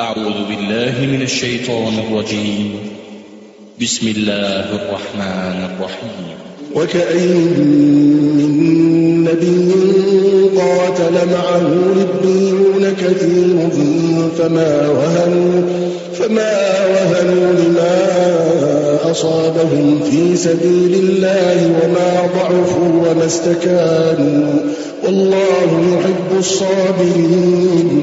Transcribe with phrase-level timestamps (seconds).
[0.00, 2.74] أعوذ بالله من الشيطان الرجيم
[3.82, 6.34] بسم الله الرحمن الرحيم
[6.74, 9.72] وكأي من نبي
[10.58, 13.68] قاتل معه لبييون كثير
[16.18, 16.48] فما
[16.90, 18.00] وهنوا لما
[19.10, 24.54] أصابهم في سبيل الله وما ضعفوا وما استكانوا
[25.04, 28.02] والله يحب الصابرين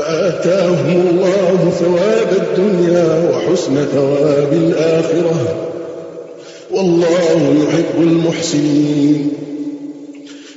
[0.00, 5.36] فآتاهم الله ثواب الدنيا وحسن ثواب الآخرة
[6.70, 9.32] والله يحب المحسنين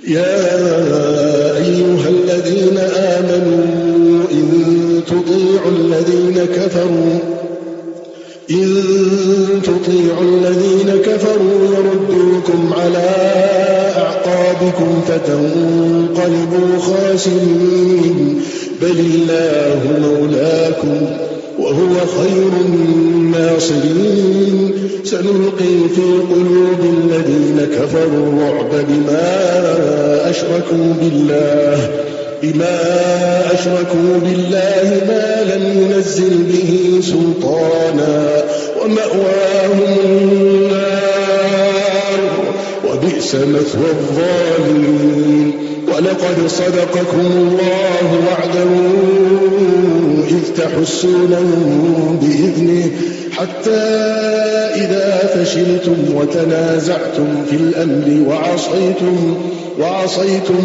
[0.07, 0.35] يا
[1.57, 3.63] أيها الذين آمنوا
[4.31, 5.71] إن تطيعوا
[10.21, 13.09] الذين كفروا وردوكم على
[13.97, 18.39] أعقابكم فتنقلبوا خاسنين
[18.83, 21.01] فل الله مولاكم
[21.59, 22.51] وهو خير
[23.31, 24.71] ناصرين
[25.03, 25.57] سنلق
[25.95, 30.29] في قلوب الذين كفروا الرعب بما
[33.51, 38.29] أشركوا بالله ما لم ينزل به سلطانا
[38.83, 40.71] ومأواهم النار
[42.87, 45.53] وبئس متوى الظالين
[45.93, 48.63] ولقد صدقكم الله وعدا
[50.27, 52.91] إذ تحسونم بإذنه
[53.31, 53.83] حتى
[54.75, 58.35] إذا فشلتم وتنازعتم في الأمر
[59.79, 60.59] وعصيتم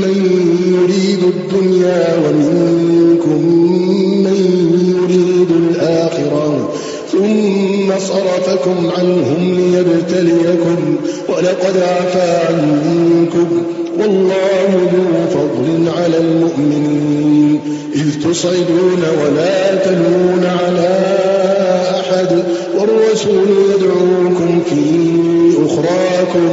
[0.03, 0.31] من
[0.67, 3.56] يريد الدنيا ومنكم
[7.97, 10.97] وصرفكم عنهم ليبتليكم
[11.29, 13.63] ولقد عفى عكم
[13.99, 17.61] والله من فضل على المؤمنين
[17.95, 20.99] إذ تصعدون ولا تنون على
[22.01, 22.43] أحد
[22.79, 25.17] والرسول يدعوكم في
[25.67, 26.49] أخراكم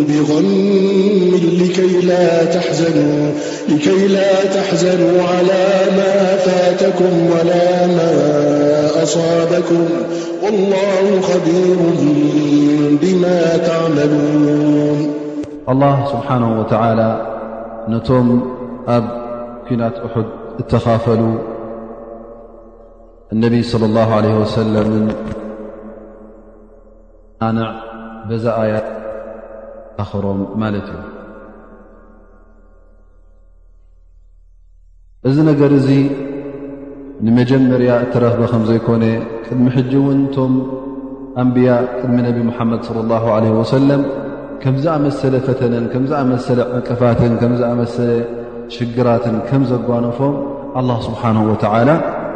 [0.08, 3.30] بغم لكي لاتحزنو
[3.70, 5.66] لكي لا تحزنوا على
[5.96, 8.12] ما فاتكم ولا ما
[9.02, 9.88] أصابكم
[10.42, 11.76] والله خبير
[13.02, 15.10] بما تعملون
[15.68, 17.26] الله سبحانه وتعالى
[17.88, 18.42] نتم
[18.88, 19.04] أب
[19.68, 20.24] كناة أحد
[20.58, 21.34] اتخافلوا
[23.32, 25.14] النبي صلى الله عليه وسلم من
[27.54, 27.74] نع
[28.30, 28.84] بزا آيات
[29.98, 31.09] أخرم ملت ي
[35.28, 35.88] እዚ ነገር እዚ
[37.26, 39.02] ንመጀመርያ እተረክበ ከም ዘይኮነ
[39.46, 40.52] ቅድሚ ሕጂ ውን ቶም
[41.42, 41.68] ኣንብያ
[42.00, 44.02] ቅድሚ ነቢ መሐመድ صى الله عله وሰለም
[44.62, 48.10] ከም ዝኣመሰለ ፈተነን ከም ዝኣመሰለ ዕንቅፋትን ከም ዝኣመሰለ
[48.76, 50.34] ሽግራትን ከም ዘጓነፎም
[50.78, 51.54] الله ስብሓنه و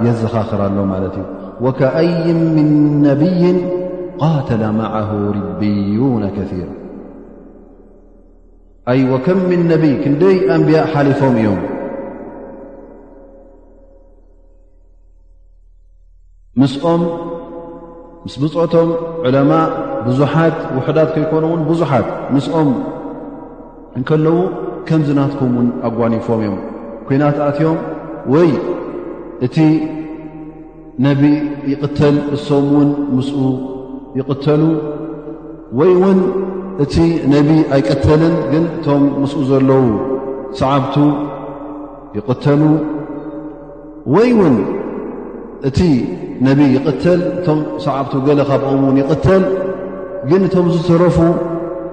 [0.06, 1.24] የዘኻኽራሎ ማለት እዩ
[1.64, 2.08] وከኣይ
[2.38, 2.68] ም
[3.06, 3.42] ነብይ
[4.22, 6.68] قተل ማعه ርብዩና ከثር
[9.12, 9.38] ወከም
[9.70, 11.60] ነይ ክንደይ ኣንያ ሓሊፎም እዮም
[16.62, 17.00] ምስኦም
[18.24, 18.88] ምስ ብፆቶም
[19.24, 19.52] ዑለማ
[20.06, 22.70] ብዙሓት ውሕዳት ከይኮኑእውን ብዙሓት ምስኦም
[23.98, 24.36] እንከለዉ
[24.88, 26.58] ከምዝናትኩም ውን ኣጓኒፎም እዮም
[27.08, 27.78] ኩናት ኣትዮም
[28.34, 28.48] ወይ
[29.46, 29.56] እቲ
[31.06, 31.22] ነቢ
[31.72, 33.40] ይቅተል እሶም ውን ምስኡ
[34.20, 34.62] ይቕተሉ
[35.80, 36.18] ወይ ውን
[36.86, 36.94] እቲ
[37.34, 37.48] ነቢ
[37.78, 39.84] ኣይቀተልን ግን እቶም ምስኡ ዘለዉ
[40.62, 40.94] ሰዓብቱ
[42.18, 42.62] ይቕተሉ
[44.16, 44.56] ወይ ውን
[45.68, 45.80] እቲ
[46.46, 49.42] ነብይ ይቕተል እቶም ሰዓብቲ ገለ ካብኦም ውን ይቕተል
[50.30, 51.16] ግን እቶም ዝሰረፉ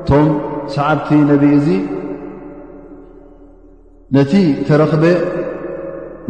[0.02, 0.28] እቶም
[0.76, 1.68] ሰዓብቲ ነብ እዙ
[4.16, 4.34] ነቲ
[4.68, 5.04] ተረኽበ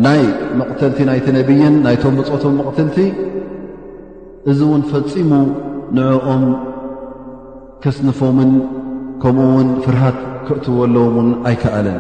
[0.06, 0.22] ናይ
[0.60, 2.98] መቕተልቲ ናይቲ ነብይን ናይቶም ብፅቶም መቕተልቲ
[4.52, 5.32] እዚ እውን ፈፂሙ
[5.98, 6.44] ንዕኦም
[7.84, 8.52] ከስንፎምን
[9.24, 12.00] ከምኡ ውን ፍርሃት ክእትዎለዎምን ኣይከኣለን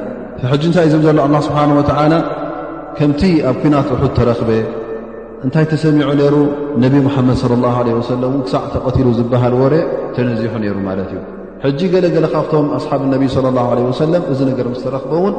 [0.51, 2.13] ሕጂ እንታይ እዩ እዞም ዘሎ ኣ ስብሓን ወዓላ
[2.99, 4.49] ከምቲ ኣብ ኩናት ውሑድ ተረክበ
[5.45, 6.35] እንታይ ተሰሚዑ ነይሩ
[6.81, 7.69] ነብ መሓመድ ላ
[8.09, 9.73] ሰለ እን ክሳዕ ተቐቲሉ ዝበሃል ዎረ
[10.15, 11.19] ተነዚሑ ነይሩ ማለት እዩ
[11.63, 13.23] ሕጂ ገለገለ ካብቶም ኣስሓብ ነቢ
[13.55, 13.63] ላ
[14.01, 15.33] ሰለም እዚ ነገር ምስተረኽበውን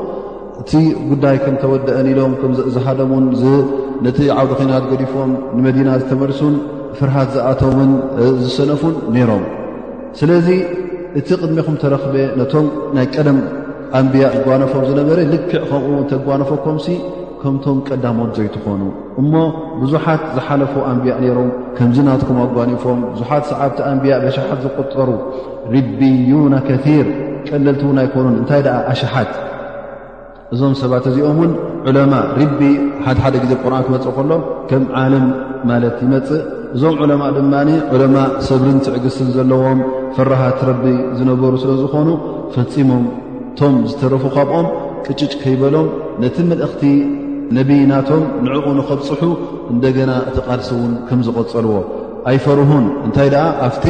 [0.62, 0.72] እቲ
[1.10, 3.12] ጉዳይ ከም ተወደአን ኢሎም ከዝሃደን
[4.06, 6.54] ነቲ ዓውዲ ኮናት ገዲፎም ንመዲና ዝተመልሱን
[6.98, 7.90] ፍርሃት ዝኣቶምን
[8.44, 9.44] ዝሰነፉን ነይሮም
[10.20, 10.48] ስለዚ
[11.20, 12.66] እቲ ቅድሚ ኩም ተረክበ ነቶም
[12.96, 13.38] ናይ ቀደም
[13.98, 16.76] ኣንብያ ዝጓኖፎም ዝነበረ ልክዕ ከምኡውን ተጓነፈኮም
[17.42, 18.82] ከምቶም ቀዳሞት ዘይትኾኑ
[19.20, 19.32] እሞ
[19.82, 25.08] ብዙሓት ዝሓለፉ ኣንብያ ነይሮም ከምዚ ናትኩም ኣጓኒፎም ብዙሓት ሰዓብቲ ኣንብያ ብሸሓት ዝቆጠሩ
[25.74, 26.82] ርቢዩና ከር
[27.48, 29.32] ቀለልቲ እውን ኣይኮኑን እንታይ ደኣ ኣሸሓት
[30.54, 31.52] እዞም ሰባት እዚኦም ውን
[31.90, 32.60] ዑለማ ርቢ
[33.06, 34.32] ሓድሓደ ግዜ ብቁርዓን ክመፅእ ከሎ
[34.70, 35.26] ከም ዓለም
[35.70, 36.42] ማለት ይመፅእ
[36.76, 37.52] እዞም ዕለማ ድማ
[37.96, 38.16] ዕለማ
[38.48, 39.80] ሰብርንትዕግስብ ዘለዎም
[40.18, 40.84] ፈራሃት ረቢ
[41.18, 42.08] ዝነበሩ ስለ ዝኾኑ
[42.54, 43.04] ፈፂሞም
[43.52, 44.68] እቶም ዝተረፉ ካብኦም
[45.06, 45.88] ቅጭጭ ከይበሎም
[46.22, 46.82] ነቲ መልእኽቲ
[47.58, 49.22] ነብይ ናቶም ንዕኡ ንኸብፅሑ
[49.72, 51.74] እንደገና እቲ ቓልሲ ውን ከም ዝቐፀልዎ
[52.30, 53.86] ኣይፈርሁን እንታይ ኣ ኣብቲ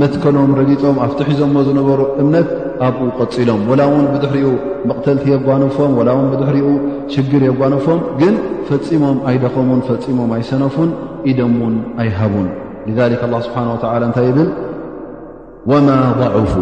[0.00, 2.48] መትከኖም ረጊፆም ኣብቲ ሒዞሞ ዝነበሩ እምነት
[2.86, 4.48] ኣብኡ ቐፂሎም ወላ ውን ብድሕሪኡ
[4.88, 6.68] መቕተልቲ የጓኖፎም ወላ ውን ብድሕሪኡ
[7.12, 8.34] ሽግር የጓኖፎም ግን
[8.68, 10.92] ፈፂሞም ኣይደኸሙን ፈፂሞም ኣይሰነፉን
[11.32, 12.48] ኢዶም ውን ኣይሃቡን
[13.48, 13.68] ስብሓን
[14.08, 14.50] እንታይ ብል
[15.70, 15.88] ወማ
[16.20, 16.54] ضዕፉ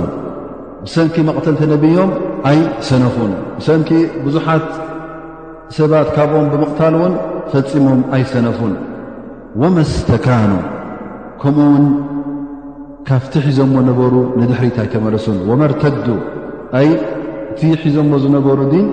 [0.95, 2.11] ሰንኪ መቕተልቲ ነብዮም
[2.51, 3.33] ኣይሰነፉን
[3.67, 3.91] ሰንኪ
[4.25, 4.67] ብዙሓት
[5.77, 7.15] ሰባት ካብኦም ብምቕታል እውን
[7.53, 8.75] ፈፂሞም ኣይሰነፉን
[9.61, 10.53] ወመስተካኑ
[11.41, 11.87] ከምኡውን
[13.09, 16.07] ካብቲ ሒዞዎ ነበሩ ንድሕሪት ኣይተመለሱን ወመርተዱ
[16.81, 16.89] ኣይ
[17.53, 18.87] እቲ ሒዞሞ ዝነበሩ ድን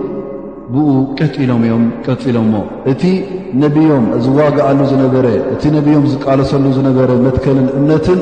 [0.73, 0.89] ብኡ
[1.19, 2.55] ቀጥ ኢሎም እዮም ቀፅ ኢሎምሞ
[2.91, 3.03] እቲ
[3.63, 5.25] ነብዮም ዝዋግዓሉ ዝነበረ
[5.55, 8.19] እቲ ነብዮም ዝቃለሰሉ ዝነበረ መትከልን እምነትን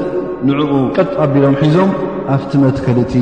[0.50, 1.91] ንዕኡ ቀጥ ኣቢሎም ሒዞም
[2.35, 3.13] ኣብቲ መትከል እቲ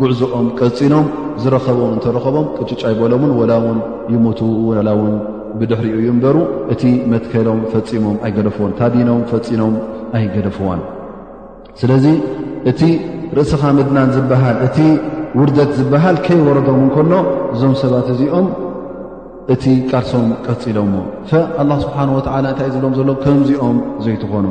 [0.00, 1.06] ጉዕዙኦም ቀፂሎም
[1.42, 3.78] ዝረከቦም እንተረከቦም ቅጭጫ ይበሎምን ወላ ውን
[4.12, 5.12] ይሞቱ ወላ ውን
[5.58, 6.36] ብድሕሪኡ እዩ ንበሩ
[6.72, 6.82] እቲ
[7.12, 9.74] መትከሎም ፈፂሞም ኣይገደፍዎን ታዲኖም ፈፂኖም
[10.18, 10.80] ኣይገደፍዋን
[11.80, 12.06] ስለዚ
[12.70, 12.80] እቲ
[13.38, 14.78] ርእስኻ መድናን ዝበሃል እቲ
[15.40, 17.12] ውርደት ዝበሃል ከይወረዶውን ከሎ
[17.54, 18.46] እዞም ሰባት እዚኦም
[19.54, 20.96] እቲ ቃልሶም ቀፂሎምሞ
[21.32, 24.46] ፈአላ ስብሓን ወዓላ እንታይ ዘሎም ዘሎ ከምዚኦም ዘይትኾኑ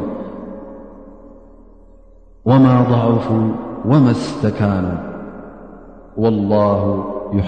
[2.52, 3.28] ወማ ضዑፉ
[3.92, 4.86] ወመስተካኑ
[6.24, 6.54] ወላ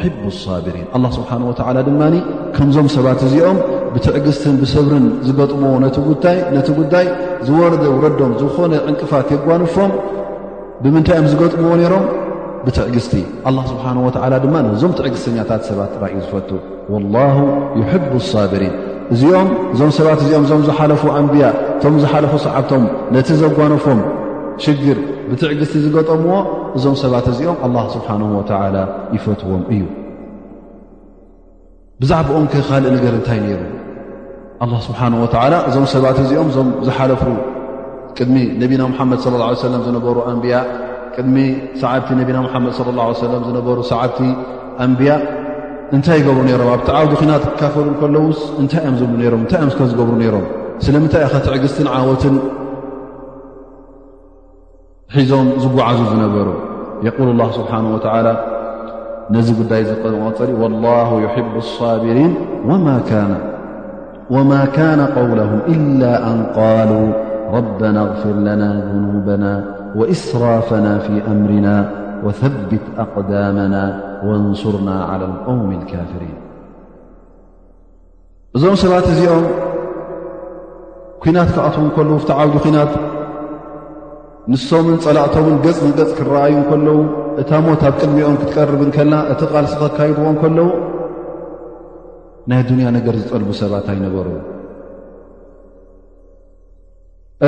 [0.02, 2.02] ሕቡ ሳቢሪን ኣላ ስብሓን ወዓላ ድማ
[2.56, 3.58] ከምዞም ሰባት እዚኦም
[3.94, 5.96] ብትዕግስትን ብሰብርን ዝገጥምዎ ነቲ
[6.80, 7.08] ጉዳይ
[7.50, 9.94] ዝወረደ ውረዶም ዝኾነ ዕንቅፋት የጓነፎም
[10.84, 12.04] ብምንታይ እዮም ዝገጥምዎ ነይሮም
[12.66, 13.14] ብትዕግስቲ
[13.50, 16.50] ኣላ ስብሓን ወዓላ ድማ እዞም ትዕግስተኛታት ሰባት ራእዩ ዝፈቱ
[16.94, 17.16] ወላ
[17.94, 18.76] ሕቡ ኣሳብሪን
[19.16, 21.46] እዚኦም እዞም ሰባት እዚኦም እዞም ዝሓለፉ ኣንብያ
[21.78, 22.84] እቶም ዝሓለፉ ሰዓብቶም
[23.16, 24.00] ነቲ ዘጓነፎም
[24.64, 24.98] ሽግር
[25.30, 26.36] ብትዕግዝቲ ዝገጠምዎ
[26.78, 28.78] እዞም ሰባት እዚኦም ኣላ ስብሓን ወላ
[29.16, 29.82] ይፈትዎም እዩ
[32.02, 33.62] ብዛዕበኦም ከ ካልእ ነገር እንታይ ነይሩ
[34.66, 37.22] ኣ ስብሓን ወላ እዞም ሰባት እዚኦም እዞም ዝሓለፉ
[38.18, 40.58] ቅድሚ ነብና ሓመድ ለ ሰለ ዝነበሩ ኣንብያ
[41.16, 41.38] ቅድሚ
[41.82, 44.20] ሰዓብቲ ነብና ሓመድ ለ ላ ሰለ ዝነበሩ ሰዓብቲ
[44.86, 45.12] ኣንብያ
[45.96, 48.26] እንታይ ይገብሩ ነይሮም ኣብቲ ዓብዲ ና ካፈሩ ከለው
[48.62, 50.46] እንታይ እዮም ዝምእታይ እዮም ዝገብሩ ነይሮም
[50.86, 52.36] ስለምንታይ እኢ ኸ ትዕግስትን ዓወትን
[55.16, 56.48] حዞم زعز زنبر
[57.04, 58.34] يقول الله سبحانه وتعالى
[59.32, 62.34] نذ قدي والله يحب الصابرين
[64.32, 67.08] وما كان قولهم إلا أن قالوا
[67.58, 69.54] ربنا اغفر لنا ذنوبنا
[69.96, 71.76] وإصرافنا في أمرنا
[72.24, 73.84] وثبت أقدامنا
[74.26, 76.38] وانصرنا على القوم الكافرين
[78.56, 79.44] እዞم سبت እዚኦم
[81.24, 82.36] كن قط كل فتو
[84.52, 87.00] ንሶምን ፀላእቶምን ገፅንገፅ ክረኣዩ ከለዉ
[87.42, 90.68] እታ ሞት ኣብ ቅድሚኦም ክትቀርብን ከልና እቲ ቓልሲ ከካይድዎ ከለዉ
[92.52, 94.44] ናይ ዱንያ ነገር ዝፀልቡ ሰባት ኣይነበሩን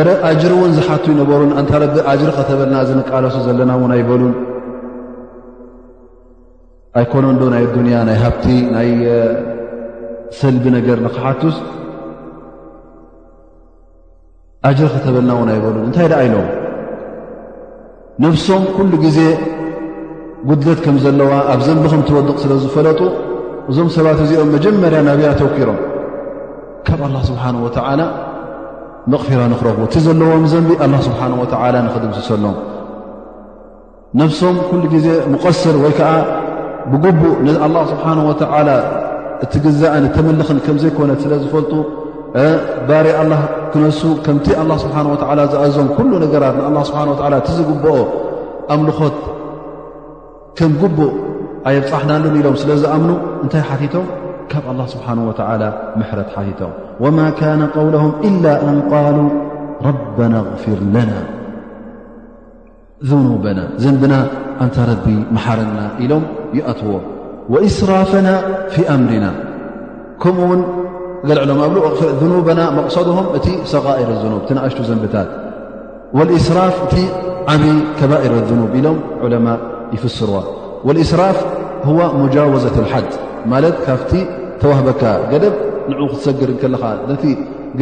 [0.08, 4.36] ር ኣጅር እውን ዝሓቱ ይነበሩን እንታረብ ኣጅሪ ከተበልና ዝንቃለሱ ዘለና እውን ኣይበሉን
[7.00, 8.90] ኣይኮኖንዶ ናይ ዱንያ ናይ ሃብቲ ናይ
[10.40, 11.58] ሰልቢ ነገር ንክሓትስ
[14.70, 16.48] ኣጅር ከተበልና እውን ኣይበሉን እንታይ ዳ ኣኢሎም
[18.24, 19.20] ነፍሶም ኩሉ ግዜ
[20.48, 23.00] ጉድለት ከም ዘለዋ ኣብ ዘንቢ ኸም ትወድቕ ስለ ዝፈለጡ
[23.72, 25.78] እዞም ሰባት እዚኦም መጀመርያ ናብያ ተወኪሮም
[26.88, 28.02] ካብ ኣላ ስብሓን ወተዓላ
[29.14, 32.56] መቕፊራ ንኽረኽቡ እቲ ዘለዎም ዘንቢ ኣላ ስብሓን ወዓላ ንኽድምስሰሎም
[34.22, 36.12] ነፍሶም ኩሉ ግዜ ሙቀስር ወይ ከዓ
[36.92, 38.70] ብጉቡእ ንላ ስብሓን ወተዓላ
[39.46, 41.72] እትግዛእን እተመልኽን ከም ዘይኮነ ስለ ዝፈልጡ
[42.90, 43.36] ባሪ ላ
[43.74, 44.98] ክነሱ ከምቲ ላ ስብሓ
[45.52, 47.00] ዝኣዞም ኩሉ ነገራት ን ስብሓ
[47.34, 47.96] ላ እቲዝግብኦ
[48.74, 49.18] ኣምልኾት
[50.58, 51.14] ከም ግቡእ
[51.70, 53.12] ኣየብፃሕናሉን ኢሎም ስለ ዝኣምኑ
[53.44, 54.06] እንታይ ሓቲቶም
[54.52, 55.32] ካብ ላ ስብሓه ወ
[56.02, 56.72] መሕረት ሓቲቶም
[57.04, 59.18] ወማ ካነ قውለهም إላ እን ቃሉ
[59.88, 61.12] ረበና ኣغፍር ለና
[63.28, 64.14] ኑበና ዘንብና
[64.64, 65.06] እንታ ረቢ
[65.36, 66.24] መሓረና ኢሎም
[66.58, 67.04] ይኣትዎም
[67.54, 68.28] ወእስራፈና
[68.74, 69.26] ፊ ኣምርና
[70.24, 70.62] ኡውን
[72.22, 75.30] ذنبና مقصድهም እቲ ሰغئر ب ትኣሽت ዘንብታት
[76.18, 76.96] والإስራፍ እቲ
[77.52, 79.58] ዓብይ ከባئر النب ኢሎም عمء
[79.96, 80.36] ይፍስርዎ
[80.88, 81.38] والإስራፍ
[81.90, 83.10] هو موዘة الሓد
[83.52, 83.54] ማ
[83.86, 84.12] ካብቲ
[84.62, 85.54] ተوህበካ ገደብ
[85.90, 86.50] ን ክትሰግር
[87.22, 87.24] ቲ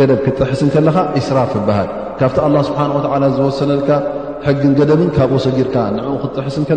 [0.09, 0.75] ደብ ክጥስ ኻ
[1.19, 1.89] إስራፍ ሃል
[2.19, 3.03] ካብቲ الله ስبሓنه و
[3.37, 3.59] ዝሰ
[4.61, 5.75] ግን ደብ ካብ ሰጊርካ
[6.21, 6.71] ክጥስ ኻ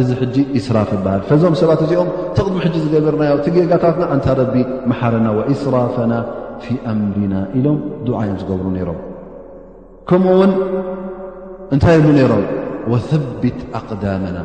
[0.00, 4.54] እዚ ሕጂ ይስራፍ ይበሃል ፈዞም ሰባት እዚኦም ተቕድሚ ሕጂ ዝገበርናዮ እቲ ጌጋታትና እንታ ረቢ
[4.90, 6.12] መሓረና ወእስራፈና
[6.64, 8.98] ፊ ኣምርና ኢሎም ድዓ እዮም ዝገብሩ ነይሮም
[10.08, 10.52] ከምኡ ውን
[11.74, 12.44] እንታይ ኣሉ ነይሮም
[12.92, 14.38] ወቢት ኣቅዳመና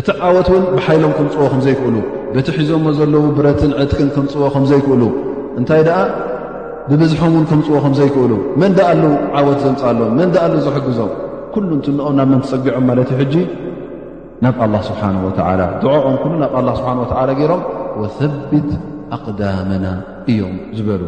[0.00, 1.96] እቲ ዓወት ውን ብሓይሎም ከምፅዎ ከም ዘይክእሉ
[2.34, 5.02] በቲ ሒዞምዎ ዘለዉ ብረትን ዕትክን ከምፅዎ ከም ዘይክእሉ
[5.60, 6.00] እንታይ ደኣ
[6.90, 8.32] ብብዝሖም ውን ከምፅዎ ከም ዘይክእሉ
[8.62, 9.04] መንዳ ኣሉ
[9.38, 11.10] ዓወት ዘምፃኣሎ መንዳ ኣሉ ዘሕግዞም
[11.54, 13.34] ኩሉ እትንኦም ናብ መን ትፀጊዖም ማለት እዩ ሕጂ
[14.44, 15.20] ናብ ኣላه ስብሓነه
[15.60, 16.90] ላ ድዓኦም ኩሉ ናብ ኣላ ስብሓ
[17.38, 17.62] ገይሮም
[18.00, 18.68] ወثብት
[19.16, 19.86] ኣقዳመና
[20.30, 21.02] እዮም ዝበሉ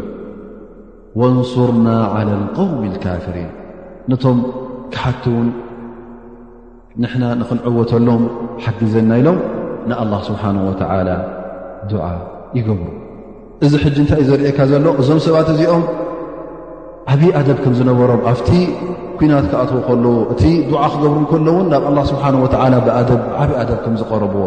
[1.20, 3.50] ወاንصርና عላى القውሚ اካፍሪን
[4.10, 4.38] ነቶም
[4.94, 5.48] ክሓቲ እውን
[7.02, 8.22] ንሕና ንኽንዕወተሎም
[8.64, 9.38] ሓጊዘና ኢሎም
[9.88, 11.08] ንኣላه ስብሓነه ወተላ
[11.90, 12.04] ዱዓ
[12.58, 12.88] ይገብሩ
[13.64, 15.82] እዚ ሕጂ እንታይ እዩ ዘርእካ ዘሎ እዞም ሰባት እዚኦም
[17.12, 18.48] ዓብዪ ኣደብ ከም ዝነበሮም ኣብቲ
[19.18, 23.10] ኩናት ክኣተዉ ከለዎ እቲ ድዓ ክገብሩ እከሎውን ናብ ኣላ ስብሓን ወዓላ ብኣደ
[23.42, 24.42] ዓብዪ ኣደብ ከም ዝቐረብዎ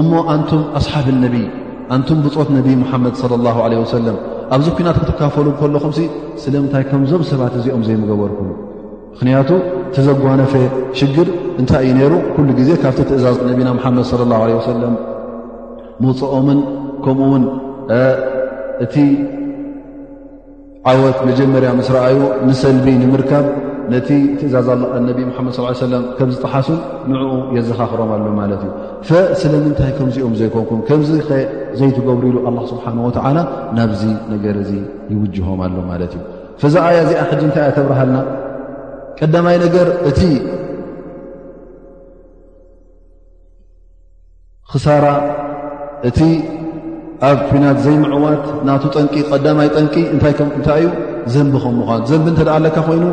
[0.00, 1.36] እሞ ኣንቱም ኣስሓብ ነቢ
[1.94, 4.16] ኣንቱም ብፆት ነቢ ሙሓመድ ለ ላ ለ ወሰለም
[4.56, 5.92] ኣብዚ ኩናት ክትካፈሉ ከሎኹም
[6.44, 8.48] ስለምንታይ ከምዞም ሰባት እዚኦም ዘይምገበርኩም
[9.14, 9.50] ምኽንያቱ
[9.94, 10.52] ቲዘጓነፈ
[10.98, 11.28] ሽግር
[11.60, 14.94] እንታይ እዩ ነይሩ ኩሉ ግዜ ካብቲ ትእዛዝ ነቢና ምሓመድ ለ ላ ለ ወሰለም
[16.04, 16.60] ምውፅኦምን
[17.06, 17.44] ከምኡ ውን
[18.84, 18.94] እቲ
[20.90, 23.44] ዓወት መጀመርያ ምስ ረአዩ ምሰልቢ ንምርካብ
[23.92, 24.08] ነቲ
[24.38, 26.78] ትእዛዝ ኣለ ነቢ ምሓመድ ሰለም ከምዝጠሓሱን
[27.10, 28.70] ንዕኡ የዘኻኽሮም ኣሎ ማለት እዩ
[29.36, 31.38] ፈስለምንታይ ከምዚኦም ዘይኮንኩም ከምዚ ኸ
[31.80, 33.38] ዘይትገብሩ ኢሉ ኣላ ስብሓን ወዓላ
[33.76, 34.72] ናብዚ ነገር እዚ
[35.12, 36.24] ይውጅሆም ኣሎ ማለት እዩ
[36.62, 38.18] ፈዛኣያ እዚኣ ሕጂ እንታይ እያ ተብርሃልና
[39.20, 40.20] ቀዳማይ ነገር እቲ
[44.72, 45.06] ክሳራ
[46.10, 46.20] እቲ
[47.28, 50.88] ኣብ ኩናት ዘይምዕዋት ናቱ ጠንቂ ቀዳማይ ጠንቂ እንታይ ም እንታይ እዩ
[51.34, 53.04] ዘንቢ ከም ምኳኖ ዘንቢ ንተኣ ኣለካ ኮይኑ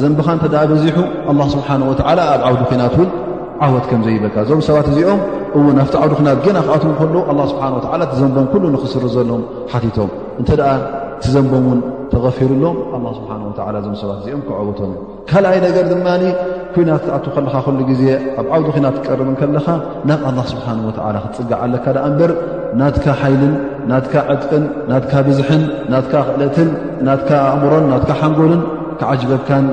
[0.00, 0.96] ዘንቢኻ እተኣ በዚሑ
[1.30, 3.08] ኣላ ስብሓንወዓላ ኣብ ዓውዲ ኩናት እውን
[3.66, 5.20] ዓወት ከምዘይይለካ እዞም ሰባት እዚኦም
[5.58, 7.16] እውን ኣብቲ ዓውዲ ኩናት ገና ክኣትም ከሎ
[7.52, 10.10] ስብሓን ወ እቲ ዘንቦም ኩሉ ንኽስር ዘሎም ሓቲቶም
[10.40, 10.68] እንተደኣ
[11.24, 11.80] ቲ ዘንቦም ውን
[12.12, 14.98] ተغፊሩሎም ኣ ስብሓንወላ እዞም ሰባት እዚኦም ክዕቦቶም እዩ
[15.30, 16.06] ካልኣይ ነገር ድማ
[16.74, 18.02] ኩይናት ተኣት ከለኻ ኩሉ ግዜ
[18.40, 19.66] ኣብ ዓውዲ ኮይናት ትቀርበን ከለኻ
[20.08, 22.30] ናብ ኣላ ስብሓንወላ ክትፅጋዕ ኣለካ ዳ እምበር
[22.80, 23.54] ናትካ ሓይልን
[23.90, 26.68] ናትካ ዕጥቅን ናትካ ብዝሕን ናትካ ክዕለትን
[27.06, 28.62] ናት ኣእምሮን ናት ሓንጎልን
[29.00, 29.64] ክዓጅበካን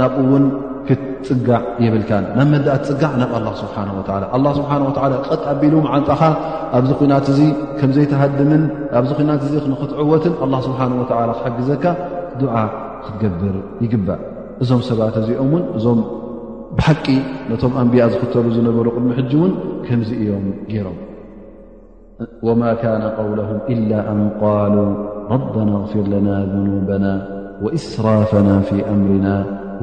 [0.00, 0.44] ናብኡውን
[0.88, 6.22] ክትፅጋዕ የብልካን ናብ መድእትፅጋዕ ናብ ኣላ ስብሓንወዓላ ስብሓን ወላ ቐጥ ኣቢሉ ዓንጣኻ
[6.78, 7.40] ኣብዚ ኩናት እዚ
[7.80, 8.62] ከምዘይተሃድምን
[9.00, 10.34] ኣብዚ ናት እ ንክትዕወትን
[10.68, 11.84] ስብሓን ወላ ክሓግዘካ
[12.42, 12.56] ድዓ
[13.04, 14.20] ክትገብር ይግባእ
[14.62, 15.98] እዞም ሰባት እዚኦምውን እዞም
[16.76, 17.06] بሓቂ
[17.50, 19.52] ነቶም أنبያ ዝኽተሩ ዝነበሩ ቅሚሕج ውን
[19.86, 20.46] ከምዚ እዮም
[20.86, 20.98] ሮም
[22.46, 24.86] وما كان قولهم إلا أن قالو
[25.34, 27.14] ربن غفر لنا ذنوبናا
[27.64, 29.36] وإصራافنا في أምرናا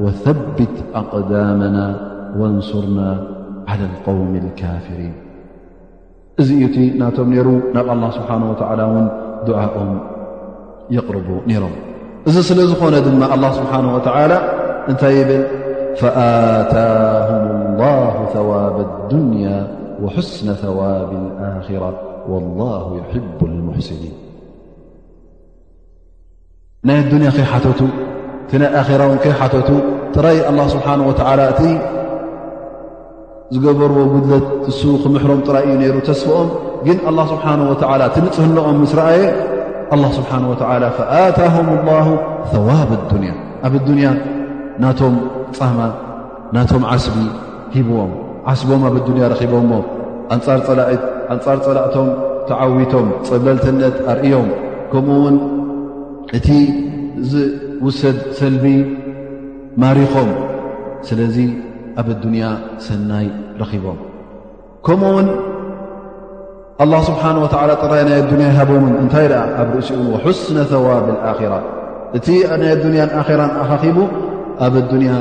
[0.04, 1.88] وثبت أقዳمናا
[2.40, 3.10] وانصرናا
[3.70, 5.14] على القوم الكافرين
[6.40, 8.58] እዚ ቲ ናቶም ሩ ናብ الله سبሓنه ول
[9.48, 9.90] دعኦም
[10.96, 11.74] يقرب ነሮም
[12.28, 14.32] እዚ ስለ ዝኾነ ድ الله سبሓنه ول
[14.92, 15.42] እታይ ብل
[16.00, 19.48] فኣታهم الله ثواب الድني
[20.02, 20.80] وحስن ثوب
[21.50, 21.94] ኣخራة
[22.32, 24.14] والله يحب المحسنين
[26.88, 26.98] ናይ
[27.28, 27.66] ያ ከይቱ
[28.44, 29.68] እቲ ናይ ኣራ ከይሓተቱ
[30.26, 31.12] ራ الله ስብሓه و
[31.52, 31.60] እቲ
[33.54, 34.46] ዝገበርዎ ጉድለት
[34.78, 36.48] ሱ ክምሕሮም ጥራይ እዩ ነይሩ ተስفኦም
[36.86, 37.74] ግን الله ስብሓنه و
[38.14, 39.20] ትልፅህኦም ስረኣየ
[39.94, 40.54] الل ስብሓه و
[40.98, 42.10] فታه اله
[42.54, 43.28] ثዋب الያ
[43.66, 43.74] ኣብ
[44.84, 45.14] ናቶም
[45.58, 45.80] ፃማ
[46.56, 47.18] ናቶም ዓስቢ
[47.76, 48.10] ሂብዎም
[48.52, 49.72] ዓስቦም ኣብ ኣዱንያ ረኪቦምሞ
[50.34, 50.60] ኣንፃር
[51.66, 52.08] ፀላእቶም
[52.48, 54.48] ተዓዊቶም ፀበልትነት ኣርእዮም
[54.92, 55.36] ከምኡ ውን
[56.38, 56.48] እቲ
[57.32, 58.66] ዝውሰድ ሰልቢ
[59.84, 60.30] ማሪኾም
[61.08, 61.38] ስለዚ
[62.02, 62.44] ኣብ ኣዱንያ
[62.86, 63.28] ሰናይ
[63.62, 63.98] ረኺቦም
[64.88, 65.28] ከምኡ ውን
[66.84, 71.52] ኣላه ስብሓን ወተላ ጥራይ ናይ ኣዱንያ ይሃቦውን እንታይ ደኣ ኣብ ርእሲኡ ን ወሑስነ ተዋብ ኣኪራ
[72.18, 72.26] እቲ
[72.62, 73.96] ናይ ኣዱንያን ኣራን ኣኻኺቡ
[74.64, 75.12] ኣብ ኣዱንያ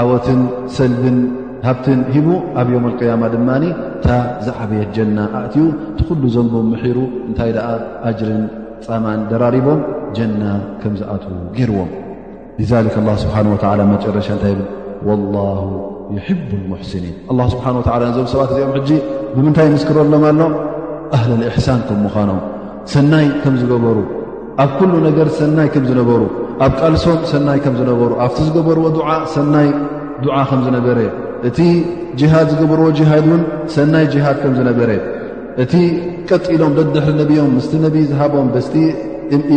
[0.00, 0.40] ዓወትን
[0.76, 1.16] ሰልብን
[1.66, 2.26] ሃብትን ሂቡ
[2.60, 4.06] ኣብ ዮም ልቅያማ ድማ እታ
[4.46, 5.66] ዘዕበየት ጀና ዓእትኡ
[5.98, 7.68] ቲኩሉ ዞምቦ ምሒሩ እንታይ ደኣ
[8.10, 8.44] ኣጅርን
[8.86, 9.80] ፃማን ደራሪቦም
[10.16, 10.42] ጀና
[10.82, 11.24] ከም ዝኣት
[11.58, 11.90] ገይርዎም
[13.24, 14.66] ስብሓ ወላ መጨረሻ እንታይ ብል
[15.10, 15.36] ወላ
[16.28, 18.90] ሕቡ ሙሕስኒን ኣላ ስብሓን ወላ ነዞም ሰባት እዚኦም ሕጂ
[19.36, 20.40] ብምንታይ ምስክረሎም ኣሎ
[21.16, 22.40] ኣህሊ ልእሕሳን ከም ምዃኖም
[22.92, 23.98] ሰናይ ከም ዝገበሩ
[24.64, 26.20] ኣብ ኩሉ ነገር ሰናይ ከም ዝነበሩ
[26.64, 29.68] ኣብ ቃልሶም ሰናይ ከም ዝነበሩ ኣብቲ ዝገበርዎ ዱዓ ሰናይ
[30.24, 30.98] ዱዓ ከም ዝነበረ
[31.48, 31.58] እቲ
[32.20, 33.42] ጅሃድ ዝገበርዎ ሃድ እውን
[33.76, 34.90] ሰናይ ጅሃድ ከም ዝነበረ
[35.62, 35.72] እቲ
[36.30, 38.74] ቀጢሎም ደድሕሪ ነብዮም ምስቲ ነብይ ዝሃቦም በስቲ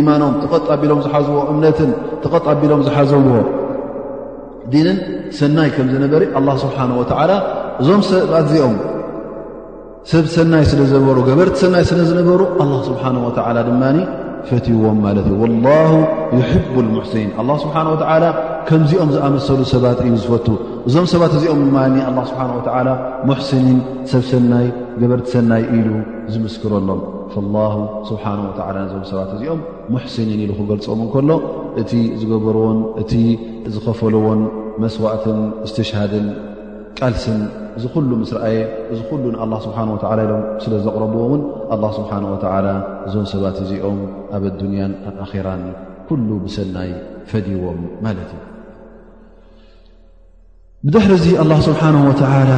[0.00, 1.90] ኢማኖም ተቐጥ ኣቢሎም ዝሓዘዎ እምነትን
[2.24, 3.20] ተቐጥ ኣቢሎም ዝሓዘዎ
[4.74, 4.96] ዲንን
[5.38, 7.32] ሰናይ ከም ዝነበረ ኣላ ስብሓን ወዓላ
[7.82, 8.76] እዞም ሰብ ኣዝኦም
[10.12, 13.82] ሰብ ሰናይ ስለ ዝነበሩ ገበርቲ ሰናይ ስለ ዝነበሩ ኣ ስብሓን ወላ ድማ
[14.50, 15.92] ፈትይዎም ማለት እዩወላሁ
[16.38, 18.24] ዩሕቡ ልሙሕስኒን ኣላ ስብሓን ወተዓላ
[18.68, 20.46] ከምዚኦም ዝኣመሰሉ ሰባት እዩ ዝፈቱ
[20.88, 22.88] እዞም ሰባት እዚኦም ማ ኣላ ስብሓን ወተዓላ
[23.30, 23.78] ሙሕስኒን
[24.12, 24.66] ሰብ ሰናይ
[25.02, 25.88] ገበርቲ ሰናይ ኢሉ
[26.34, 27.02] ዝምስክረሎም
[27.56, 27.64] ላ
[28.10, 29.60] ስብሓነ ወተዓላ ነዞም ሰባት እዚኦም
[29.96, 31.30] ሙሕስኒን ኢሉ ክገልፆኦም እንከሎ
[31.82, 33.12] እቲ ዝገበርዎን እቲ
[33.76, 34.40] ዝኸፈልዎን
[34.84, 36.26] መስዋእትን እስትሽሃድን
[36.98, 37.40] ቃልስን
[37.78, 38.58] እዚ ኩሉ ምስረኣየ
[38.92, 41.42] እዚ ኩሉ ንኣ ስብሓ ዓ ኢሎም ስለ ዘቕረብዎ ውን
[41.74, 42.68] ኣ ስብሓ ወላ
[43.06, 43.98] እዞም ሰባት እዚኦም
[44.36, 44.92] ኣብ ዱንያን
[45.24, 45.64] ኣኣራን
[46.08, 46.90] ኩሉ ብሰናይ
[47.30, 48.42] ፈዲዎም ማለት እዩ
[50.86, 52.50] ብድሕሪ እዚ ኣላ ስብሓነ ወተላ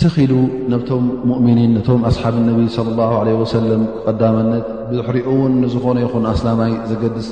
[0.00, 0.32] ተኺሉ
[0.72, 3.10] ናብቶም ሙؤምኒን ነቶም ኣስሓብ ነቢ صለ ه
[3.42, 6.72] ወሰለም ቀዳመነት ብሕሪኡ እውን ንዝኾነ ይኹን ኣስላማይ
[7.16, 7.28] ዘስ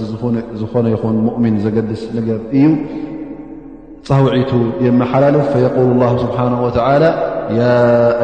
[0.62, 2.64] ዝኾነ ይኹን ሙእምን ዘገድስ ነገር እዩ
[4.08, 4.52] ፀውዒቱ
[4.86, 7.10] የመሓላልፍ فيقل الله ስብሓنه ولى
[7.60, 7.62] ي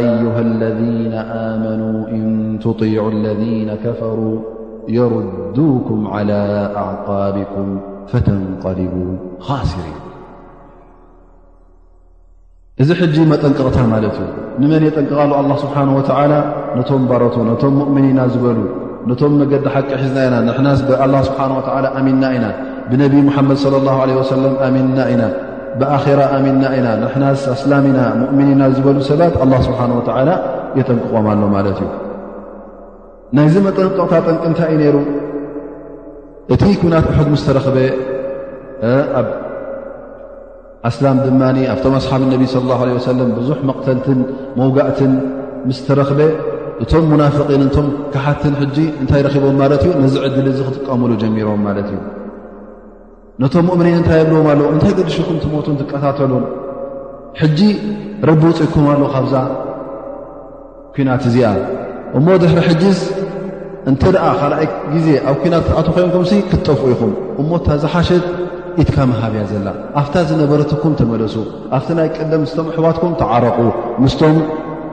[0.03, 1.13] أيه الذن
[1.51, 2.25] آመنو إን
[2.67, 4.37] تطيع الذين كፈروا
[4.99, 6.41] يردوكም على
[6.83, 7.69] أعقاቢكም
[8.11, 8.95] فተንقلب
[9.47, 9.85] خاስሪ
[12.83, 14.29] እዚ ሕጂ መጠንቅቕታ ማለት እዩ
[14.63, 16.07] ንመን የጠንቅቃሉ الله ስብሓنه ول
[16.79, 18.59] ነቶም ባረቱ ነቶም ؤምንና ዝበሉ
[19.11, 20.37] ነቶም መገዲ ሓቂ ሒዝና ኢና
[20.67, 20.69] ና
[21.19, 21.61] ه ስሓه و
[21.99, 22.45] ኣሚና ኢና
[22.91, 24.33] ብነቢ محመድ صلى اله عله وس
[24.67, 25.23] ኣሚና ኢና
[25.81, 30.31] ብኣራ ኣሚንና ኢና ንሕናስ እስላሚና ሙእምኒና ዝበሉ ሰባት ኣ ስብሓን ወተላ
[30.79, 31.91] የጠንቅቖም ኣሎ ማለት እዩ
[33.37, 34.97] ናይዚ መጠንቅቕታ ጠንቅ እንታይ እዩ ነይሩ
[36.55, 37.77] እቲ ኩናት ኣሑግ ምስ ተረክበ
[39.21, 39.29] ኣብ
[40.89, 41.43] ኣስላም ድማ
[41.75, 42.43] ኣብቶም ኣስሓብ ነቢ
[42.95, 44.21] ለ ሰለም ብዙሕ መቕተልትን
[44.61, 45.13] መውጋእትን
[45.69, 46.21] ምስተረክበ
[46.85, 51.89] እቶም ሙናፍቂን እቶም ካሓትን ሕጂ እንታይ ረኪቦም ማለት እዩ ነዚ ዕድል እዚ ክጥቀምሉ ጀሚሮም ማለት
[51.93, 51.99] እዩ
[53.43, 56.33] ነቶም ሙእምን እንታይ የብልዎም ኣለዉ እንታይ ገዲሽኩም ትሞቱን ትቀታተሉ
[57.41, 57.61] ሕጂ
[58.29, 59.35] ረቢ ውፅኩም ኣለዉ ካብዛ
[60.95, 61.49] ኩናት እዚኣ
[62.19, 62.99] እሞት ድሕሪ ሕጅዝ
[63.91, 68.27] እንተ ደኣ ካልኣይ ግዜ ኣብ ኩናት ኣተኮይንኩም ክትጠፍኡ ኢኹም እሞታ ዝሓሸት
[68.83, 69.69] ኢትካ መሃብያ ዘላ
[70.01, 71.35] ኣፍታ ዝነበረትኩም ተመለሱ
[71.77, 74.37] ኣብቲ ናይ ቀደም ምስቶም ኣሕዋትኩም ተዓረቑስም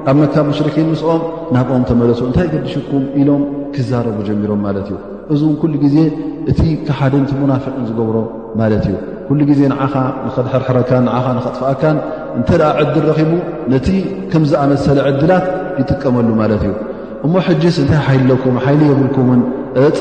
[0.07, 1.21] ኣብ መካብ ሙሽርኪን ምስኦም
[1.53, 3.41] ናብኦም ተመለሶ እንታይ ከዲሽኩም ኢሎም
[3.75, 4.95] ክዛረቡ ጀሚሮም ማለት እዩ
[5.33, 5.95] እዚ ውን ኩሉ ግዜ
[6.51, 8.17] እቲ ካሓደ ንቲ ሙናፊቅን ዝገብሮ
[8.62, 8.95] ማለት እዩ
[9.27, 9.95] ኩሉ ግዜ ንዓኻ
[10.27, 11.97] ንኸድሕርሕረካን ንዓኻ ንኸጥፍኣካን
[12.38, 13.31] እንተ ደኣ ዕድል ረኪቡ
[13.73, 13.88] ነቲ
[14.31, 15.45] ከም ዝኣመሰለ ዕድላት
[15.81, 16.73] ይጥቀመሉ ማለት እዩ
[17.27, 19.41] እሞ ሕጅስ እንታይ ሓይለኩም ሓይሊ የብልኩምውን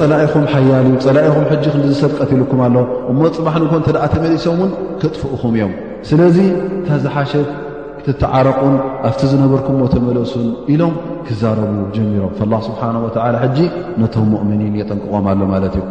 [0.00, 2.76] ፀላኢኹም ሓያል ፀላኢኹም ሕጅስ ዝሰብ ቀትልኩም ኣሎ
[3.12, 4.70] እሞ ፅባሕ ንግ እተደ ተመሊሶም ውን
[5.02, 5.72] ክጥፍኡኹም እዮም
[6.10, 6.36] ስለዚ
[6.80, 7.48] እንታዝሓሸት
[8.04, 8.74] ክትተዓረቁን
[9.08, 10.92] ኣብቲ ዝነበርኩም ሞተመለሱን ኢሎም
[11.26, 13.58] ክዛረቡ ጀሚሮም ላ ስብሓን ወላ ሕጂ
[14.02, 15.84] ነቶም ሙእምኒን የጠንቅቆም ኣሎ ማለት እዩ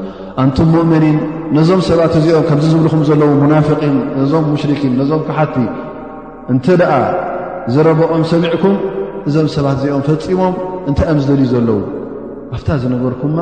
[0.43, 1.17] ኣንቱም ሙእምኒን
[1.57, 5.55] ነዞም ሰባት እዚኦም ከምዚ ዝብልኹም ዘለዎ ሙናፍቂን ነዞም ሙሽርኪን ነዞም ካሓቲ
[6.53, 6.91] እንተ ደኣ
[7.75, 8.75] ዝረበኦም ሰሚዕኩም
[9.29, 10.53] እዞም ሰባት እዚኦም ፈፂሞም
[10.89, 11.79] እንታይ ዮም ዝደልዩ ዘለዉ
[12.55, 13.39] ኣፍታ ዝነበርኩምማ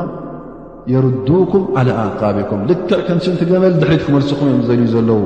[0.92, 5.20] የሩዱኩም ዓላ ኣእቃበይኩም ልክዕ ከምስ እንትገመል ድሕሪት ክመልሲኹም እዮም ዝደልዩ ዘለዉ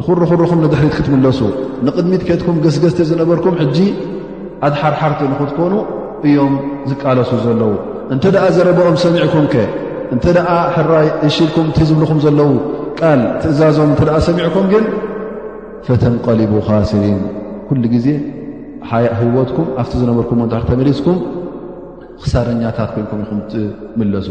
[0.00, 1.40] ንኹርኽርኹም ንድሕሪት ክትምለሱ
[1.86, 3.78] ንቕድሚት ከትኩም ገስገዝቲ ዝነበርኩም ሕጂ
[4.66, 5.72] ኣድሓርሓርቲ ንክ ትኮኑ
[6.28, 6.54] እዮም
[6.90, 7.72] ዝቃለሱ ዘለዉ
[8.14, 9.66] እንተ ደኣ ዘረብኦም ሰሚዕኩም ከ
[10.14, 12.50] እንተ ደኣ ሕራይ ዝሽኢልኩም እቲ ዝብልኹም ዘለዉ
[13.00, 14.84] ቃል ትእዛዞም እንተ ሰሚዕኩም ግን
[15.88, 17.20] ፈተንቀሊቡ ኻሲሪን
[17.68, 18.06] ኩሉ ጊዜ
[19.20, 21.18] ህወትኩም ኣብቲ ዝነበርኩም መሕ ተመሊስኩም
[22.22, 24.28] ክሳረኛታት ኮልኩም ኢኹም ትምለሱ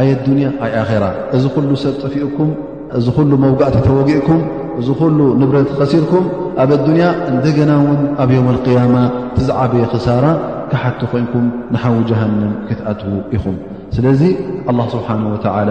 [0.00, 1.04] ኣየት ዱንያ ኣይ ኣኼራ
[1.36, 2.50] እዚ ኩሉ ሰብ ጠፊኡኩም
[2.98, 4.40] እዚ ኩሉ መውጋእተ ተወጊእኩም
[4.80, 6.24] እዚ ኩሉ ንብረት ኸሲርኩም
[6.62, 8.96] ኣብ ኣዱንያ እንደገና ውን ኣብ ዮም ልቅያማ
[9.36, 10.26] ቲዝዓበየ ክሳራ
[10.70, 13.56] ካሓቲ ኮይንኩም ንሓዊ ጀሃንም ክትኣትዉ ኢኹም
[13.96, 14.22] ስለዚ
[14.70, 15.70] ኣላ ስብሓን ወተዓላ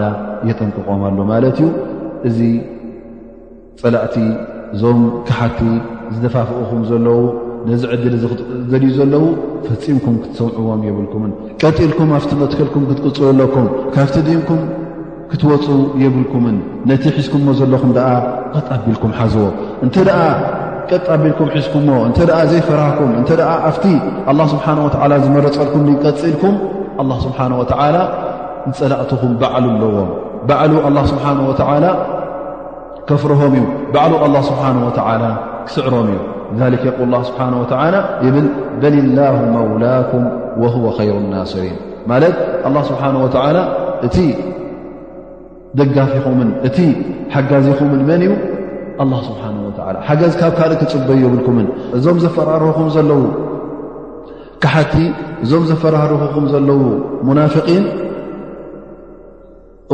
[0.50, 1.68] የጠንቅቖም ኣሎ ማለት እዩ
[2.28, 2.38] እዚ
[3.82, 4.16] ፀላእቲ
[4.76, 5.60] እዞም ካሓቲ
[6.14, 7.20] ዝተፋፍእኹም ዘለዉ
[7.68, 8.14] ነዚ ዕድል
[8.70, 9.24] ዘልዩ ዘለዉ
[9.66, 14.60] ፈፂምኩም ክትሰምዕዎም የብልኩምን ቀጢልኩም ኣብቲ መትክልኩም ክትቅፅለለኩም ካብቲድምኩም
[15.30, 15.66] ክትወፁ
[16.02, 16.56] የብልኩምን
[16.88, 18.10] ነቲ ሒዝኩምሞ ዘለኹም ኣ
[18.54, 19.46] ቐጣቢልኩም ሓዝዎ
[19.84, 19.94] እንተ
[20.90, 22.18] ቀጣቢልኩም ሒዝኩምሞ እተ
[22.52, 23.30] ዘይፈራህኩም እተ
[23.68, 23.84] ኣብቲ
[24.30, 24.66] ኣ ስብሓ
[25.10, 26.54] ላ ዝመረፀድኩም ንቀፂኢልኩም
[27.02, 27.96] ኣ ስብሓን ወላ
[28.68, 30.10] ንፀላእትኹም በዕሉ ኣለዎም
[30.90, 31.54] ባዕ ስብሓ ወ
[33.08, 34.90] ከፍርሆም እዩ በዕ ኣ ስብሓ ወ
[35.66, 36.20] ክስዕሮም እዩ
[37.12, 37.96] ል ስብሓ ወላ
[38.36, 38.46] ብል
[38.82, 39.18] በልላ
[39.56, 40.24] መውላኩም
[40.62, 41.76] ወهወ ይሩ ናስሪን
[42.72, 42.98] ማ ስብ
[44.22, 44.22] እ
[45.78, 46.78] ደጋፊ ኹምን እቲ
[47.34, 48.32] ሓጋዚ ኹምን መን እዩ
[49.02, 53.22] ኣላ ስብሓን ወላ ሓገዝ ካብ ካልእ ክፅበዩ ይብልኩምን እዞም ዘፈራርኹም ዘለዉ
[54.62, 54.94] ካሓቲ
[55.44, 56.82] እዞም ዘፈራርኩም ዘለዉ
[57.28, 57.84] ሙናፍቒን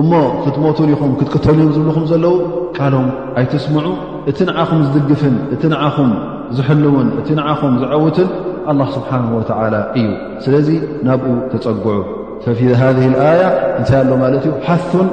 [0.00, 0.10] እሞ
[0.42, 2.34] ክትሞቱን ኢኹም ክትቅተሉ እዮም ዝብልኹም ዘለው
[2.76, 3.08] ካሎም
[3.40, 3.86] ኣይትስምዑ
[4.30, 6.10] እቲ ንዓኹም ዝድግፍን እቲ ንዓኹም
[6.56, 8.28] ዝሕልውን እቲ ንዓኹም ዝዐውትን
[8.70, 10.06] ኣላ ስብሓን ወተዓላ እዩ
[10.44, 10.68] ስለዚ
[11.08, 11.98] ናብኡ ተፀጉዑ
[12.44, 12.84] ፈፊ ሃ
[13.30, 13.42] ኣያ
[13.78, 15.08] እንታይ ኣሎ ማለት እዩ ሓን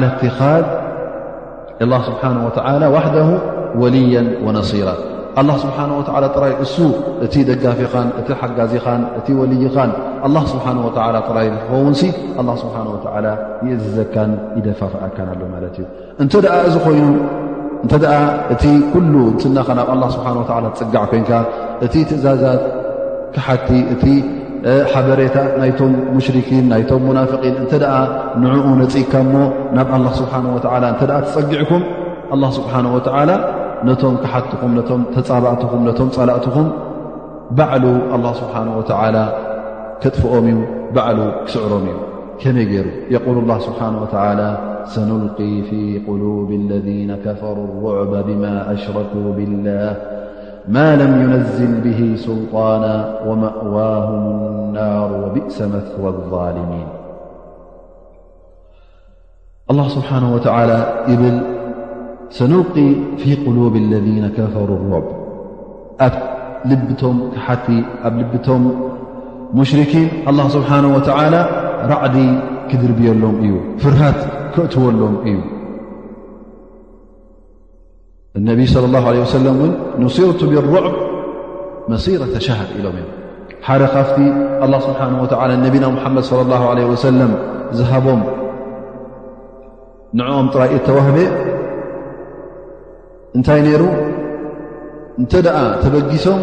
[0.00, 0.62] ትኻذ
[2.06, 3.24] ስሓه
[3.80, 4.14] ወልያ
[4.46, 4.88] ወነصራ
[5.62, 5.80] ስብه
[6.36, 6.76] ጥራይ እሱ
[7.24, 9.90] እቲ ደጋፊኻን እቲ ሓጋዚኻን እቲ ወልይኻን
[10.52, 10.72] ስብሓه
[11.36, 11.94] ራይ ዝኾውን
[12.62, 13.06] ስብ
[13.68, 16.28] ይእዝዘካን ይደፋፍአካን ኣ ማ እ
[16.98, 18.02] ይኑእ
[18.54, 18.64] እቲ
[19.56, 19.58] ንስና
[19.98, 20.16] ብ ስ
[20.76, 21.30] ትፅጋዕ ኮንካ
[21.84, 22.62] እቲ ትእዛዛት
[23.34, 23.68] ክሓቲ
[24.90, 27.94] ሓበሬታት ናይቶም ሙሽርኪን ናይቶም ሙናፍን እንተ ደኣ
[28.42, 29.34] ንዕኡ ነጽካ ሞ
[29.76, 30.66] ናብ ኣላ ስብሓه ወ እንተ
[31.16, 31.82] ኣ ተፀጊዕኩም
[32.34, 33.30] ኣل ስብሓነه ወላ
[33.88, 36.68] ነቶም ክሓትኹም ቶም ተፃባእትኹም ቶም ፀላእትኹም
[37.58, 37.84] ባዕሉ
[38.40, 38.82] ስብሓه ወ
[40.04, 40.58] ክጥፍኦም እዩ
[40.94, 41.98] በዕሉ ክስዕሮም እዩ
[42.40, 44.48] ከመይ ገይሩ የقል اله ስብሓنه وላى
[44.94, 45.70] ሰنልق ፊ
[46.08, 46.88] قሉب اለذ
[47.24, 49.90] ከፈሩ الرዕበ ብማ ኣሽረኩ ብላህ
[50.68, 56.86] ما لم ينزل به سلطان ومأواهم النار وبئس مثوى الظالمين
[59.70, 61.40] الله سبحانه وتعالى بل
[62.30, 65.08] سنلقي في قلوب الذين كفروا الرب
[66.00, 66.12] أب
[66.66, 68.74] لبتم كحت ب لبتهم
[69.54, 71.46] مشركين الله سبحانه وتعالى
[71.90, 72.28] رعدي
[72.70, 74.18] كدر بي لهم ي فرهت
[74.56, 75.61] كأتو الهم ي
[78.38, 79.62] اነቢይ صى اله ه ሰ እን
[80.02, 80.86] ንሲርቱ ብلሩዕብ
[81.92, 83.04] መሲረ ተሻሃድ ኢሎም እ
[83.66, 84.18] ሓደ ካብቲ
[84.64, 85.08] الله ስብሓه
[85.42, 87.32] و ነቢና ሙሓመድ صى الله ع ሰለም
[87.78, 88.20] ዝሃቦም
[90.18, 91.16] ንዕኦም ጥራይ እ ተዋህበ
[93.36, 93.82] እንታይ ነይሩ
[95.20, 96.40] እንተ ደኣ ተበጊሶም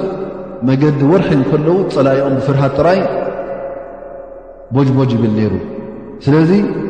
[0.67, 2.99] መገዲ ወርሒ ከለዉ ፀላኢኦም ብፍርሃት ጥራይ
[4.75, 5.53] ቦጅቦጅ ይብል ነይሩ
[6.25, 6.51] ስለዚ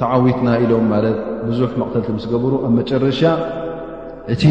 [0.00, 1.16] ተዓዊትና ኢሎም ማለት
[1.48, 3.20] ብዙሕ መቕተልቲ ምስ ገብሩ ኣብ መጨረሻ
[4.34, 4.42] እቲ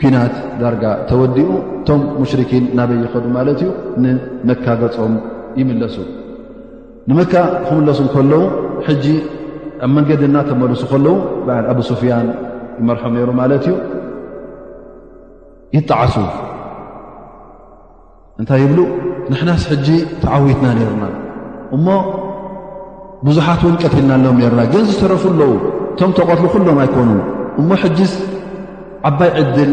[0.00, 3.70] ኩናት ዳርጋ ተወዲኡ እቶም ሙሽርኪን ናበይ ይኸዱ ማለት እዩ
[4.02, 5.14] ንመካ ገፆም
[5.60, 5.96] ይምለሱ
[7.10, 7.34] ንመካ
[7.66, 8.42] ክምለሱ ከለዉ
[8.88, 9.04] ሕጂ
[9.84, 11.14] ኣብ መንገድና ተመልሱ ከለዉ
[11.72, 12.26] ኣብ ሶፍያን
[12.80, 13.74] ይመርሖም ነይሩ ማለት እዩ
[15.76, 16.16] ይጣዓሱ
[18.40, 18.80] እንታይ ይብሉ
[19.30, 19.88] ንሕናስ ሕጂ
[20.22, 21.86] ተዓዊትና ነይርናእሞ
[23.26, 25.50] ብዙሓት እውን ቀትልና ኣሎም ነሩና ግን ዝተረፉ ኣለው
[25.94, 27.20] እቶም ተቐትሊ ኩሎም ኣይኮኑን
[27.60, 28.12] እሞ ሕጅስ
[29.10, 29.72] ዓባይ ዕድል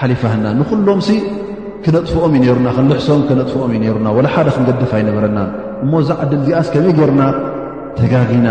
[0.00, 1.00] ሓሊፋህና ንኩሎም
[1.84, 5.38] ክነጥፍኦም ዩ ነሩና ክንልሕሶም ክነጥፍኦም እዩነሩና ወላ ሓደ ክንገድፍ ኣይነበረና
[5.84, 7.22] እሞ ዛ ዓድል ዚኣስ ከመይ ገይርና
[7.98, 8.48] ተጋጊና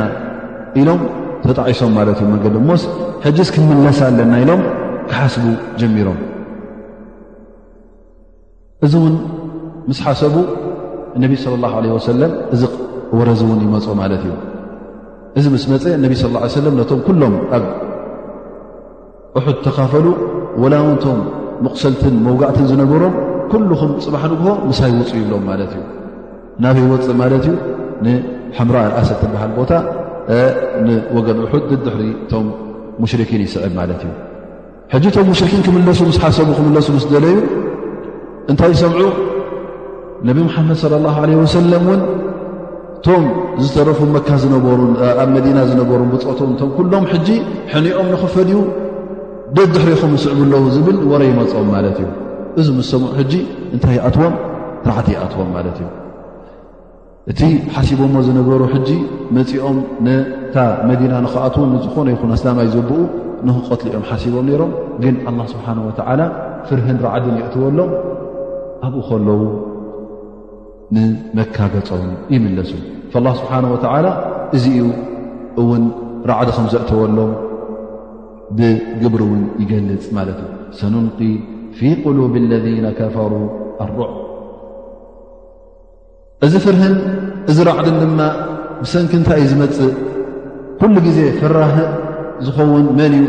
[0.81, 1.01] ኢሎም
[1.43, 2.83] ተጣዒሶም ማለት እዩ መዲ እሞስ
[3.25, 4.61] ሕጅስ ክምለሰ ኣለና ኢሎም
[5.09, 5.45] ክሓስቡ
[5.81, 6.17] ጀሚሮም
[8.85, 9.15] እዚ እውን
[9.89, 10.35] ምስ ሓሰቡ
[11.23, 12.31] ነቢ ለ ለ ወሰለም
[13.17, 14.33] ወረዚ እውን ይመፁ ማለት እዩ
[15.39, 17.65] እዚ ምስ መፀ ነቢ ስለ ሰለም ነቶም ኩሎም ኣብ
[19.39, 20.05] እሑድ ተኻፈሉ
[20.61, 21.19] ወላውንቶም
[21.65, 23.13] መቕሰልትን መውጋዕትን ዝነበሮም
[23.51, 25.83] ኩልኹም ፅባሕ ንግሆ ምሳ ውፅእ ይብሎም ማለት እዩ
[26.63, 27.55] ናብ ይወፅእ ማለት እዩ
[28.05, 29.71] ንሓምራ ርኣሰ ትበሃል ቦታ
[30.87, 32.47] ንወገን እሑድ ድድሕሪ እቶም
[33.03, 34.11] ሙሽርኪን ይስዕብ ማለት እዩ
[34.93, 37.37] ሕጂቶም ሙሽርኪን ክምለሱ ምስ ሓሰቡ ክምለሱ ምስ ደለዩ
[38.51, 39.01] እንታይ ሰምዑ
[40.27, 42.01] ነብ ሙሓመድ ለ ላ ዓለ ወሰለም ውን
[42.97, 43.23] እቶም
[43.63, 44.65] ዝተረፉ መካ ነሩ
[45.23, 47.29] ኣብ መዲና ዝነበሩን ብፆትን እቶም ኩሎም ሕጂ
[47.71, 48.55] ሕንኦም ንኽፈድዩ
[49.55, 52.07] ደድሕሪኹም ዝስዕብለዉ ዝብል ወረ ይመፅኦም ማለት እዩ
[52.61, 53.33] እዚ ምስ ሰምዑ ሕጂ
[53.75, 54.33] እንታይ ይኣትዎም
[54.89, 55.87] ራዕቲ ይኣትዎም ማለት እዩ
[57.33, 57.41] እቲ
[57.75, 58.89] ሓሲቦ ሞ ዝነበሩ ሕጂ
[59.37, 59.77] መፂኦም
[60.09, 60.57] ነታ
[60.89, 62.91] መዲና ንኽኣትዉ ንዝኾነ ይኹን ኣስላማይ ዘብኡ
[63.49, 64.73] ንክቆትሊኦም ሓሲቦም ነይሮም
[65.05, 66.21] ግን ኣላ ስብሓን ወተዓላ
[66.69, 67.91] ፍርህን ረዓድን የእትወሎም
[68.87, 69.41] ኣብኡ ከለዉ
[70.95, 72.71] ንመካገጾን ይምለሱ
[73.25, 74.07] ላ ስብሓን ወተዓላ
[74.57, 74.83] እዚ ዩ
[75.61, 75.83] እውን
[76.31, 77.31] ራዕድ ኹም ዘእተወሎም
[78.57, 81.19] ብግብሪ እውን ይገልፅ ማለት እዩ ሰኑንቂ
[81.77, 83.33] ፊ ቁሉብ ለذነ ከፈሩ
[83.85, 84.11] ኣሩዕ
[86.47, 86.95] እዚ ፍርህን
[87.51, 88.19] እዚ ራዕድን ድማ
[88.83, 89.91] ብሰንኪ እንታይ እዩ ዝመፅእ
[90.79, 91.75] ኩሉ ግዜ ፍራህ
[92.45, 93.25] ዝኸውን መን እዩ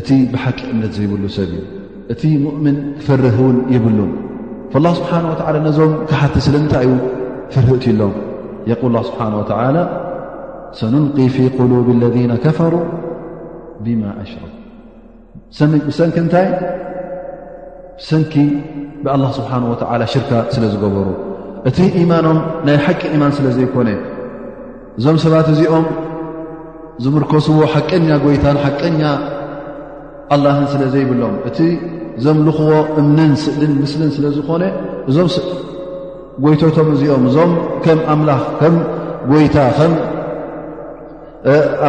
[0.00, 1.64] እቲ ብሓቂእነት ዘይብሉ ሰብ እዩ
[2.14, 3.98] እቲ ሙእምን ክፈርህ እውን ይብሉ
[4.84, 6.96] ላ ስብሓን ላ ነዞም ክሓቲ ስለ እንታይ እዩ
[7.54, 8.12] ፍርህእት ኢሎም
[8.70, 9.78] የል ስብሓ ወተላ
[10.80, 12.74] ሰንንቂ ፊ ቁሉብ ለذነ ከፈሩ
[13.84, 14.52] ብማ ኣሽረኩ
[15.88, 16.46] ብሰንኪ እንታይ
[18.08, 18.34] ሰንኪ
[19.04, 21.08] ብኣላ ስብሓ ወላ ሽርካ ስለ ዝገበሩ
[21.68, 23.88] እቲ ኢማኖም ናይ ሓቂ ኢማን ስለ ዘይኮነ
[24.98, 25.86] እዞም ሰባት እዚኦም
[27.02, 29.00] ዝምርከስዎ ሓቀኛ ጎይታን ሓቀኛ
[30.34, 31.58] ኣላህን ስለ ዘይብሎም እቲ
[32.24, 34.62] ዘምልኽዎ እምነን ስእልን ምስሊን ስለ ዝኾነ
[35.10, 35.28] እዞም
[36.42, 37.52] ጎይቶቶም እዚኦም እዞም
[37.84, 38.74] ከም ኣምላኽ ከም
[39.30, 39.92] ጎይታ ከም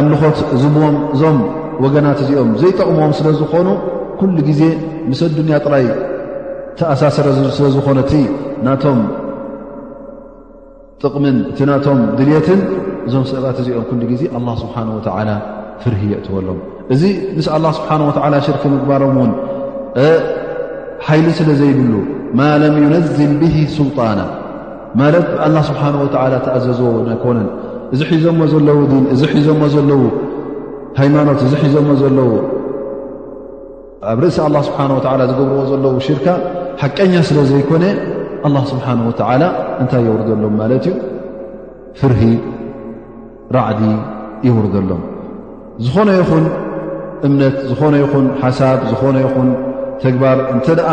[0.00, 1.38] ኣምልኾት ዝብዎም እዞም
[1.84, 3.68] ወገናት እዚኦም ዘይጠቕሞዎም ስለዝኾኑ
[4.20, 4.62] ኩሉ ጊዜ
[5.12, 5.86] ምስድንያ ጥራይ
[6.80, 8.14] ተኣሳሰረስለዝኾነ እቲ
[8.66, 9.00] ናቶም
[11.02, 12.60] ጥቕምን እቲ ናቶም ድልትን
[13.06, 15.30] እዞም ሰባት እዚኦም ኩሉ ግዜ ኣላ ስብሓን ወተዓላ
[15.84, 16.60] ፍርህ የእትወሎም
[16.94, 17.02] እዚ
[17.38, 19.30] ምስ ኣላه ስብሓን ወላ ሽርኪ ምግባሮም ውን
[21.06, 21.92] ሓይሊ ስለ ዘይብሉ
[22.38, 24.20] ማ ለም ዩነዝል ብሂ ስልጣና
[25.00, 27.48] ማለት ላ ስብሓ ወላ ተኣዘዝዎናይኮነን
[27.94, 30.02] እዚ ሒዞሞ ዘለዉ ዲን እዚ ሒዘሞ ዘለዉ
[31.00, 32.18] ሃይማኖት እዚ ሒዞሞ ዘለ
[34.10, 34.36] ኣብ ርእሲ
[34.68, 34.98] ስብሓ ወ
[35.30, 36.26] ዝገብርዎ ዘለዉ ሽርካ
[36.82, 37.84] ሓቀኛ ስለ ዘይኮነ
[38.46, 39.00] ኣላ ስብሓን
[39.42, 39.44] ላ
[39.82, 40.94] እንታይ የውርደሎም ማለት እዩ
[42.00, 42.20] ፍርሂ
[43.58, 43.82] ራዕዲ
[44.46, 45.02] የውርደሎም
[45.84, 46.44] ዝኾነ ይኹን
[47.26, 49.48] እምነት ዝኾነ ይኹን ሓሳብ ዝኾነ ይኹን
[50.02, 50.88] ተግባር እንተ ደኣ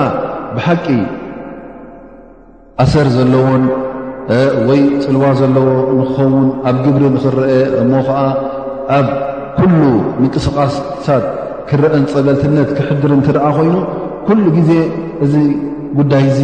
[0.56, 0.86] ብሓቂ
[2.84, 3.63] ኣሰር ዘለዎን
[4.68, 5.68] ወይ ፅልዋ ዘለዎ
[6.00, 8.20] ንክኸውን ኣብ ግብሪ ንኽረአ እሞ ከዓ
[8.98, 9.08] ኣብ
[9.58, 9.82] ኩሉ
[10.22, 11.26] ምንቅስቓሳት
[11.72, 13.76] ክረአን ፀበልትነት ክሕድር ንትደኣ ኮይኑ
[14.28, 14.72] ኩሉ ግዜ
[15.28, 15.34] እዚ
[16.00, 16.42] ጉዳይ ዚ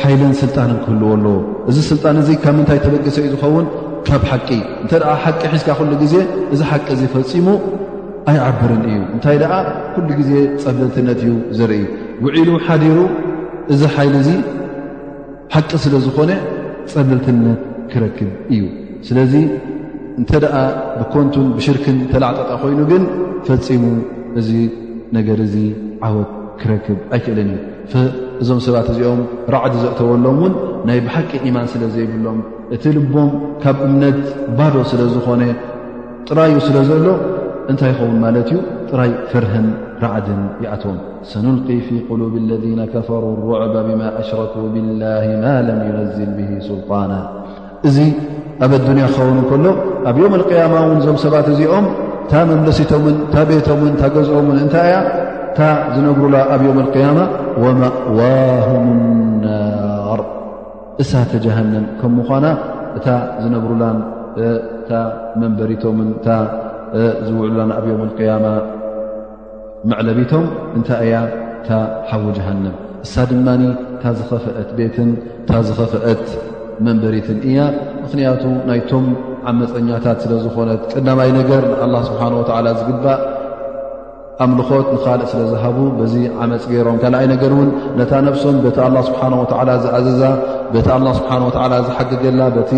[0.00, 1.36] ሓይልን ስልጣንን ክህልዎ ኣለዎ
[1.70, 3.66] እዚ ስልጣን እዚ ካብ ምንታይ ተበገሰ እዩ ዝኸውን
[4.08, 4.48] ካብ ሓቂ
[4.82, 6.14] እንተ ድ ሓቂ ሒዝካ ኩሉ ግዜ
[6.54, 7.46] እዚ ሓቂ ዚፈፂሙ
[8.30, 9.52] ኣይዓብርን እዩ እንታይ ደኣ
[9.94, 10.30] ኩሉ ግዜ
[10.62, 11.82] ፀበልትነት እዩ ዘርኢ
[12.24, 12.98] ውዒሉ ሓዲሩ
[13.72, 14.30] እዚ ሓይሊ እዚ
[15.54, 16.30] ሓቂ ስለ ዝኾነ
[16.92, 17.60] ፀበልትነት
[17.92, 18.62] ክረክብ እዩ
[19.08, 19.32] ስለዚ
[20.20, 20.54] እንተደኣ
[20.98, 23.02] ብኮንቱን ብሽርክን ተላዓጠጣ ኮይኑ ግን
[23.46, 23.84] ፈፂሙ
[24.40, 24.50] እዚ
[25.16, 25.56] ነገር እዚ
[26.08, 26.30] ዓወት
[26.62, 27.50] ክረክብ ኣይክእልን
[27.94, 28.04] እዩ
[28.42, 29.20] እዞም ሰባት እዚኦም
[29.54, 30.52] ራዕዲ ዘእተወሎም እውን
[30.88, 32.38] ናይ ብሓቂ ኢማን ስለ ዘይብሎም
[32.74, 33.30] እቲ ልቦም
[33.62, 34.20] ካብ እምነት
[34.58, 35.42] ባዶ ስለ ዝኾነ
[36.28, 37.04] ጥራይዩ ስለ ዘሎ
[37.72, 38.58] እንታይ ይኸውን ማለት እዩ
[38.90, 39.66] ጥራይ ፍርህን
[40.04, 40.98] ራዓድን ይኣቶዎም
[41.30, 43.24] ሰንል ፊ ቁሉብ ለذ ከፈሩ
[43.62, 47.12] ረዕባ ብማ أሽረኩ ብላه ማ ለም يነዝል ብ ስልጣና
[47.88, 47.96] እዚ
[48.64, 49.64] ኣብ ኣንያ ክኸውን ከሎ
[50.10, 51.86] ኣብ የም اያማ ውን እዞም ሰባት እዚኦም
[52.26, 54.98] እታ መምለሲቶምን እታ ቤቶምን እታ ገዝኦምን እንታይ ያ
[55.50, 55.60] እታ
[55.94, 57.18] ዝነብሩላ ኣብ የውም ያማ
[57.64, 58.86] ወማእዋهም
[59.44, 60.20] ናር
[61.04, 62.46] እሳተ ጀሃንም ከምኳና
[62.98, 63.06] እታ
[63.42, 63.82] ዝነብሩን
[64.88, 64.92] ታ
[65.40, 66.10] መንበሪቶምን
[67.26, 68.46] ዝውዕላንኣብዮም ቅያማ
[69.90, 70.44] መዕለቢቶም
[70.76, 71.16] እንታይ እያ
[71.58, 71.68] እታ
[72.10, 73.46] ሓዊ ጀሃንም እሳ ድማ
[74.02, 75.10] ታ ዝኸፍአት ቤትን
[75.48, 76.24] ታ ዝኸፍአት
[76.86, 77.58] መንበሪትን እያ
[78.02, 79.06] ምኽንያቱ ናይቶም
[79.50, 83.20] ዓመፀኛታት ስለ ዝኾነት ቅዳማይ ነገር ንኣላ ስብሓን ወላ ዝግባእ
[84.44, 87.68] ኣምልኾት ንካልእ ስለ ዝሃቡ በዚ ዓመፅ ገይሮም ካልኣይ ነገር እውን
[87.98, 90.22] ነታ ነፍሶም ቤቲ ላ ስብሓ ወዓላ ዝኣዘዛ
[90.74, 92.70] ቤታ ላ ስብሓ ወዓላ ዝሓገገላ በቲ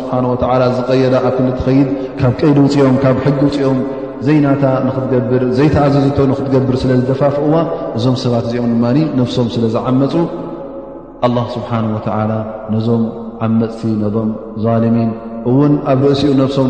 [0.00, 1.88] ስብሓ ወላ ዝቀየዳ ኣብ ክልትኸይድ
[2.22, 3.78] ካብ ቀይዲ ውፅኦም ካብ ሕጊ ውፅኦም
[4.26, 7.54] ዘይናታ ንኽትገብር ዘይተኣዘዘቶ ንክትገብር ስለ ዝዘፋፍእዋ
[7.98, 8.84] እዞም ሰባት እዚኦም ድማ
[9.20, 10.14] ነፍሶም ስለ ዝዓመፁ
[11.28, 12.32] ኣላ ስብሓን ወተዓላ
[12.74, 13.04] ነዞም
[13.46, 14.28] ዓመፅቲ ነቶም
[14.66, 15.10] ዛልሚን
[15.52, 16.68] እውን ኣብ ርእሲኡ ነሶም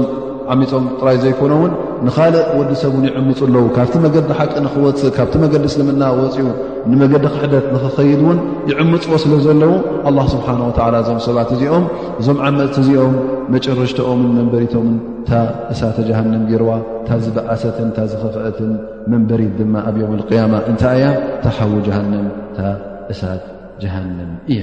[0.52, 1.72] ዓሚፆም ጥራይ ዘይኮኖውን
[2.06, 6.46] ንካልእ ወዲ ሰብን ይዕምፁ ኣለዉ ካብቲ መገዲ ሓቂ ንኽወፅእ ካብቲ መገዲ ስለምናወፅኡ
[6.90, 8.38] ንመገዲ ክሕደት ንኽኸይድ እውን
[8.70, 9.72] ይዕምፅዎ ስለ ዘለዉ
[10.10, 11.84] ኣላ ስብሓንወላ እዞም ሰባት እዚኦም
[12.20, 13.14] እዞም ዓመት እዚኦም
[13.56, 14.96] መጨረሽቲኦምን መንበሪቶምን
[15.28, 15.32] ታ
[15.74, 18.72] እሳተ ጀሃንም ጌርዋ እታ ዝበኣሰትን ታ ዝኸፍአትን
[19.12, 21.08] መንበሪት ድማ ኣብ ዮም ልቅያማ እንታይ እያ
[21.44, 22.26] ታ ሓዊ ጃሃንም
[22.58, 22.74] ታ
[23.14, 23.44] እሳት
[23.84, 24.60] ጀሃንም እየ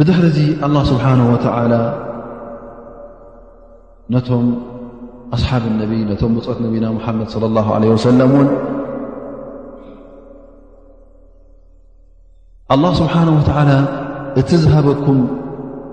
[0.00, 1.36] ብድሪዚ الله ስብሓنه و
[4.14, 4.44] ነቶም
[5.36, 6.86] ኣስሓብ اነቢ ብፅት ነቢና
[7.18, 8.36] መድ ص اله عለه وሰለ ን
[12.72, 13.74] لله ስብሓه و
[14.40, 15.18] እቲ ዝሃበኩም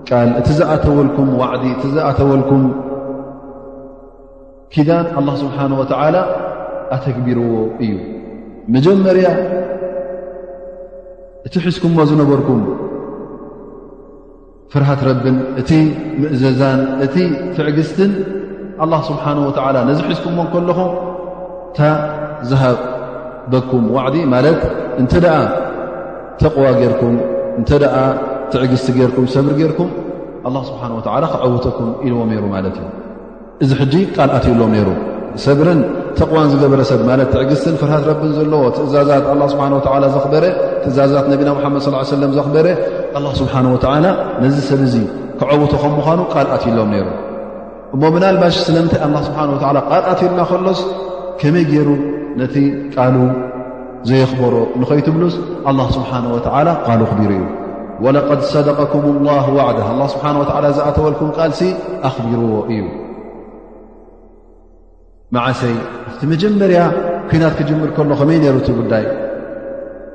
[0.08, 2.62] ቃል እቲ ዝኣተወልኩም ዋዕዲ እቲ ዝኣተወልኩም
[4.72, 5.84] ኪዳን له ስብሓه و
[6.94, 7.92] ኣተግቢርዎ እዩ
[8.74, 9.26] መጀመርያ
[11.46, 12.60] እቲ ሒዝኩምዎ ዝነበርኩም
[14.72, 15.70] ፍርሃት ረብን እቲ
[16.20, 17.16] ምእዘዛን እቲ
[17.56, 18.12] ትዕግስትን
[18.84, 20.90] ኣላه ስብሓነه ወተላ ነዝሒዝኩምዎን ከለኹም
[21.76, 21.78] ታ
[22.50, 24.60] ዝሃበኩም ዋዕዲ ማለት
[25.00, 25.36] እንተ ደኣ
[26.42, 27.16] ተቕዋ ጌይርኩም
[27.58, 27.96] እንተ ደኣ
[28.52, 29.90] ትዕግስቲ ጌይርኩም ሰብሪ ጌይርኩም
[30.48, 32.88] ኣ ስብሓን ወላ ክዓውተኩም ኢልዎም ነይሩ ማለት እዩ
[33.64, 34.88] እዚ ሕጂ ቃልኣት ኢሎም ነይሩ
[35.44, 35.80] ሰብረን
[36.18, 40.44] ተቕዋን ዝገበረ ሰብ ማለት ትዕግሥትን ፍርሃት ረብን ዘለዎ ትእዛዛት ስብሓን ወላ ዘኽበረ
[40.82, 41.80] ትእዛዛት ነቢና ሙሓመድ
[42.12, 42.66] ሰለም ዘኽበረ
[43.24, 44.06] ላ ስብሓን ወዓላ
[44.44, 44.94] ነዚ ሰብዙ
[45.40, 47.06] ክዕውቶ ከም ምዃኑ ቃል ኣትሎም ነይሩ
[47.94, 50.80] እሞ ምናልባሽ ስለምንታይ ኣላ ስብሓን ወዓላ ቃል ኣትሉና ኸሎስ
[51.40, 51.88] ከመይ ገይሩ
[52.40, 52.56] ነቲ
[52.96, 53.16] ቃሉ
[54.08, 55.36] ዘየኽበሮ ንኸይትብሉስ
[55.70, 57.42] ኣላ ስብሓን ወላ ቃሉ ኣኽቢሩ እዩ
[58.04, 61.60] ወለቐድ ሰደቀኩም ላህ ዋዕዳ ኣላ ስብሓን ወዓላ ዝኣተወልኩም ቃልሲ
[62.10, 62.80] ኣኽቢርዎ እዩ
[65.36, 65.74] مዓሰይ
[66.10, 66.80] እቲ መጀመርያ
[67.30, 69.06] ኩናት ክጀምር ከሎ ኸመይ ነሩ ጉዳይ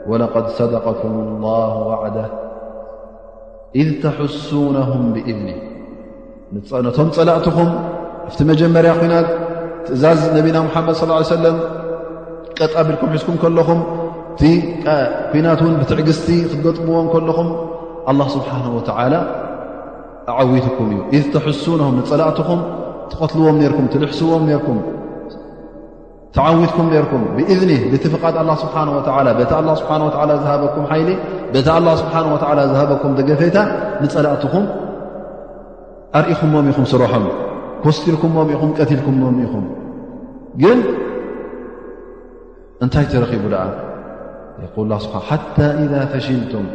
[0.09, 2.25] ولقد صደقኩም الله وعده
[3.81, 5.47] إذ ተحሱونهም ብእذኒ
[6.97, 7.57] ቶም ፀላእኹ
[8.61, 8.91] ጀመርያ
[9.85, 11.31] ት እዛዝ ነቢና حመድ صلى ه يه س
[12.59, 13.79] ቀጣቢልኩም ሒዝኩም ከለኹም
[15.31, 17.49] ቲናት ን ብትዕግስቲ ክትገጥምዎም ከለኹም
[18.09, 19.13] الله ስብሓنه وعل
[20.39, 22.59] ዓዊትኩም እዩ ذ ተحሱنه ፀላእትኹም
[23.11, 24.43] ትቐትልዎም ም ትልحስዎም
[26.33, 29.03] ተعوትكم رك بإذن بتفቓ الله سبحنه ول
[29.61, 31.17] الله سبنه ول ዝهكم يل
[31.67, 33.57] ታ الله سبحنه ول ዝهበكم ገፈታ
[34.03, 34.63] نፀላقትኹም
[36.19, 37.25] اርእኹዎم ኢኹም ስرحም
[37.85, 38.23] كስልك
[38.55, 39.15] ኢኹ ቀتልكም
[39.45, 39.65] ኢኹም
[40.61, 40.79] ግን
[42.83, 43.55] እንታይ تረኺب د
[44.63, 46.65] يق حتى إذا فሽلتم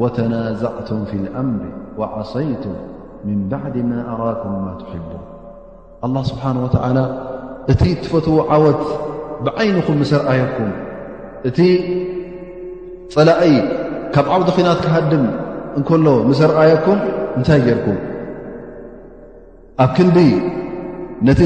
[0.00, 1.64] وتنازعتم في الأምر
[1.98, 2.74] وعصيتم
[3.28, 5.22] من بعد ما أراكم ما تحبون
[6.06, 7.04] الله سبحنه ولى
[7.72, 8.82] እቲ ትፈትዎ ዓወት
[9.46, 10.68] ብዓይኒኹም ምስርኣየኩም
[11.48, 11.58] እቲ
[13.14, 13.42] ፀላእ
[14.14, 15.24] ካብ ዓውዶ ኺናት ክሃድም
[15.78, 16.98] እንከሎ ምሰርኣየኩም
[17.38, 17.98] እንታይ ጌይርኩም
[19.84, 20.16] ኣብ ክልቢ
[21.28, 21.40] ነቲ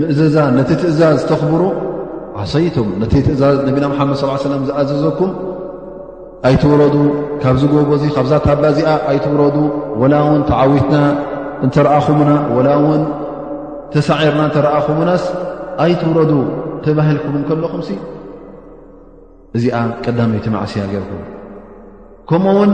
[0.00, 1.62] ምእዘዛ ነቲ ትእዛዝ ተኽብሩ
[2.42, 5.30] ዓሰይቶም ነቲ ትእዛዝ ነቢና መሓመድ ስ ሰም ዝኣዘዘኩም
[6.48, 6.96] ኣይትወረዱ
[7.42, 9.56] ካብዝ ጎቦዚ ካብዛ ታባእዚኣ ኣይትውረዱ
[10.00, 10.96] ወላ ውን ተዓዊትና
[11.66, 13.02] እንተረኣኹሙና ወላ ውን
[13.92, 15.22] ተሳዒርና እንተረኣኹምናስ
[15.82, 16.32] ኣይ ትውረዱ
[16.84, 17.82] ተባሂልኩም ንከለኹም
[19.56, 21.20] እዚኣ ቀዳመይቲ መዕስያ ጌይርኩም
[22.28, 22.70] ከምኡ ውን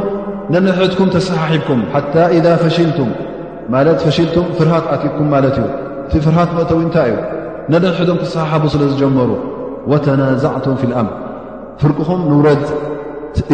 [0.52, 3.10] ነንሕድኩም ተሰሓሒብኩም ሓታ ኢ ፈሽልቱም
[3.74, 5.66] ማለት ፈሽልቱም ፍርሃት ኣቲብኩም ማለት እዩ
[6.06, 7.18] እቲ ፍርሃት መእተው እንታይ እዩ
[7.72, 9.30] ነድንሕዶም ተሰሓሓቡ ስለ ዝጀመሩ
[9.92, 11.14] ወተናዛዕቱም ፍ ልኣምን
[11.82, 12.64] ፍርቅኹም ንውረድ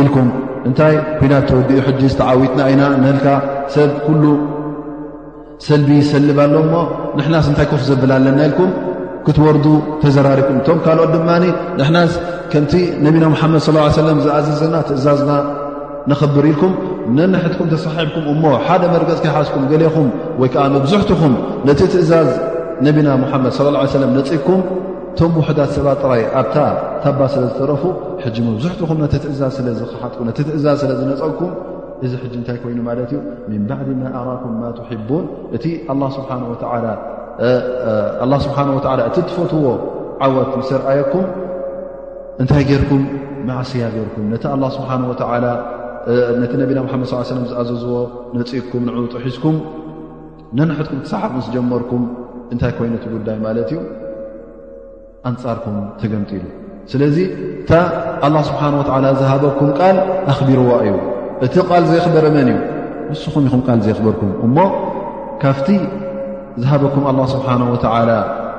[0.02, 0.28] ኢልኩም
[0.68, 3.26] እንታይ ኩይናት ተወዲኡኡ ሕጂ ዝተዓዊትና እይና ነልካ
[3.74, 4.24] ሰብ ኩሉ
[5.66, 6.76] ሰልቢ ይሰልብ ኣሎ ሞ
[7.18, 8.70] ንሕና ስ ንታይ ኮፍ ዘብላ ኣለና ኢልኩም
[9.26, 9.66] ክትወርዱ
[10.02, 11.28] ተዘራሪብኩም እቶም ካልኦት ድማ
[11.78, 12.12] ንሕናት
[12.52, 12.72] ከምቲ
[13.04, 15.32] ነብና ሓመድ ص ሰለ ዝኣዘዘና ትእዛዝና
[16.10, 16.72] ንኽብር ኢልኩም
[17.16, 20.06] ነንሕትኩም ተሰሒብኩም እሞ ሓደ መርገፅ ካይሓዝኩም ገሌኹም
[20.42, 21.32] ወይከዓ መብዙሕትኹም
[21.68, 22.30] ነቲ ትእዛዝ
[22.86, 24.62] ነብና ሓመድ ص ነፅብኩም
[25.18, 26.56] ቶም ውሕዳት ሰባ ጥራይ ኣብታ
[27.02, 27.82] ታባ ስለዝተረፉ
[28.24, 31.52] ሕጂ መብዙሕትኹም ነቲ ትእዛዝ ስለዝክሓጥኩ ነቲ ትእዛዝ ስለዝነፀኩም
[32.04, 33.18] እዚ ሕጂ እንታይ ኮይኑ ማለት እዩ
[33.50, 35.24] ሚን ባዕድ ማ ኣራኩም ማ ትሕቡን
[35.56, 35.64] እቲ
[36.16, 36.86] ስብሓን ወላ
[38.44, 38.77] ስብሓን ወ
[39.09, 39.64] እቲ እትፈትዎ
[40.25, 41.27] ዓወት ስርኣየኩም
[42.42, 43.03] እንታይ ጌይርኩም
[43.49, 44.42] መዕስያ ገይርኩም ነቲ
[44.77, 45.12] ስብሓ ወ
[46.40, 47.14] ነቲ ነቢና መሓመድ ሰ
[47.51, 47.96] ዝኣዘዝዎ
[48.38, 49.57] ነፅኢኩም ንዑጡ ሒዝኩም
[50.59, 52.03] ነንሕትኩም ትሰሓፍ ምስ ጀመርኩም
[52.53, 53.79] እንታይ ኮይነት ጉዳይ ማለት እዩ
[55.31, 56.44] ኣንፃርኩም ተገምጢሉ
[56.92, 57.16] ስለዚ
[57.61, 57.72] እታ
[58.27, 59.96] ኣላ ስብሓን ወላ ዝሃበኩም ቃል
[60.33, 60.92] ኣኽቢርዎ እዩ
[61.46, 62.59] እቲ ቓል ዘይክበረ መን እዩ
[63.12, 64.57] ንስኹም ኢኹም ቃል ዘይክበርኩም እሞ
[65.44, 65.59] ካፍ
[66.62, 67.83] ዝሃበኩ الله ስብሓنه ول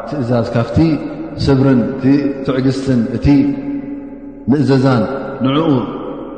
[0.10, 0.78] ትእዛዝ ካብቲ
[1.46, 1.80] ስብርን
[2.46, 3.28] ትዕግስትን እቲ
[4.52, 5.04] ምእዘዛን
[5.46, 5.70] ንዕኡ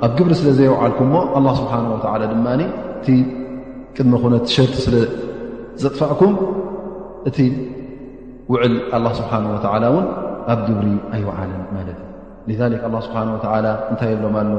[0.06, 1.80] ኣብ ግብሪ ስለ ዘይوዓልኩምሞ لله ስብሓه
[2.32, 2.48] ድማ
[3.00, 3.08] እቲ
[3.96, 6.34] ቅድሚ ነ ሸርቲ ስለዘጥፋእኩም
[7.30, 7.38] እቲ
[8.52, 10.06] ውዕል الله ስብሓه ን
[10.54, 11.90] ኣብ ግብሪ ኣይዓለን ማለ
[12.60, 13.14] ذ ه ስه
[13.92, 14.52] እንታይ ብሎም ኣሎ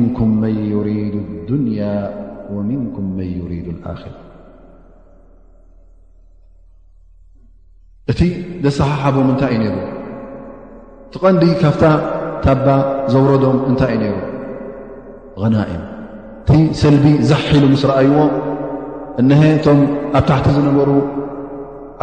[0.00, 1.80] ንኩም ን يرዱ الድንያ
[2.54, 2.82] وንም
[3.16, 3.98] ን يሪዱ ار
[8.12, 8.20] እቲ
[8.64, 9.74] ዘሳሓሓቦም እንታይ እዩ ነይሩ
[11.14, 11.82] ቲቐንዲ ካብታ
[12.44, 12.66] ታባ
[13.12, 14.14] ዘውረዶም እንታይ እዩ ነይሩ
[15.54, 15.82] ና እዮም
[16.44, 16.50] እቲ
[16.82, 18.18] ሰልቢ ዛሒሉ ምስ ረኣይዎ
[19.22, 19.80] እንሀ እቶም
[20.18, 20.88] ኣብ ታሕቲ ዝነበሩ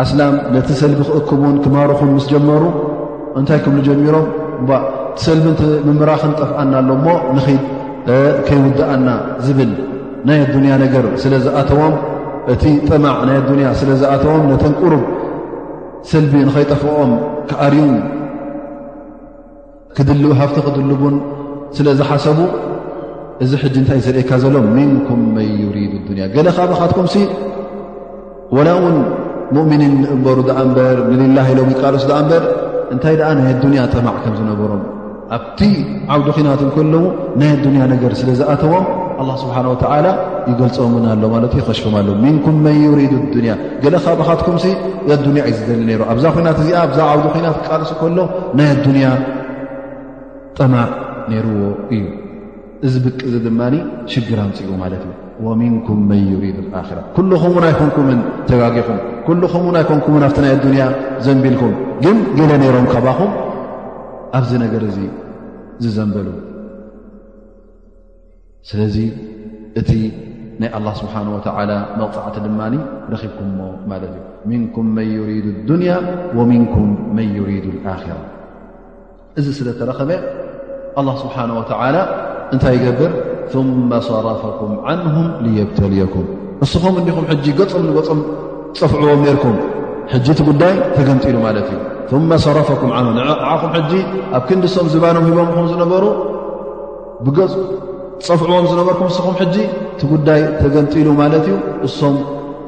[0.04, 2.64] ኣስላም ነቲ ሰልቢ ክእኩምን ክማሩኹን ምስ ጀመሩ
[3.40, 4.28] እንታይ ኩምንጀሚሮም
[4.62, 4.80] እ
[5.18, 5.50] ቲሰልቢ
[5.88, 7.62] ንምምራኽንጠፍኣና ኣሎሞ ንኽድ
[8.48, 9.08] ከይውድኣና
[9.46, 9.72] ዝብል
[10.28, 11.96] ናይ ኣዱንያ ነገር ስለ ዝኣተዎም
[12.54, 15.04] እቲ ጥማዕ ናይ ኣዱንያ ስለ ዝኣተዎም ነተን ቁሩብ
[16.12, 17.12] ሰልቢ ንኸይጠፍዖም
[17.50, 17.80] ክኣርዩ
[19.98, 21.16] ክድል ሃፍቲ ክድልቡን
[21.78, 22.40] ስለ ዝሓሰቡ
[23.44, 27.16] እዚ ሕጂ እንታይ ዘርእየካ ዘሎ ምንኩም መን ዩሪዱ ዱንያ ገለ ካብኻትኩምሲ
[28.58, 28.98] ወላ እውን
[29.56, 32.44] ሙእምኒን ንእንበሩ ኣ ምበር ንልላ ኢሎዊቃሎሱ ኣ እምበር
[32.94, 34.84] እንታይ ደኣ ናይ ኣዱንያ ጥማዕ ከም ዝነበሮም
[35.38, 35.60] ኣብቲ
[36.16, 37.04] ዓውዲ ኺናትን ከለዉ
[37.42, 38.86] ናይ ኣዱንያ ነገር ስለ ዝኣተዎም
[39.24, 40.08] ኣ ስብሓን ወተዓላ
[40.50, 43.54] ይገልፆምን ኣሎ ማለት ይኸሽኩም ኣለ ምንኩም መን ዩሪዱ ኣዱንያ
[43.84, 44.58] ገለ ካብካትኩም
[45.16, 48.18] ኣዱኒያ እዩ ዝደሊ ነሮ ኣብዛ ኮይናት እዚኣ ኣብዛ ዓውዲ ኮይናት ክቃርሱ ከሎ
[48.60, 49.08] ናይ ኣዱንያ
[50.58, 50.88] ጠማዕ
[51.32, 51.62] ነይርዎ
[51.98, 52.04] እዩ
[52.88, 53.62] እዚ ብቅዚ ድማ
[54.14, 55.14] ሽግራ ኣንፅኡ ማለት እዩ
[55.46, 60.84] ወሚንኩም መን ዩሪዱ ኣክራት ኩልኹም ውን ኣይኮንኩምን ተጋጊኹም ኩልኹምውን ኣይኮንኩምን ኣብቲ ናይ ኣዱንያ
[61.28, 63.32] ዘንቢልኩም ግን ገለ ነይሮም ካባኹም
[64.40, 64.98] ኣብዚ ነገር እዚ
[65.86, 66.28] ዝዘንበሉ
[68.70, 68.96] ስለዚ
[69.80, 69.90] እቲ
[70.62, 72.60] ናይ ኣላه ስብሓን ወተላ መብፃዕቲ ድማ
[73.14, 73.60] ረኺብኩምሞ
[73.92, 75.94] ማለት እዩ ምንኩም መን ዩሪዱ ልዱንያ
[76.38, 76.88] ወምንኩም
[77.18, 78.12] መን ዩሪዱ ኣክራ
[79.40, 80.12] እዚ ስለ ዝተረኸበ
[81.00, 81.96] ኣላه ስብሓንه ወተላ
[82.54, 83.12] እንታይ ይገብር
[83.54, 86.28] ثመ ሰረፈኩም ዓንهም ንየብተልየኩም
[86.62, 88.20] ንስኹም እንዲኹም ሕጂ ገፅም ንገፅም
[88.82, 89.56] ፀፍዕዎም ነርኩም
[90.14, 91.68] ሕጂ እቲ ጉዳይ ተገምጢሉ ማለት
[92.08, 93.92] እዩ መ ሰረፈኩም ን ንዓኹም ሕጂ
[94.38, 96.04] ኣብ ክንዲሶም ዝባኖም ሂቦምኹም ዝነበሩ
[97.28, 97.54] ብገፁ
[98.28, 99.56] ፀፍዕዎም ዝነበርኩም እስኹም ሕጂ
[99.94, 101.56] እቲ ጉዳይ ተገምጢሉ ማለት እዩ
[101.88, 102.16] እሶም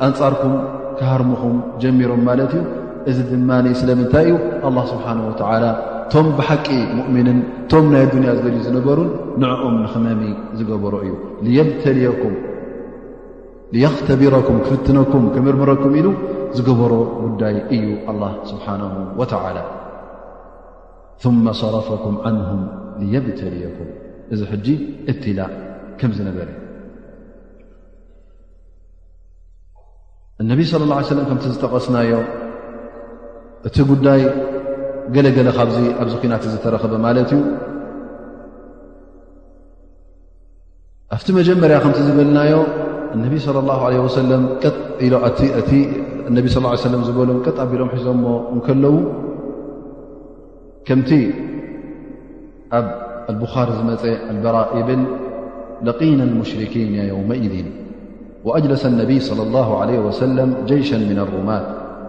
[0.07, 0.53] ኣንፃርኩም
[0.99, 2.63] ክሃርምኹም ጀሚሮም ማለት እዩ
[3.09, 3.49] እዚ ድማ
[3.81, 4.33] ስለምንታይ እዩ
[4.67, 5.65] ኣላ ስብሓና ወተዓላ
[6.11, 6.67] ቶም ብሓቂ
[6.97, 9.09] ሙእምንን እቶም ናይ ዱንያ ዝልዩ ዝነበሩን
[9.43, 10.21] ንዕኦም ንኽመኒ
[10.59, 11.15] ዝገበሮ እዩ
[11.69, 12.35] ብተልኩም
[13.83, 16.07] የኽተቢረኩም ክፍትነኩም ክምርምረኩም ኢሉ
[16.57, 16.93] ዝገበሮ
[17.23, 18.83] ጉዳይ እዩ ኣላ ስብሓና
[19.21, 19.59] ወተዓላ
[21.45, 22.61] መ ሰረፈኩም ዓንሁም
[23.13, 23.89] የብተልየኩም
[24.33, 24.67] እዚ ሕጂ
[25.11, 25.51] እትላእ
[25.99, 26.47] ከምዝነበረ
[30.41, 30.83] እነቢ ለ
[31.17, 32.11] ለም ከምቲ ዝጠቐስናዮ
[33.67, 34.21] እቲ ጉዳይ
[35.15, 37.39] ገለገለ ካብዚ ኣብዚ ኩናት ዝ ተረክበ ማለት እዩ
[41.15, 42.53] ኣብቲ መጀመርያ ከምቲ ዝበልናዮ
[43.15, 43.33] እነቢ
[43.69, 43.81] ላه
[44.31, 44.43] ለም
[46.37, 48.23] ነቢ ه ዝበሎም ጥ ኣቢሎም ሒዞሞ
[48.57, 48.95] እከለዉ
[50.87, 51.09] ከምቲ
[53.29, 53.95] البخار م
[54.29, 55.03] البراء إبل
[55.83, 57.65] لقينا المشركينا يومئذ
[58.45, 61.63] وأجلس النبي- صلى الله عليه وسلم- جيشا من الرومات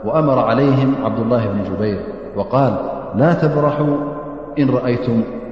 [0.04, 1.98] وأمر عليهم عبد الله بن جبير
[2.36, 2.74] وقال
[3.14, 3.96] لا تبرحوا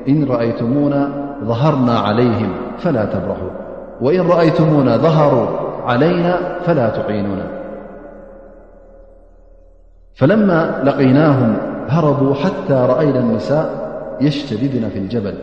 [0.08, 1.08] إن رأيتمونا
[1.44, 2.48] ظهرنا عليهم
[2.78, 3.48] فلا تبرحوا
[4.00, 5.46] وإن رأيتمونا ظهروا
[5.86, 7.46] علينا فلا تعينونا
[10.14, 11.56] فلما لقيناهم
[11.88, 13.86] هربوا حتى رأينا النساء
[14.20, 15.34] يشتبذن في الجبل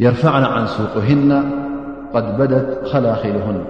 [0.00, 1.50] يرفعنا عن سوقهن
[2.14, 3.64] قد بدت خلاخلهن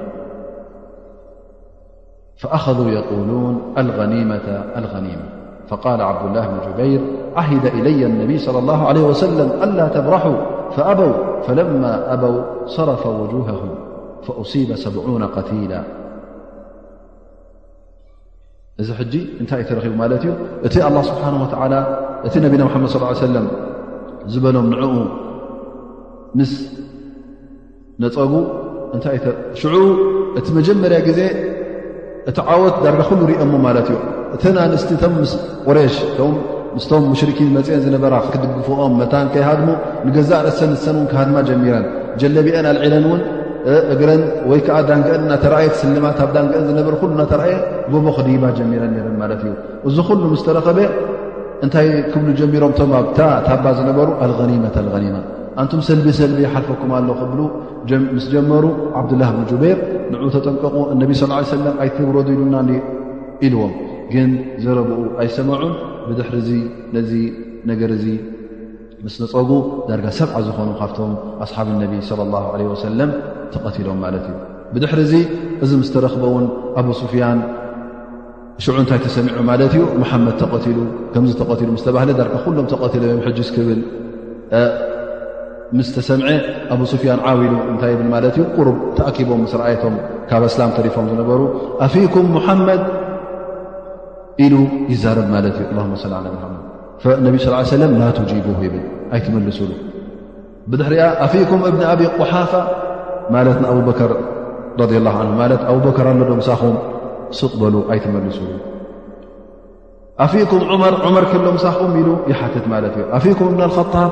[2.37, 4.41] فأخذوا يقولون الغنيمة
[4.77, 5.29] الغنيمة
[5.69, 7.01] فقال عبد الله بن جبير
[7.37, 10.35] عهد إلي النبي صلى الله عليه وسلم ألا تبرحوا
[10.71, 13.75] فأبوا فلما أبوا صرف وجوههم
[14.23, 15.83] فأصيب سبعون قتيلا
[18.81, 19.69] ي نتلت
[20.73, 21.81] ت الله سبحانه وتعالى
[22.33, 23.47] تي نبينا محمد صلى اله علي سلم
[24.27, 25.07] زبلنعؤو
[26.39, 26.51] ምስ
[28.03, 28.33] ነፀጉ
[28.97, 29.75] እታይሽዑ
[30.39, 31.21] እቲ መጀመርያ ግዜ
[32.31, 33.99] እቲ ዓወት ዳርጋ ኩሉ ሪኦሞ ማለት እዩ
[34.35, 35.33] እተን ኣንስቲ እቶም ምስ
[35.67, 35.97] ቁሬሽ
[36.77, 39.69] ምስቶም ሙሽርኪን መፅአን ዝነበራ ክድግፍኦም መታን ከይሃድሞ
[40.07, 41.85] ንገዛእ ርሰ ንሰን እን ክሃድማ ጀሚረን
[42.21, 43.23] ጀለቢአን ኣልዒለን እውን
[43.95, 47.57] እግረን ወይ ከዓ ዳንግአን እናተረእየ ስልማ ኣብ ዳንግአን ዝነበረ ኩሉ ናተረእየ
[47.93, 49.55] ጎቦ ክዲባ ጀሚረን ረን ማለት እዩ
[49.89, 50.79] እዚ ኩሉ ምስተረከበ
[51.65, 53.19] እንታይ ክብሉ ጀሚሮም ቶም ኣብታ
[53.49, 55.17] ታባ ዝነበሩ ኣልኒመት ልኒማ
[55.63, 57.41] እንቱም ሰልቢ ሰልቢ ሓልፈኩም ኣሎ ክብሉ
[58.17, 58.65] ምስ ጀመሩ
[58.99, 59.79] ዓብዱላه ብን በር
[60.11, 61.33] ን ተጠንቀቁ እነቢ ሰለ
[61.83, 62.57] ኣይትጉረድሉና
[63.47, 63.73] ኢልዎም
[64.15, 64.31] ግን
[64.65, 65.73] ዝረብኡ ኣይሰምዑን
[66.09, 66.53] ብድሕሪ ዚ
[66.97, 67.13] ነዚ
[67.71, 68.07] ነገር እዚ
[69.07, 69.51] ምስ ነፀጉ
[69.89, 71.13] ዳርጋ ሰብዓ ዝኾኑ ካብቶም
[71.45, 71.93] ኣስሓብ ነቢ
[72.85, 73.11] ሰለም
[73.55, 74.37] ተቐቲሎም ማለት እዩ
[74.75, 75.21] ብድሕሪ ዚ
[75.65, 76.47] እዚ ምስተረኽበውን
[76.81, 77.39] ኣብ ስፍያን
[78.65, 80.79] ሽዑ እንታይ ተሰሚዑ ማለት እዩ መሓመድ ተሉ
[81.15, 83.81] ከምዚ ተሉ ስተባ ዳር ኩሎም ተቀትለዮ ሕጅዝ ክብል
[85.77, 86.29] ምስተሰምዐ
[86.75, 89.95] ኣብ سፍያን ዓوሉ እታይ ብ ማ እዩ ር ተኣኪቦም ስረኣቶም
[90.29, 91.41] ካብ እسላም ሪፎም ዝነበሩ
[91.95, 92.83] ፊكም محመድ
[94.45, 94.55] ኢሉ
[94.93, 96.05] ይዘረب ማለት እዩ له ص
[97.25, 97.35] ነብ
[97.71, 97.73] ص
[98.31, 98.77] جب ብ
[99.15, 99.71] ኣይመሱሉ
[100.71, 101.03] ብድሪያ
[101.33, 102.53] ፊكም እብن ኣብ غሓፋ
[103.35, 104.13] ማለት ኣበር
[104.79, 104.81] ረ
[105.15, 105.19] ه
[105.73, 106.75] ኣبር ኣ ም
[107.41, 108.39] ስቕበሉ ኣይመልሱ
[110.51, 114.09] كም መር ሎምሳም ኢ ት እ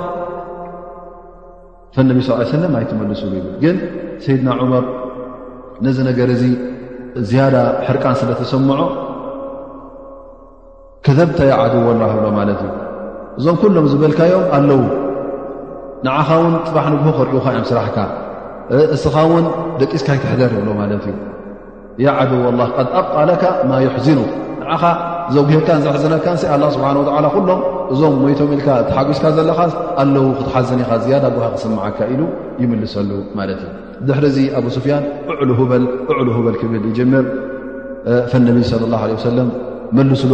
[1.96, 3.76] ፈነቢ ስ ሰለ ኣይትመልሱ ይብል ግን
[4.24, 4.84] ሰይድና ዑመር
[5.84, 6.42] ነዚ ነገር እዚ
[7.28, 8.80] ዝያዳ ሕርቃን ስለ ተሰምዖ
[11.06, 12.74] ከዘብታ ያ ዓድ ወላ ብሎ ማለት እዩ
[13.38, 14.82] እዞም ኩሎም ዝበልካዮም ኣለዉ
[16.06, 17.98] ንዓኻ ውን ጥባሕ ንግሆ ክርእዉካ እዮም ስራሕካ
[18.96, 19.46] እስኻ ውን
[19.80, 21.18] ደጢስካ ይተሕደር ይብሎ ማለት እዩ
[22.04, 24.20] ያ ዓድውላ ድ ኣቓለካ ማ ይሕዝን
[25.34, 26.26] ዘካዘሕዘነካ
[26.76, 27.60] ስብሓ ሎም
[27.92, 28.50] እዞም ሞቶም
[28.88, 29.60] ተሓጊስካ ዘለካ
[30.02, 31.16] ኣለዉ ክትሓዘን ኻ ዝያ
[31.54, 32.22] ክስምዓካ ኢሉ
[32.62, 33.58] ይምልሰሉ ማ እ
[34.08, 35.04] ድሕዚ ኣብ ስፍያን
[35.52, 35.84] ዕ በል
[36.62, 37.24] ክብል ር
[38.30, 38.42] ه
[38.88, 39.10] ሉ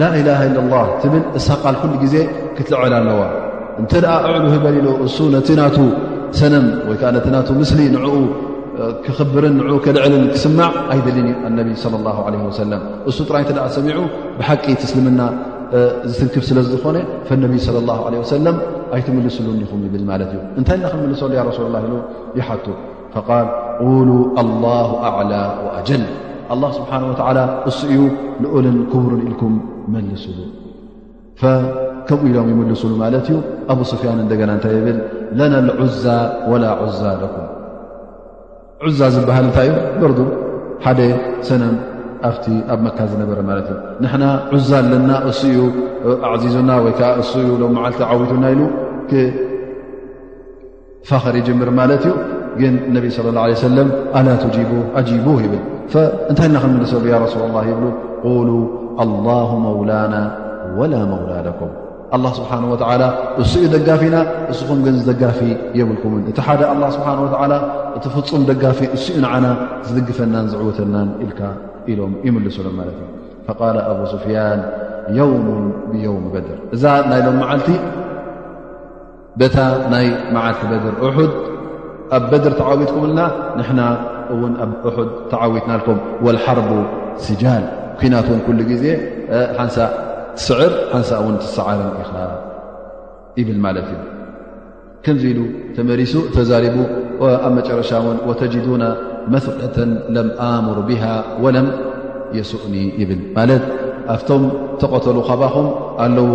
[0.01, 2.15] ላ ላሃ ኢለ ላ ትብል እሳ ቃል ኩሉ ግዜ
[2.57, 3.21] ክትልዕል ኣለዋ
[3.81, 5.77] እንተ ደኣ እዕሉ ሂበል ኢሉ እሱ ነቲ ናቱ
[6.39, 8.05] ሰነም ወይ ከዓ ነቲ ና ምስሊ ንኡ
[9.05, 11.85] ክኽብርን ንኡ ክልዕልን ክስማዕ ኣይደሊን ኣነቢ ص
[12.49, 12.71] ወሰለ
[13.09, 13.99] እሱ ጥራይ እተ ሰሚዑ
[14.39, 15.21] ብሓቂ ምስልምና
[16.11, 16.97] ዝትንክብ ስለ ዝኾነ
[17.29, 18.57] ፈነቢይ ص ሰለም
[18.95, 21.91] ኣይትምልስሉኒኹም ይብል ማለት እዩ እንታይ ና ክምልሰሉ ረሱሉ ላ ኢ
[22.39, 22.65] ይሓቱ
[23.27, 23.47] ቃል
[23.83, 24.07] قሉ
[24.65, 24.73] ላ
[25.11, 25.33] ኣዕላ
[25.65, 26.03] وኣጀል
[26.53, 27.39] ال ስብሓንه وላ
[27.69, 27.99] እሱ እዩ
[28.43, 29.53] ልኦልን ክቡርን ኢልኩም
[29.93, 30.37] መልስሉ
[31.41, 33.37] ከምኡ ኢሎም ይመልሱሉ ማለት እዩ
[33.71, 34.97] ኣብ ስፍያን እንደገና እታይ ብል
[35.39, 36.05] ለና لዑዛ
[36.51, 37.01] وላ عዛ
[37.33, 37.45] ኩም
[38.85, 40.11] ዑዛ ዝበሃል እንታይ ዮ በር
[40.85, 40.99] ሓደ
[41.47, 41.63] ሰነ
[42.27, 43.77] ኣብቲ ኣብ መካ ዝነበረ ማለት እዩ
[44.13, 44.25] ንና
[44.55, 45.57] ዑዛ ኣለና እዩ
[46.43, 48.61] ዚዙና ወይከዓ እ ዩ ሎ መዓልቲ ዓዊቱና ኢሉ
[51.09, 52.13] ፋኽር ይምር ማለት እዩ
[52.61, 53.77] ግን ነቢ ص ه ع ሰለ
[54.19, 55.61] ኣ ቡ ይብል
[56.31, 57.37] እንታይ ና ክምልሰሉ ሱ
[57.71, 57.81] ይብ
[58.25, 58.49] قሉ
[59.03, 60.15] ኣلله መውላና
[60.79, 61.71] وላ መውላ ኩም
[62.23, 62.59] له ስብሓه
[63.41, 64.15] እስኡ ደጋፊና
[64.53, 65.39] እስኹም ግን ዝደጋፊ
[65.79, 67.17] የብልኩምን እቲ ሓደ ه ስብሓه
[67.97, 69.45] እቲ ፍፁም ደጋፊ እኡ ንዓና
[69.87, 71.31] ዝድግፈናን ዝዕወተናን ኢል
[71.91, 72.97] ኢሎም ይምልስሎ ማለት
[73.47, 73.59] فቃ
[73.91, 74.61] ኣብ ስፍያን
[75.17, 75.47] የውሙ
[75.91, 77.67] ብየوም በድር እዛ ናይሎም መዓልቲ
[79.55, 79.57] ታ
[79.93, 81.29] ናይ መዓልቲ በድር ድ
[82.17, 83.19] ኣብ በድር ተዓዊትኩምልና
[84.37, 84.71] ኣብ
[85.31, 85.71] ተعዊትና
[86.25, 86.69] والحርب
[87.25, 87.63] ስجል
[87.99, 88.85] ኩናት كل ዜ
[89.57, 89.77] ሓንሳ
[90.37, 91.09] ትስዕር ሓንሳ
[91.57, 91.79] ሰዓር
[93.39, 93.55] ኢ እ
[95.05, 95.39] ከم ኢሉ
[95.75, 96.77] ተመሪሱ ተዛرب
[97.45, 98.83] ኣብ مጨረሻ ን وተجدن
[99.33, 99.77] መثበة
[100.17, 101.03] لم آمر به
[101.43, 101.67] ولم
[102.37, 102.73] يسؤኒ
[103.09, 103.11] ብ
[104.13, 104.43] ኣብቶም
[104.81, 105.67] ተቆተሉ ካኹም
[106.03, 106.27] ኣለዉ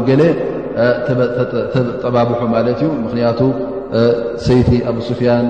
[2.03, 2.39] ጠባብح
[2.75, 3.15] እዩ ምክ
[4.47, 5.47] ሰይቲ ኣብ سፍያን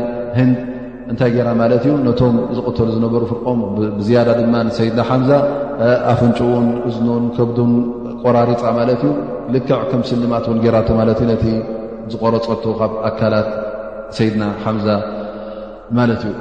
[1.10, 3.58] እንታይ ገራ ማለት እዩ ነቶም ዝቀተሉ ዝነበሩ ፍርቆም
[3.96, 5.30] ብዝያዳ ድማ ሰይድና ሓምዛ
[6.12, 7.72] ኣፍንጭኡን እዝኖን ከብዱን
[8.22, 9.10] ቆራሪፃ ማለት እዩ
[9.54, 11.44] ልክዕ ከም ስልማት ን ጌራቶ ማለት እ ነቲ
[12.12, 13.48] ዝቆረፀቶ ካብ ኣካላት
[14.18, 14.88] ሰይድና ሓምዛ
[16.00, 16.34] ማለት እዩ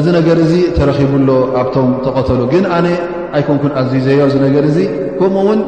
[0.00, 1.30] እዚ ነገር እዚ ተረኪብሎ
[1.62, 2.86] ኣብቶም ተቀተሉ ግን ኣነ
[3.36, 4.78] ኣይኮንኩን ኣዝዘዮ እዚ ነገር እዚ
[5.18, 5.60] ከምኡ ውን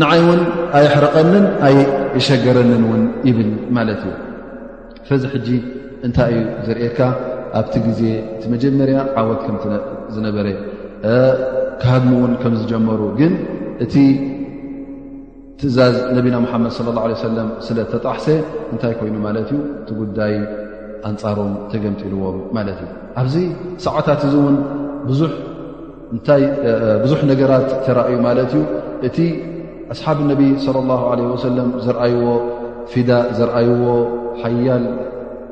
[0.00, 0.40] ንዓይ እውን
[0.78, 4.16] ኣይሕረቐንን ኣይሸገረንን ውን ይብል ማለት እዩ
[5.34, 5.46] ፈዚ
[6.06, 6.98] እንታይ እዩ ዘርኤካ
[7.58, 8.00] ኣብቲ ግዜ
[8.34, 9.56] እቲ መጀመርያ ዓወት ከም
[10.14, 10.46] ዝነበረ
[11.80, 13.32] ካሃድሙ እውን ከምዝጀመሩ ግን
[13.84, 13.94] እቲ
[15.60, 18.26] ትእዛዝ ነቢና ሙሓመድ ለ ላ ሰለም ስለተጣሕሰ
[18.72, 20.34] እንታይ ኮይኑ ማለት እዩ እቲ ጉዳይ
[21.10, 22.24] ኣንፃሮን ተገምጢልዎ
[22.58, 22.88] ማለት እዩ
[23.22, 23.34] ኣብዚ
[23.86, 24.56] ሰዓታት እዚ እውን
[27.04, 28.62] ብዙሕ ነገራት ተራእዩ ማለት እዩ
[29.10, 29.18] እቲ
[29.94, 30.42] ኣስሓብ ነቢ
[30.78, 32.24] ለ ላ ለ ወሰለም ዘረኣይዎ
[32.92, 33.80] ፊዳ ዘርኣይዎ
[34.42, 34.84] ሓያል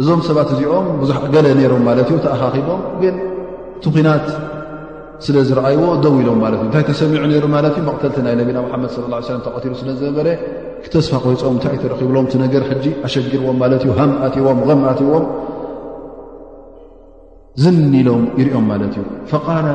[0.00, 3.14] እዞም ሰባት እዚኦም ብዙሕ ገለ ነይሮም ማለት እ ተኣካኺቦም ግን
[3.78, 4.26] እቲ ኩናት
[5.24, 8.92] ስለ ዝረኣይዎ ደው ኢሎም ማለት እዩ እንታይ ተሰሚዑ ነይሩ ማለት እ መቕተልቲ ናይ ነቢና ሓመድ
[9.12, 10.26] ለም ተቀቲሉ ስለ ዝነበረ
[10.84, 15.24] ክተስፋ ቆፆም እንታይይ ተረኪብሎም ቲ ነገር ሕጂ ኣሸጊርዎም ማለት እዩ ሃምኣትዎም ም ኣትዎም
[17.62, 19.04] ዝምኒሎም ይርኦም ማለት እዩ
[19.46, 19.66] ቃል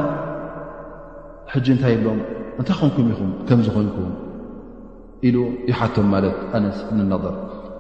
[1.55, 2.19] ሕጂ እንታይ ይብሎም
[2.59, 4.07] እንታይ ኮንኩም ኢኹም ከም ዝኮንኩም
[5.27, 5.35] ኢሉ
[5.71, 7.23] ይሓቶም ማለት ኣነስ ብን ነር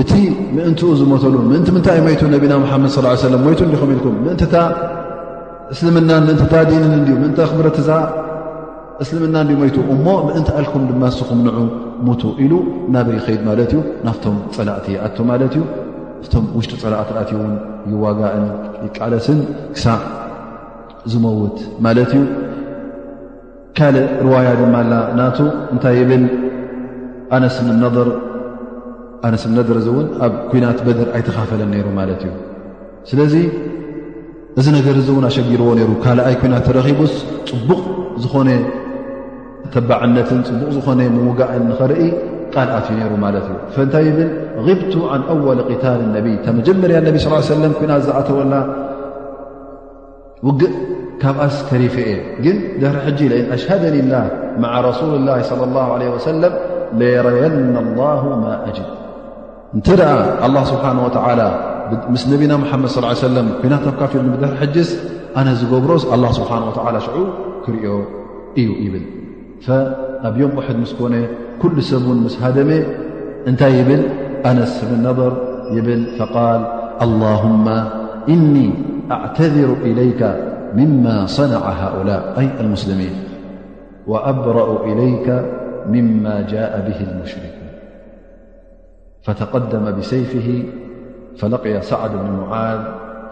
[0.00, 0.12] እቲ
[0.56, 4.38] ምእንቲኡ ዝመተሉ ምእንቲ ምንታይይ ሞይቱ ነቢና ሓመድ ስ ሰለም ሞይቱ እንዲኸም ኢልኩም ምእን
[5.72, 7.78] እስልምና ምእንታ ድንን እ ምእንቲ ኣክብረት
[9.02, 11.56] እስልምና ሞይቱ እሞ ምእንቲ ኣልኩም ድማ እስኹም ንዑ
[12.06, 12.52] ሙቱ ኢሉ
[12.94, 15.62] ናበይ ይኸይድ ማለት እዩ ናፍቶም ፀላእቲ ይኣቶ ማለት እዩ
[16.32, 17.52] ቶም ውሽጢ ፀላእቲኣትዩእን
[17.92, 18.46] ይዋጋእን
[18.86, 19.38] ይቃለስን
[19.74, 19.86] ክሳ
[21.12, 22.22] ዝመውት ማለት እዩ
[23.78, 25.38] ካልእ ርዋያ ድማ ላ ናቱ
[25.74, 26.24] እንታይ ብል
[27.36, 28.08] ኣነስምነበር
[29.26, 32.32] ኣነ ስነ ደረዚ እውን ኣብ ኩናት በደር ኣይተኻፈለን ነይሩ ማለት እዩ
[33.10, 33.34] ስለዚ
[34.58, 37.14] እዚ ነገር ዚ እውን ኣሸጊርዎ ነይሩ ካልኣይ ኩናት ረኺቡስ
[37.50, 37.82] ፅቡቕ
[38.24, 38.50] ዝኾነ
[39.74, 42.02] ተባዕነትን ፅቡቕ ዝኾነ ምውጋእን ንኸርኢ
[42.54, 44.18] ቃልኣት ዩ ነይሩ ማለት እዩ ፈንታይ ብ
[44.66, 46.26] غብቱ ን ኣወል قታል ነቢ
[46.58, 48.54] መጀመርያ ነብ ص ለ ኩናት ዝኣተወላ
[50.48, 50.74] ውግእ
[51.22, 52.14] ካብኣስ ተሪፍ የ
[52.44, 54.22] ግን ድሕሪ ሕጂ እን ኣሽሃደኒ ላ
[54.62, 55.60] ማ ረሱል ላ صى
[56.00, 56.42] له ወሰለ
[56.98, 58.46] ለየረየና لላه ማ
[58.76, 58.88] ጅብ
[59.74, 61.46] نت أ الله سبحانه وتعالى
[62.08, 64.88] مس نبينا محمد صلىاله عليه وسلم كيناب كفر بد حجس
[65.36, 67.22] أنس زجبرس الله سبحانه وتعالى شعو
[67.66, 67.84] كري
[68.64, 69.04] ي يبل
[69.66, 71.14] فأب يوم وحد مس كن
[71.62, 72.70] كل سبون مس هدم
[73.50, 74.02] أنتي يبل
[74.50, 75.32] أنس ب النظر
[75.76, 76.60] يبل فقال
[77.04, 77.66] اللهم
[78.32, 78.66] إني
[79.16, 80.22] أعتذر إليك
[80.80, 83.14] مما صنع هؤلاء أي المسلمين
[84.06, 85.26] وأبرأ إليك
[85.94, 87.57] مما جاء به المشرك
[89.28, 90.62] فتقدم بسيفه
[91.38, 92.78] فلقي سعد بن معاذ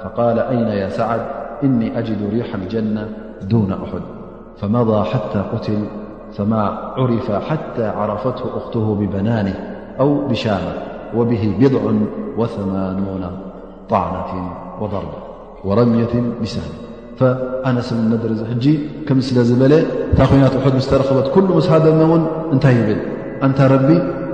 [0.04, 1.20] فقال أين يا سعد
[1.64, 3.08] إني أجد ريح الجنة
[3.42, 4.02] دون أحد
[4.58, 5.78] فمضى حتى قتل
[6.32, 6.62] فما
[6.96, 9.54] عرف حتى عرفته أخته ببنانه
[10.00, 10.72] أو بشامة
[11.16, 11.80] وبه بضع
[12.36, 13.30] وثمانون
[13.88, 15.18] طعنة وضربة
[15.64, 16.62] ورمية مسان
[17.18, 18.78] فأنسن ندر زحجي
[19.08, 19.84] كمسلزبل
[20.16, 22.96] تخونات أحد مسترخبت كل مسهذ نون انته بل
[23.42, 24.26] أنتربيأن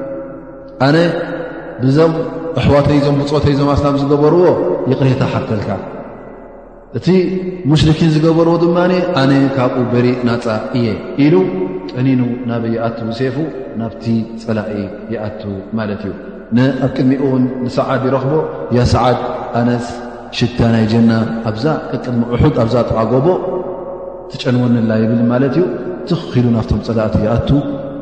[1.87, 2.13] ብዞም
[2.61, 4.45] ኣሕዋተይ ዞም ብፆተ ዞም ኣስናብ ዝገበርዎ
[4.91, 5.69] ይቕሬታ ሓተልካ
[6.99, 7.07] እቲ
[7.71, 8.79] ሙሽርኪን ዝገበርዎ ድማ
[9.23, 10.45] ኣነ ካብኡ በሪእ ናፃ
[10.79, 10.87] እየ
[11.25, 11.35] ኢሉ
[11.93, 12.21] ጠኒኑ
[12.51, 13.37] ናበ ይኣቱ ዝሴፉ
[13.81, 14.05] ናብቲ
[14.45, 14.75] ፀላኢ
[15.15, 15.43] ይኣቱ
[15.79, 16.13] ማለት እዩ
[16.85, 18.35] ኣብ ቅድሚኡውን ንሰዓድ ይረኽቦ
[18.79, 19.19] ያ ሰዓድ
[19.61, 19.87] ኣነት
[20.39, 21.11] ሽታ ናይ ጀና
[21.51, 23.27] ኣብዛ ቅቅድሚ ዕሑድ ኣብዛ ጥዓ ጎቦ
[24.33, 25.65] ትጨንወኒላ ይብል ማለት እዩ
[26.05, 27.49] እቲኺኢሉ ናብቶም ፀላእቲ ይኣቱ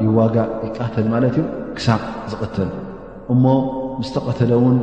[0.06, 1.44] ይዋጋእ ይቃተል ማለት እዩ
[1.78, 1.98] ክሳዕ
[2.34, 2.68] ዝቐተል
[3.34, 3.44] እሞ
[4.00, 4.76] ምስተቐተለ ውን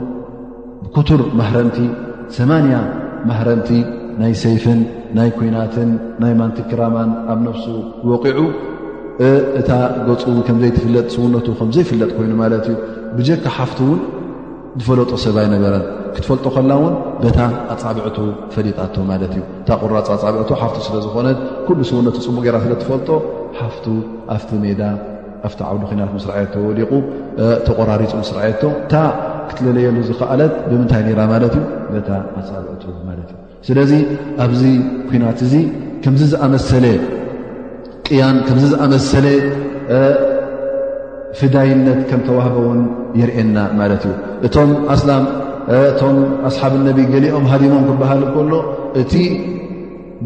[0.83, 1.77] ብኩቱር ማሕረምቲ
[2.35, 2.75] 8ማንያ
[3.29, 3.69] ማሕረምቲ
[4.21, 4.79] ናይ ሰይፍን
[5.17, 5.89] ናይ ኩናትን
[6.21, 7.65] ናይ ማንቲክራማን ኣብ ነፍሱ
[8.11, 8.39] ወቂዑ
[9.59, 9.69] እታ
[10.07, 12.75] ገፁ ከምዘይትፍለጥ ስውነቱ ከምዘይፍለጥ ኮይኑ ማለት እዩ
[13.17, 13.99] ብጀካ ሓፍት እውን
[14.81, 15.85] ዝፈለጦ ሰብ ኣይነበረን
[16.15, 17.39] ክትፈልጦ ከላ ውን ደታ
[17.73, 18.17] ኣፃብዕቱ
[18.55, 23.09] ፈሊጣቶ ማለት እዩ እታ ቁራፃ ኣፃብዕቱ ሓፍ ስለ ዝኾነት ኩሉ ስውነቱ ፅሙ ጌራ ስለ ትፈልጦ
[23.59, 23.85] ሓፍቱ
[24.35, 24.81] ኣፍቲ ሜዳ
[25.47, 26.91] ኣብቲ ዓብዲ ናት ምስ ርእየ ተወሊቑ
[27.67, 28.93] ተቆራሪፁ ምስ ረእየቶ እታ
[29.49, 31.53] ክትለለየሉ ዝክኣለት ብምንታይ ራ ማለት
[31.89, 33.91] እዩ ታ ኣፃብዕቱ ማለት እ ስለዚ
[34.45, 34.61] ኣብዚ
[35.09, 35.53] ኩናት እዚ
[36.05, 36.85] ከምዚ ዝሰለ
[38.19, 39.25] ያን ከምዚ ዝኣመሰለ
[41.39, 42.81] ፍዳይነት ከም ተዋህበውን
[43.21, 44.13] የርኤና ማለት እዩ
[45.75, 46.19] እእቶም
[46.49, 48.63] ኣስሓብ ነቢ ገሊኦም ሃዲሞም ክበሃል ከሎእ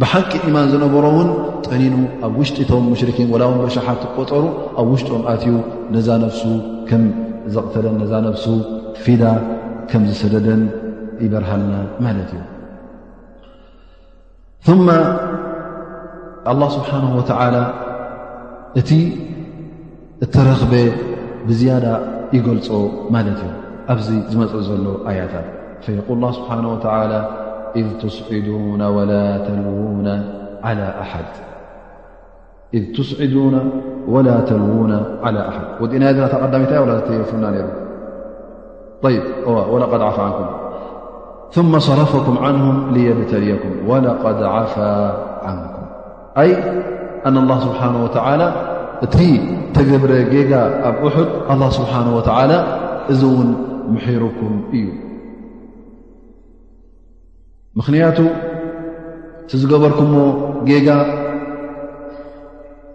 [0.02, 1.30] ብሓቂ ኢማን ዝነበሮ እውን
[1.68, 3.88] ጠሊኑ ኣብ ውሽጢቶም ሙሽርኪን ወላውን በሸሓ
[4.18, 4.44] ቆጠሩ
[4.82, 5.54] ኣብ ውሽጥም ኣትዩ
[5.96, 6.42] ነዛ ነፍሱ
[6.90, 7.04] ከም
[7.56, 8.46] ዘቕተለን ነዛ ነብሱ
[9.04, 9.24] ፊዳ
[9.92, 10.62] ከም ዝሰደደን
[11.24, 11.74] ይበርሃልና
[12.06, 14.90] ማለት እዩ ማ
[16.52, 17.56] አላ ስብሓነ ወተዓላ
[18.82, 18.90] እቲ
[20.26, 20.74] እተረክበ
[21.50, 21.86] ብዝያዳ
[22.38, 22.70] ይገልፆ
[23.18, 23.52] ማለት እዩ
[23.94, 25.48] ኣብዚ ዝመፅእ ዘሎ ኣያታት
[25.92, 26.02] የል
[26.40, 26.50] ስብሓ
[27.12, 27.14] ላ
[27.76, 30.08] إذ تسعدون ولا تلوون
[30.64, 31.24] على أحد
[34.10, 34.94] ون
[35.94, 37.68] نتقدمت ولا تتيفنا
[39.46, 40.46] ولقد عفى عنكم
[41.52, 45.12] ثم صرفكم عنهم ليبتليكم ولقد عفى
[45.44, 45.82] عنكم
[46.38, 46.58] أي
[47.26, 48.54] أن الله سبحانه وتعالى
[49.02, 49.06] ت
[49.74, 50.54] تجبر ج
[50.88, 52.64] أب أحد الله سبحانه وتعالى
[53.12, 53.48] ذ ون
[53.88, 55.11] محركم ي
[57.80, 58.18] ምኽንያቱ
[59.44, 60.16] እቲ ዝገበርኩምሞ
[60.70, 60.88] ጌጋ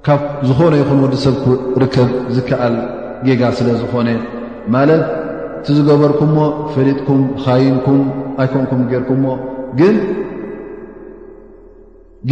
[0.07, 2.75] ካብ ዝኾነ ይኹን ወዲሰብርከብ ዝከኣል
[3.27, 4.09] ጌጋ ስለ ዝኾነ
[4.75, 5.05] ማለት
[5.61, 6.39] እቲ ዝገበርኩምሞ
[6.73, 8.01] ፈሊጥኩም ካይንኩም
[8.43, 9.25] ኣይኮንኩም ገይርኩምሞ
[9.81, 9.97] ግን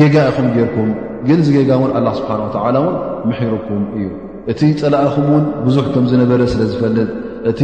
[0.01, 0.91] ጌጋ ኢኹም ጌይርኩም
[1.29, 2.97] ግን እዚ ጌጋ እውን ኣላ ስብሓን ወተዓላ እውን
[3.31, 4.07] መሕርኩም እዩ
[4.55, 7.09] እቲ ፀላእኹም እውን ብዙሕ ከም ዝነበረ ስለ ዝፈልጥ
[7.53, 7.61] እቲ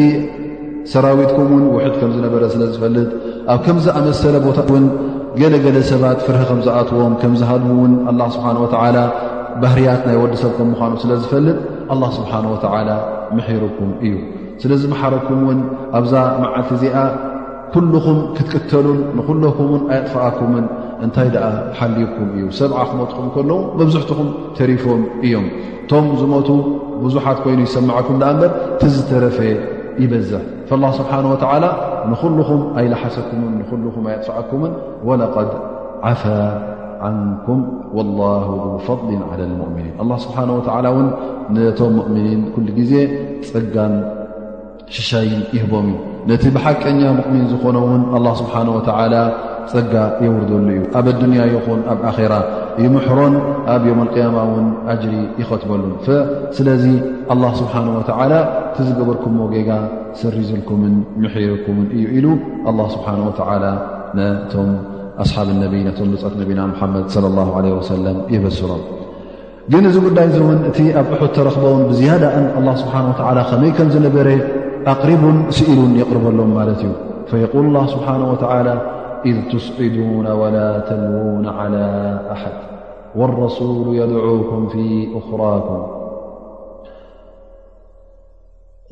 [0.93, 3.09] ሰራዊትኩም ውን ውሕድ ከም ዝነበረ ስለ ዝፈልጥ
[3.53, 4.85] ኣብ ከምዝኣመሰለ ቦታውን
[5.41, 8.97] ገለገለ ሰባት ፍርሀ ከም ዝኣትዎም ከም ዝሃድ ውን ኣላ ስብሓን ወተዓላ
[9.63, 11.57] ባህርያት ናይ ወዲሰብ ከም ምዃኑ ስለ ዝፈልጥ
[11.93, 12.91] ኣላ ስብሓን ወዓላ
[13.37, 14.15] ምሕሩኩም እዩ
[14.63, 15.59] ስለዝመሓረኩም ውን
[16.01, 16.97] ኣብዛ መዓት እዚኣ
[17.75, 20.65] ኩልኹም ክትቅተሉን ንኹለኩምን ኣይጥፋኣኩምን
[21.05, 21.47] እንታይ ደኣ
[21.79, 24.29] ሓልኩም እዩ ሰብዓ ክመትኹም ከለዉ መብዙሕትኹም
[24.59, 25.47] ተሪፎም እዮም
[25.85, 26.49] እቶም ዝሞቱ
[27.05, 29.39] ብዙሓት ኮይኑ ይሰማዓኩም ኣ በር ቲዝተረፈ
[30.05, 30.43] ይበዝሕ
[30.83, 31.65] ላ ስብሓንወላ
[32.11, 33.41] ንኩልኩም ኣይለሓሰኩም
[34.13, 34.73] ኣይፅፍዓኩምን
[35.09, 35.51] ولقድ
[36.09, 36.23] عፋ
[37.07, 37.61] عንኩም
[37.97, 38.45] والله
[38.87, 40.43] ፈضሊ على المؤምኒን الله ስብሓه
[40.97, 41.07] و ን
[41.57, 42.93] ነቶም ؤምኒን ኩሉ ግዜ
[43.51, 43.95] ፀጋን
[44.95, 45.95] ሽሻይ ይهቦም እዩ
[46.29, 48.79] ነቲ ብሓቀኛ ؤምኒ ዝኾነ ውን ه ስሓه و
[49.73, 49.93] ፀጋ
[50.25, 52.35] የውርደሉ እዩ ኣብ ድንያ ይኹን ኣብ ኣራ
[52.85, 53.35] ይምሕሮን
[53.75, 55.83] ኣብ ዮም اያማ ውን ኣጅሪ ይኸትበሉ
[56.59, 56.85] ስለዚ
[57.61, 59.71] ስብሓه እቲ ዝገበርኩም ጌጋ
[60.21, 60.95] ስርዝልኩምን
[61.67, 62.27] ኩምን እዩ ኢሉ
[62.95, 63.07] ስብሓ
[64.55, 64.71] ቶም
[65.25, 67.07] ኣሓብ ነ ልፀት ነና መድ
[67.91, 67.99] ሰ
[68.35, 68.83] ይበስሮም
[69.73, 72.35] ግን እዚ ጉዳይ ውን እቲ ኣብ እሑት ተረኽቦውን ብዝያዳእ
[72.83, 72.95] ስብሓ
[73.51, 74.29] ከመይ ከም ዝነበረ
[74.93, 78.07] ኣቕሪቡን ስኢሉን የቕርበሎም ማለት እዩ ል ስብሓ
[79.29, 80.57] إذ ትስዒዱن ول
[80.89, 81.85] ተልዉن على
[82.35, 82.59] ኣሓድ
[83.19, 84.77] والرسل يድعكም ف
[85.21, 85.69] أخራك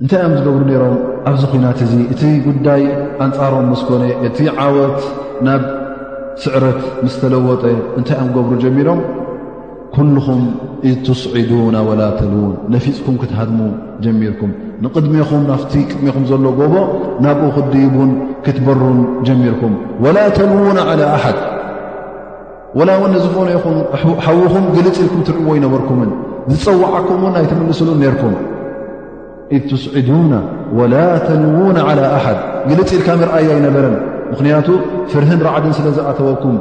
[0.03, 0.97] እንታይ እኦም ዝገብሩ ነሮም
[1.31, 2.83] ኣብዚ ኮናት እዚ እቲ ጉዳይ
[3.26, 5.01] ኣንፃሮም ስኮነ እቲ ዓወት
[5.47, 5.62] ናብ
[6.43, 7.62] ስዕረት ምስ ተለወጠ
[7.99, 9.01] እንታይ እኦም ገብሩ ጀሚሮም
[9.99, 10.41] ኩልኹም
[10.89, 13.61] ኢ ትስዒዱና ወላ ተልዉን ነፊፅኩም ክትሃድሙ
[14.05, 14.51] ጀሚርኩም
[14.85, 16.75] ንቕድሜኹም ናፍቲ ቅድሜኹም ዘሎ ጎቦ
[17.25, 18.11] ናብኡ ክድይቡን
[18.45, 19.75] ክትበሩን ጀሚርኩም
[20.05, 21.39] ወላ ተልዉን ዓላ ኣሓድ
[22.79, 23.77] ወላ እውንዝኮነ ኢኹም
[24.27, 26.11] ሓውኹም ግልጽ ኢልኩም ትርእይዎ ይነበርኩምን
[26.53, 28.35] ዝፀዋዓኩምውን ኣይተመልስሉን ነርኩም
[29.57, 30.33] ኢ ትስዒዱና
[30.79, 30.95] ወላ
[31.29, 32.41] ተልዉና ዓላ ኣሓድ
[32.71, 33.97] ግልጽ ኢልካ ምርአያ ኣይነበረን
[34.33, 34.69] ምኽንያቱ
[35.13, 36.57] ፍርህን ረዓድን ስለ ዝኣተወኩም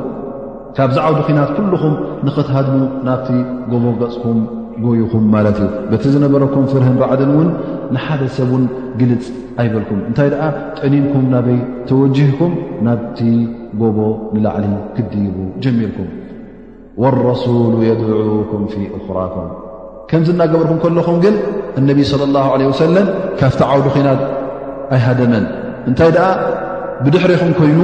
[0.75, 1.93] ካብዚ ዓውዲ ኺናት ኩልኹም
[2.27, 3.27] ንኽትሃድሙ ናብቲ
[3.71, 4.39] ጎቦ ገጽኩም
[4.85, 7.49] ጎይኹም ማለት እዩ በቲ ዝነበረኩም ፍርህን ባዕድን ውን
[7.95, 8.63] ንሓደ ሰብን
[8.99, 9.25] ግልፅ
[9.61, 10.43] ኣይበልኩም እንታይ ደኣ
[10.79, 11.57] ጠኒንኩም ናበይ
[11.89, 12.51] ተወጅህኩም
[12.87, 13.19] ናብቲ
[13.81, 13.97] ጎቦ
[14.35, 14.65] ንላዕሊ
[14.97, 16.09] ክዲቡ ጀሚርኩም
[17.03, 19.49] ወኣረሱሉ የድዑኩም ፊ እኹራኩም
[20.11, 21.35] ከምዚ እናገበርኩም ከለኹም ግን
[21.79, 23.07] እነቢይ صለ ላሁ ዓለ ወሰለም
[23.39, 24.21] ካፍቲ ዓውዲ ኺናት
[24.95, 25.45] ኣይሃደመን
[25.89, 26.27] እንታይ ደኣ
[27.03, 27.79] ብድሕሪኹም ኮይኑ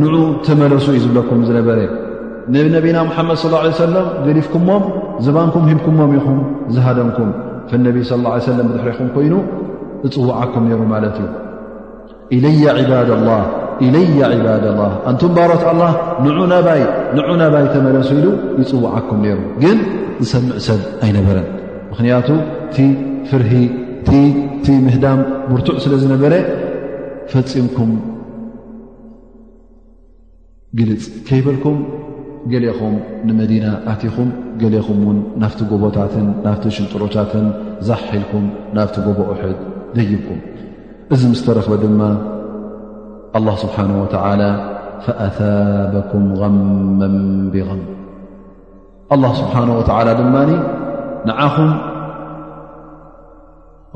[0.00, 0.16] ንዑ
[0.46, 1.78] ተመለሱ እዩ ዝብለኩም ዝነበረ
[2.54, 4.84] ንነቢና ሙሓመድ ص ላ ሰለም ገሊፍኩሞም
[5.24, 6.38] ዘባንኩም ሂምኩሞም ኢኹም
[6.74, 7.30] ዝሃደንኩም
[7.70, 9.34] ፈነቢ ስለ ላ ሰለም ብድሕሪኹም ኮይኑ
[10.08, 11.26] እፅዋዓኩም ነይሩ ማለት እዩ
[13.86, 14.80] ኢለየ ዒባድላ
[15.10, 15.82] እንቱም ባሮት ኣላ
[16.26, 16.40] ይንዑ
[17.42, 18.26] ናባይ ተመለሱ ኢሉ
[18.62, 19.78] ይፅውዓኩም ነይሩ ግን
[20.24, 21.46] ዝሰምዕ ሰብ ኣይነበረን
[21.90, 22.30] ምኽንያቱ
[22.70, 22.78] እቲ
[23.30, 23.52] ፍርሂ
[24.20, 25.18] እእቲ ምህዳም
[25.52, 26.34] ብርቱዕ ስለ ዝነበረ
[27.34, 27.90] ፈፂምኩም
[30.78, 31.78] ግልፅ ከይበልኩም
[32.52, 32.94] ገሊኹም
[33.28, 34.28] ንመዲና ኣትኹም
[34.62, 37.46] ገሊኹም ውን ናፍቲ ጎቦታትን ናፍቲ ሽንጡሮታትን
[37.88, 38.44] ዘሒልኩም
[38.76, 39.58] ናብቲ ጎቦ ዉሑድ
[39.98, 40.40] ደይብኩም
[41.14, 42.02] እዚ ምስተረክበ ድማ
[43.38, 44.14] الله ስብሓነه وተ
[45.04, 47.00] فኣثበኩም غመ
[47.54, 47.80] ብغም
[49.22, 49.82] له ስብሓه ወ
[50.20, 50.34] ድማ
[51.28, 51.70] ንዓኹም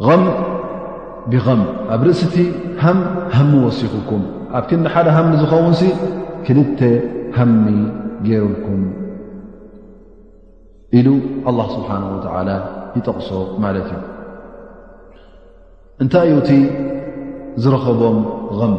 [0.06, 0.24] غም
[1.30, 1.60] ብغም
[1.94, 2.36] ኣብ ርእሲቲ
[3.34, 4.22] ሃም ሚ ወሲኽኩም
[4.58, 5.74] ኣብ ክሓደ ሃም ዝኸውን
[6.46, 6.80] ክልተ
[7.38, 7.52] ሃሚ
[8.28, 8.46] ሩ
[10.98, 11.08] ኢሉ
[11.50, 13.28] الله ስብሓنه و ይጠቕሶ
[13.64, 14.00] ማለት እዩ
[16.02, 16.50] እንታይ ዩ እቲ
[17.62, 18.18] ዝረኸቦም
[18.58, 18.74] غም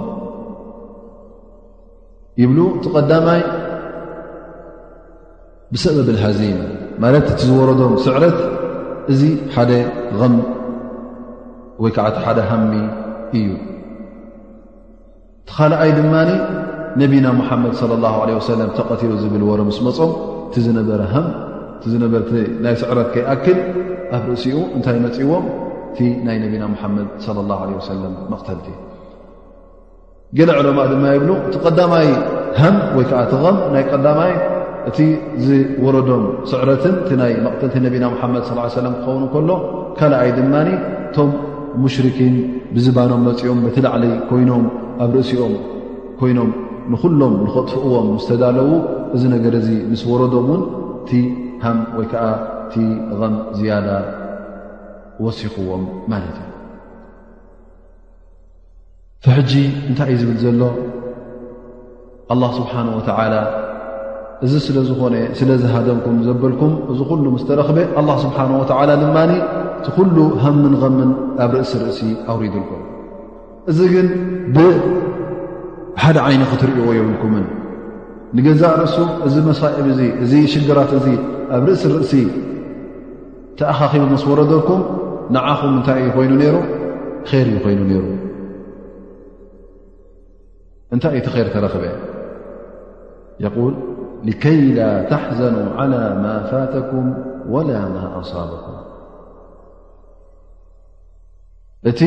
[2.41, 3.41] ይብሉ ቲቐዳማይ
[5.74, 6.41] ብሰበብ الሃዚ
[7.04, 8.38] ማለት እቲ ዝወረዶም ስዕረት
[9.12, 9.22] እዚ
[9.56, 9.72] ሓደ
[10.34, 10.34] ም
[11.84, 12.72] ወይ ከዓ ቲ ሓደ ሃሚ
[13.39, 13.48] እዩ
[15.48, 16.14] ቲኻልኣይ ድማ
[17.02, 20.12] ነብና ሓመድ ه ተቐቲሉ ዝብል ዎሮምስመፆም
[20.48, 21.02] እቲ ዝነበረ
[21.82, 22.14] ቲ ዝነበ
[22.64, 23.58] ናይ ስዕረት ከይኣክል
[24.16, 25.46] ኣብ ርእሲኡ እንታይ መፅዎም
[25.91, 27.30] እቲ ናይ ነብና ሓመድ ሰ
[28.34, 28.68] መቕተልቲ
[30.38, 32.08] ገለ ዕለማ ድማ የብሉ እቲ ቀዳማይ
[32.62, 34.32] ሃም ወይከዓ ቲ ም ናይ ቀዳማይ
[34.89, 34.98] እቲ
[35.46, 38.44] ዝወረዶም ስዕረትን ቲ ናይ መቕተልቲ ነቢና ሓመድ
[38.78, 39.50] ሰለ ክኸውን ከሎ
[40.00, 41.32] ካልኣይ ድማ እቶም
[41.86, 42.38] ሙሽርኪን
[42.76, 44.66] ብዝባኖም መፅኦም ቲ ላዕለ ኮይኖም
[45.06, 45.56] ኣብ ርእሲኦም
[46.32, 46.50] ይኖም
[46.92, 48.70] ንሎም ዝኸጥፍእዎም ስተዳለዉ
[49.16, 50.62] እዚ ነገር ዚ ምስ ወረዶም ውን
[51.08, 51.20] ቲ
[51.64, 52.24] ሃም ወይ ከዓ
[52.64, 52.74] እቲ
[53.34, 53.88] ም ዝያዳ
[55.24, 56.50] ወሲኽዎም ማለት እዩ
[59.26, 59.52] فሕጂ
[59.90, 60.62] እንታይ እዩ ዝብል ዘሎ
[62.30, 63.34] ه ስብሓه ወላ
[64.46, 67.78] እዚ ስለ ዝኾነ ስለ ዝሃደምኩም ዘበልኩም እዚ ኩሉ ስተረክበ
[68.24, 68.48] ስብሓه
[69.04, 69.18] ድማ
[69.80, 71.10] እቲ ኩሉ ሃምን ምን
[71.46, 72.82] ኣብ ርእሲ ርእሲ ኣውሪዱልኩም
[73.72, 73.94] እዚ ግ
[76.02, 77.46] ሓደ ዓይኒ ክትሪእይዎ የብልኩምን
[78.38, 78.96] ንገዛ ርእሱ
[79.28, 81.08] እዚ መሳኢብ እዚ እዚ ሽግራት እዚ
[81.56, 82.14] ኣብ ርእሲ ርእሲ
[83.60, 84.82] ተኣኻኺቡ ምስ ወረዶኩም
[85.36, 86.56] ንዓኹም እንታይ እዩ ኮይኑ ነይሩ
[87.32, 88.04] ይር እዩ ኮይኑ ነይሩ
[90.94, 91.94] እንታይ እዩ ቲ ር ተረኽበየ
[93.46, 93.76] የል
[94.28, 94.82] لከይ ላ
[95.12, 97.08] ተሕዘኑ ዓلى ማ ፋተኩም
[97.54, 98.78] ወላ ማ ኣصበኩም
[101.89, 102.00] እቲ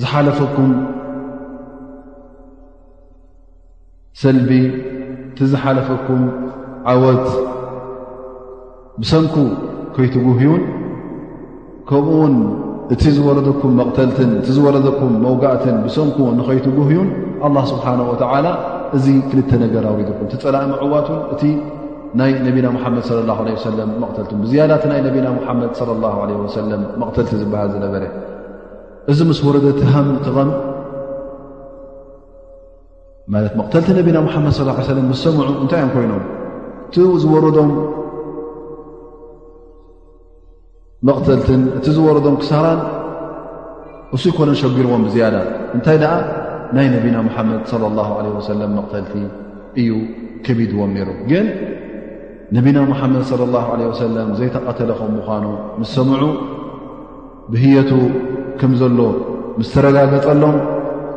[0.00, 0.70] ዝሓለፈኩም
[4.22, 4.48] ሰልቢ
[5.28, 6.20] እቲ ዝሓለፈኩም
[6.90, 7.24] ዓወት
[9.00, 9.36] ብሰምኩ
[9.94, 10.62] ከይትጉህዩን
[11.88, 12.34] ከምኡውን
[12.94, 17.08] እቲ ዝወረደኩም መቕተልትን እቲ ዝወረደኩም መውጋእትን ብሰምኩ ንኸይትጉህዩን
[17.48, 18.46] ኣላ ስብሓን ወተዓላ
[18.98, 21.42] እዚ ክልተ ነገራወኩም እቲፀላኢ ምዕዋትን እቲ
[22.20, 25.70] ናይ ነብና ሙሓመድ صለ ላ ሰለም መቕተልት ብዝያዳቲ ናይ ነብና ሙሓመድ
[26.04, 26.14] ላه
[26.46, 28.04] ወሰለም መቕተልቲ ዝብሃል ዝነበረ
[29.12, 30.36] እዚ ምስ ወረደቲሃምትም
[33.32, 36.24] ማለት መቕተልቲ ነቢና ሙሓመድ ص ሰለ ምስ ሰምዑ እንታይ እዮም ኮይኖም
[36.86, 37.70] እቲ ዝረም
[41.08, 42.80] መተልትን እቲ ዝወረዶም ክሳራን
[44.16, 45.36] እሱ ኮነን ሸጊርዎም ብዝያዳ
[45.76, 46.12] እንታይ ደኣ
[46.76, 49.12] ናይ ነብና ሙሓመድ صለ ላ ለ ወሰለም መቕተልቲ
[49.80, 49.90] እዩ
[50.44, 51.46] ከቢድዎም ነይሩ ግን
[52.58, 55.44] ነቢና ሙሓመድ صለ ላ ለ ወሰለም ዘይተቐተለኸም ምኳኑ
[55.80, 56.22] ምስ ሰምዑ
[57.52, 57.90] ብህየቱ
[58.60, 58.98] ከም ዘሎ
[59.60, 60.56] ምስተረጋገፀሎም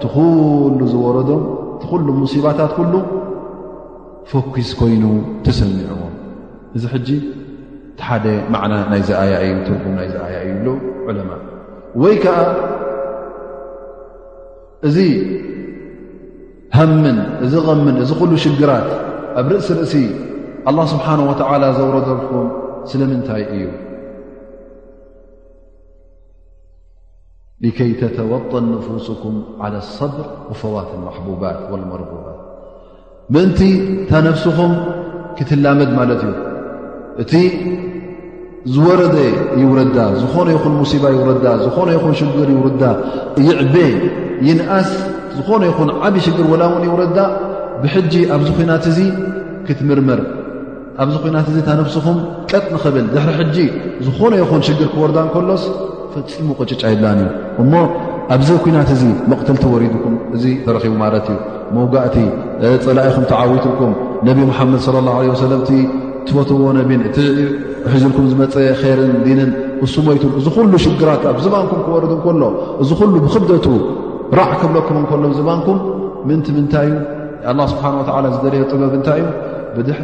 [0.02, 1.44] ቲኩሉ ዝወረዶም
[1.84, 2.94] ቲኩሉ ሙሲባታት ኩሉ
[4.32, 5.04] ፈኪስ ኮይኑ
[5.46, 6.02] ተሰሚዐዎ
[6.78, 7.10] እዚ ሕጂ
[8.08, 8.58] ሓደ ዕና
[8.92, 10.66] ናይዚኣያ እዩ ትጉም ናይ ኣያ እዩ
[11.06, 11.30] ብ ለማ
[12.04, 12.38] ወይ ከዓ
[14.88, 14.98] እዚ
[16.78, 17.18] ሃምን
[17.48, 17.54] እዚ
[17.86, 18.90] ምን እዚ ኩሉ ሽግራት
[19.40, 19.96] ኣብ ርእሲ ርእሲ
[20.70, 21.20] ኣلله ስብሓه
[21.80, 22.30] ዘውረዘርኩ
[22.92, 23.64] ስለምንታይ እዩ
[27.64, 32.38] لይ ተተወط نفስኩም على صብር ወፈዋት ማባት ولመርቡባት
[33.34, 33.60] ምንቲ
[34.10, 34.72] ታ ነፍስኹም
[35.38, 36.34] ክትላመድ ማለት እዩ
[37.22, 37.34] እቲ
[38.74, 39.16] ዝወረደ
[39.62, 42.84] ይውረዳ ዝኾነ ይኹን ሙሲባ ይውረዳ ዝኾነ ይኹን ሽግር ይውርዳ
[43.48, 43.76] ይዕበ
[44.48, 44.90] ይንኣስ
[45.38, 47.18] ዝኾነ ይኹን ዓብ ሽግር ወላውን ይውረዳ
[47.82, 49.00] ብሕጂ ኣብዚ ኮናት እዙ
[49.68, 50.20] ክትምርምር
[51.04, 52.18] ኣብዚ ኮናት እ ታ ነፍስኹም
[52.52, 53.58] ጠጥ ንኽብል ድሕሪ ሕጂ
[54.06, 55.66] ዝኾነ ይኹን ሽግር ክወርዳ ንከሎስ
[56.36, 56.96] ፈሙ ቅ ይ
[57.64, 57.84] እ
[58.36, 61.38] ኣዚ ኩናት እ መትቲድኩም እ ተቡ እዩ
[61.78, 62.18] መጋእቲ
[62.86, 63.92] ፀላኢኹም ተዊትኩም
[64.26, 64.40] ነ ድ
[65.54, 65.62] ه
[66.38, 66.66] ፈትዎ
[67.94, 68.56] ሕዝኩም ዝፀ
[68.90, 69.52] ይርን ንን
[69.86, 70.08] እሱቱ
[70.80, 71.70] እ ሽራት ብ ራዕ
[74.84, 75.74] ብኩም ሎ
[76.60, 77.92] ምታይ ዩ ስብሓ
[78.46, 79.28] ዝየ ጥበብ ታይ ዩ
[79.76, 79.98] ብድሕ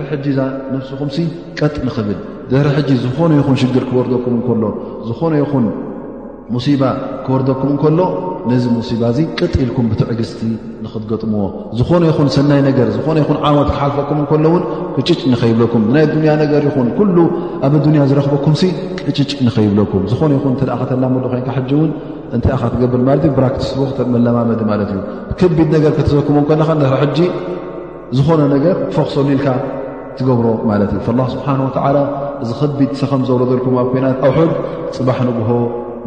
[0.99, 1.09] ኹም
[1.75, 2.13] ጥ ንብል
[2.51, 3.33] ድ ዝነ
[5.39, 5.67] ይ ሽ ክም
[6.55, 6.83] ሙሲባ
[7.25, 7.99] ክወርደኩም እንከሎ
[8.51, 10.39] ነዚ ሙሲባ ዚ ቅጥልኩም ብትዕግስቲ
[10.85, 11.43] ንክትገጥምዎ
[11.79, 14.63] ዝኾነ ይኹን ሰናይ ነገር ዝነ ይን ዓወት ክሓልፈኩም እከሎውን
[14.95, 17.17] ክጭጭ ንኸይብለኩም ናይ ያ ነገር ይኹን ኩሉ
[17.67, 18.55] ኣብ ኣዱኒያ ዝረክበኩም
[19.07, 21.89] ቅጭጭ ንኸይብለኩም ዝኾነ ይን ተኣተላመዶ ኮይን ጂ እውን
[22.37, 24.99] እንታይ ኻ ትገብር ማ ብራክስ ክመለማመዲ ማለት እዩ
[25.39, 26.69] ከቢድ ነገር ከተዘክሙ ከለካ
[27.03, 27.19] ሕጂ
[28.17, 29.47] ዝኾነ ነገር ክፈክሰሉ ኢልካ
[30.17, 31.61] ትገብሮ ማለት እዩ ላ ስብሓን
[32.43, 34.51] እዚ ከቢድ ሰከም ዘብረዘልኩም ኣብ ኮይናት ኣውሑድ
[34.97, 35.51] ፅባሕ ንግሆ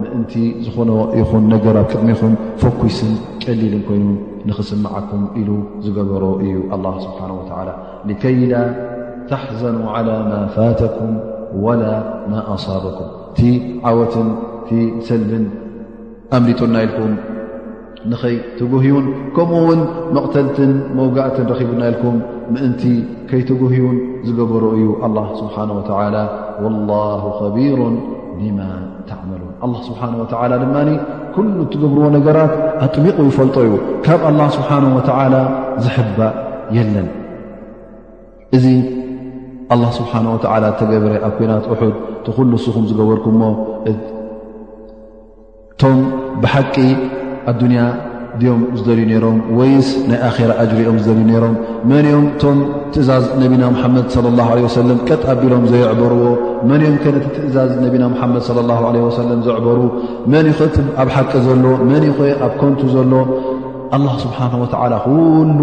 [0.03, 0.33] ምእንቲ
[0.65, 2.33] ዝኾነ ይኹን ነገር ኣብ ቅድሚ ኹን
[2.63, 4.05] ፈኩስን ጨሊልን ኮይኑ
[4.49, 5.51] ንክስምዓኩም ኢሉ
[5.85, 7.51] ዝገበሮ እዩ له ስብሓه وላ
[8.09, 8.57] لከይ ላ
[9.31, 11.13] ተሓዘኑ على ማ ፋተኩም
[11.65, 11.85] وላ
[12.33, 13.41] ማ ኣصاበኩም ቲ
[13.89, 14.29] ዓወትን
[14.67, 14.71] ቲ
[15.09, 15.45] ሰልብን
[16.37, 17.13] ኣምሊጡና ኢልኩም
[18.11, 19.81] ንኸይ ተጉህዩን ከምኡ ውን
[20.17, 22.17] መቕተልትን መውጋእትን ረኺቡና ኢልኩም
[22.53, 22.83] ምእንቲ
[23.31, 25.81] ከይተጉህዩን ዝገበሮ እዩ لله ስብሓه و
[26.65, 27.81] والله خቢሩ
[28.59, 28.61] ማ
[29.11, 29.43] ተعመሉ
[29.89, 30.01] ስብሓ
[30.53, 30.75] ላ ድማ
[31.37, 32.55] ኩሉ እትገብርዎ ነገራት
[32.85, 33.73] ኣጥሚቑ ይፈልጦ እዩ
[34.07, 35.35] ካብ ኣላ ስብሓን ወተላ
[35.85, 36.33] ዝሕባእ
[36.77, 37.09] የለን
[38.57, 38.67] እዚ
[39.75, 43.43] ኣ ስብሓ ወላ ተገበረ ኣብ ኮናት እሑድ እትኩሉ እስኹም ዝገበርኩምሞ
[43.93, 45.97] እቶም
[46.45, 46.75] ብሓቂ
[47.53, 47.79] ኣያ
[48.41, 51.55] ድኦም ዝደልዩ ነሮም ወይስ ናይ ኣራ ኣጅሪእኦም ዝደልዩ ነይሮም
[51.91, 52.59] መን ኦም እቶም
[52.95, 56.23] ትእዛዝ ነቢና ሙሓመድ ለ ላ ወሰለም ቀጣቢሎም ዘይዕበርዎ
[56.71, 59.79] መን ኦም ከነቲ ትእዛዝ ነቢና ሙሓመድ ለ ላ ለ ወሰለም ዘዕበሩ
[60.35, 63.13] መን ይኽት ኣብ ሓቂ ዘሎ መን ይኸይ ኣብ ኮንቱ ዘሎ
[63.97, 65.61] ኣላ ስብሓን ወዓላ ኩሉ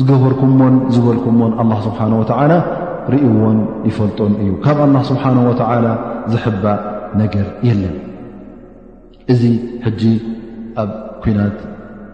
[0.00, 2.52] ዝገበርኩምዎን ዝበልኩምዎን ኣላ ስብሓን ወተዓላ
[3.14, 5.86] ርይዎን ይፈልጦን እዩ ካብ ኣላ ስብሓነ ወተዓላ
[6.34, 6.78] ዝሕባእ
[7.22, 7.96] ነገር የለን
[9.34, 9.42] እዚ
[10.00, 10.80] ጂኣ
[11.32, 11.52] نات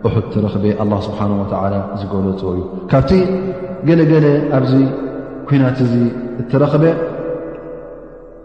[0.06, 1.84] أحد ترخبة الله سبحانه وتعالى
[2.42, 3.40] لي كافتي
[3.84, 4.86] لل عبزي
[5.48, 6.12] كوينات ي
[6.50, 6.94] ترخبة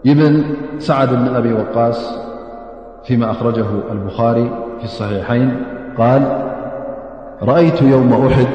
[0.04, 0.44] يبن
[0.78, 2.18] سعد بن أبي وقاص
[3.04, 5.56] فيما أخرجه البخاري في الصحيحين
[5.98, 6.52] قال
[7.42, 8.46] رأيت يوم أحد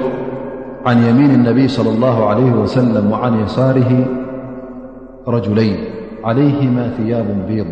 [0.86, 4.06] عن يمين النبي صلى الله عليه وسلم وعن يصاره
[5.28, 5.78] رجلين
[6.24, 7.68] عليهما ثياب بيض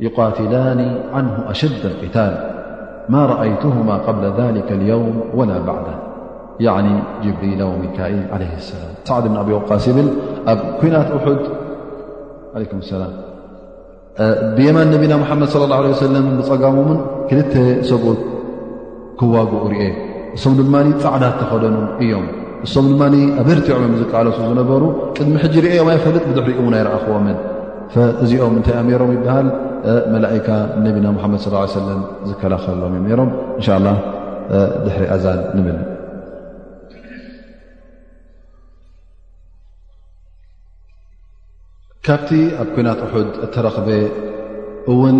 [0.00, 2.47] يقاتلان عنه أشد القتال
[3.12, 3.70] ማ رአይته
[4.06, 5.86] قብ ذلك اليوم ول بعد
[7.24, 10.08] ጅብሪ وሚካል عي ሰላም ሳዕድ ብن ኣብ وቃስ ይብል
[10.52, 11.42] ኣብ ኩናት أሑድ
[12.90, 13.02] ሰላ
[14.56, 16.98] ብየማን ነቢና መድ صى اله عيه ሰለ ብፀጋሙምን
[17.28, 17.54] ክልተ
[17.90, 18.20] ሰብት
[19.18, 19.74] ክዋግኡ ር
[20.36, 22.26] እሶም ድማ ፃዕዳ ተኸደኑ እዮም
[22.66, 23.02] እሶም ድማ
[23.40, 24.82] ኣብ ርቲዖ ዝቃሎ ዝነበሩ
[25.16, 27.26] ቅድሚ ሕጂ ርአም ኣይፈልጥ ብሕ ሪእ ይ ረአኽዎም
[28.24, 29.46] እዚኦም እታይ ሜሮም ይበሃል
[30.14, 30.48] መላئካ
[30.84, 31.46] ነቢና መድ ص
[31.88, 31.90] ለ
[32.28, 33.30] ዝከላኸልሎም እ ሮም
[34.58, 35.68] እ ድሪ ኣዛን ንብ
[42.06, 42.30] ካብቲ
[42.62, 43.88] ኣብ ኩናት ሑድ እተረክበ
[44.92, 45.16] እውን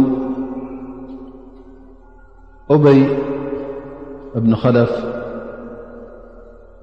[2.75, 3.01] ኦበይ
[4.39, 4.45] እብ
[4.77, 4.93] ለፍ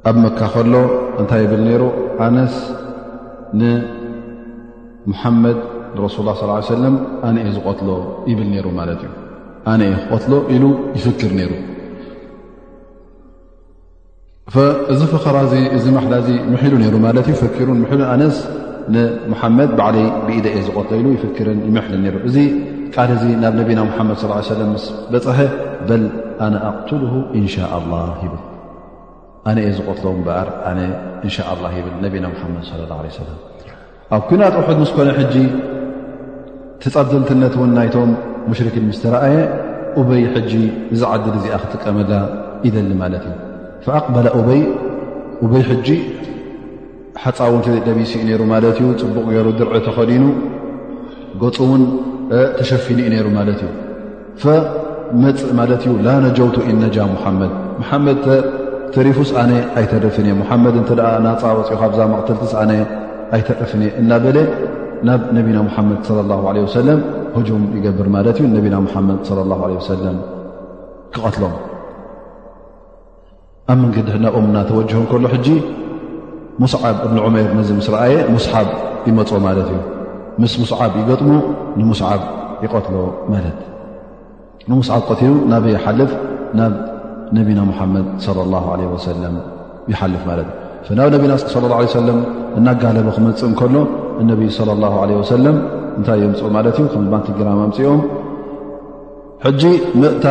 [0.10, 0.74] ኣብ መካ ከሎ
[1.20, 1.84] እንታይ ብል ሩ
[2.26, 2.56] ኣነስ
[5.44, 5.60] መድ
[6.04, 6.08] ه
[6.68, 6.80] صى
[7.56, 7.90] ዝቆትሎ
[8.38, 9.18] ብ ዩ ክቆሎ
[10.54, 10.64] ኢሉ
[10.96, 11.32] ይፍክር
[15.44, 16.18] ሩ
[16.86, 16.98] ዚ
[17.46, 20.00] ፈኸ ዚ ላ ሉ ሩ መድ ዓይ
[20.38, 20.48] ኢደ
[22.34, 22.50] ዝ እ
[22.96, 22.98] ቃ
[23.44, 23.80] ናብ ና
[24.12, 26.02] ድ صى ፅሐ ኣ ዝ ድ
[32.04, 32.92] ه
[34.16, 35.22] ኣብ ና ሑ ኮነ
[36.86, 38.10] ትፃድልትነት እውን ናይቶም
[38.50, 39.38] ሙሽርክን ምስተረአየ
[40.00, 40.52] ኡበይ ሕጂ
[41.02, 42.12] ዝዓዲ እዚኣ ክጥቀመላ
[42.68, 43.34] ኢደሊ ማለት እዩ
[43.86, 44.62] ፈኣቕበላ ኡበይ
[45.46, 45.88] ኡበይ ሕጂ
[47.24, 50.24] ሓፃውቲ ደቢሲ ኡ ነይሩ ማለት እዩ ፅቡቕ ገይሩ ድርዒ ተኸዲኑ
[51.44, 51.84] ጎፁ እውን
[52.60, 53.72] ተሸፊኑ ዩ ነይሩ ማለት እዩ
[54.46, 58.22] ፈመፅእ ማለት እዩ ላ ነጀውቱ እነጃ ሙሓመድ መሓመድ
[58.96, 62.72] ተሪፉ ስኣነይ ኣይተርፍን እየ ሙሓመድ እንተ ደኣ ናፃወፂኡ ካብዛ መቕተልቲስኣነ
[63.36, 64.38] ኣይተርፍን እየ እናበለ
[65.08, 66.00] ናብ ነቢና ሙሓመድ
[66.32, 67.00] ላ ለ ወሰለም
[67.36, 69.18] ህጁም ይገብር ማለት እዩ ነቢና ሙሓመድ
[69.52, 70.18] ላ ወሰለም
[71.16, 71.56] ክቐትሎም
[73.74, 75.48] ኣብ ምንግዲ ናብኦምእናተወጅሆ ከሎ ሕጂ
[76.64, 78.68] ሙስዓብ እብን ዑሜይር መዚ ምስ ረኣየ ሙስሓብ
[79.10, 79.80] ይመፆ ማለት እዩ
[80.44, 81.30] ምስ ሙስዓብ ይገጥሙ
[81.80, 82.22] ንሙስዓብ
[82.66, 82.96] ይቐትሎ
[83.34, 83.60] ማለት
[84.70, 86.12] ንሙስዓብ ቀትሉ ናበይ ይሓልፍ
[86.60, 86.74] ናብ
[87.40, 88.06] ነቢና ሙሓመድ
[88.38, 89.36] ለ ላ ለ ወሰለም
[89.94, 90.50] ይሓልፍ ማለት
[90.90, 91.34] ዩ ናብ ነቢና
[91.68, 92.20] ላ ለ ለም
[92.60, 93.76] እናጋለበ ክመፅእ እከሎ
[94.22, 95.58] እነቢይ ለ ኣላሁ ለ ወሰለም
[95.98, 98.02] እንታይ የምፅኡ ማለት እዩ ከም ማቲ ገራማ ምፂኦም
[99.46, 99.64] ሕጂ
[100.02, 100.26] ምእታ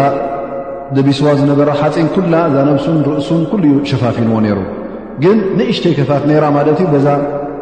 [0.97, 4.59] ደቢስዋ ዝነበረ ሓፂን ኩላ ዛነብሱን ርእሱን ኩሉ ዩ ሸፋፊንዎ ነይሩ
[5.23, 7.07] ግን ንእሽተይ ከፋት ነይራ ማለት እዩ በዛ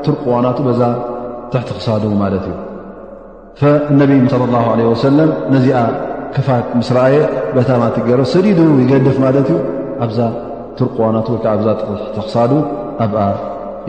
[0.04, 0.82] ትርቁዋናቱ በዛ
[1.52, 2.56] ትሕቲ ኽሳዱ ማለት እዩ
[3.60, 5.80] ፈእነቢይ ለ ላ ዓለ ወሰለም ነዚኣ
[6.34, 7.16] ከፋት ምስ ረኣየ
[7.56, 9.58] በታ ማቲገረ ሰዲድ ይገድፍ ማለት እዩ
[10.06, 10.20] ኣብዛ
[10.76, 12.52] ትርቁዋናቱ ወይከዓ ብዛ ጥሕተኽሳዱ
[13.04, 13.20] ኣብኣ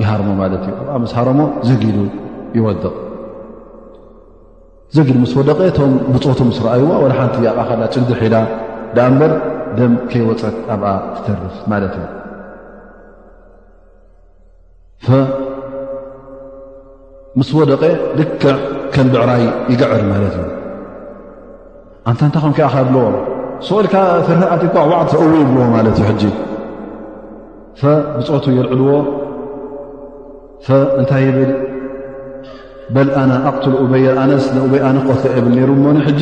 [0.01, 1.97] ይሃርሞማ እ ኣ ምስ ሃረሞ ዘጊዱ
[2.57, 2.93] ይወድቕ
[4.95, 6.89] ዘጊዱ ምስ ወደቐ ቶም ብፆቱ ምስ ረኣይዎ
[7.19, 8.35] ሓንቲ ኣቕኸዳ ጭንድሒ ኢዳ
[8.95, 9.31] ዳ እምበር
[9.77, 10.83] ደም ከይወፀት ኣብ
[11.15, 12.09] ትተርፍ ማለት እዩ
[17.39, 17.83] ምስ ወደቐ
[18.19, 18.47] ልክዕ
[18.95, 20.49] ከም ብዕራይ ይግዕር ማለት እዩ
[22.09, 23.03] ኣንታንታ ከኣኻ ኣብልዎ
[23.67, 23.87] ሰእል
[24.27, 26.11] ፍርኣት ዋዕው ይብልዎ ማለት እ ሕ
[28.17, 28.91] ብፆቱ የልዕልዎ
[30.65, 31.49] ፈእንታይ ይብል
[32.95, 36.21] በል ኣነ ኣቕትል ኡበይ ኣነስ ንኡበይ ኣነስ ቆትዕ ብል ነይሩ ሞ ሕጂ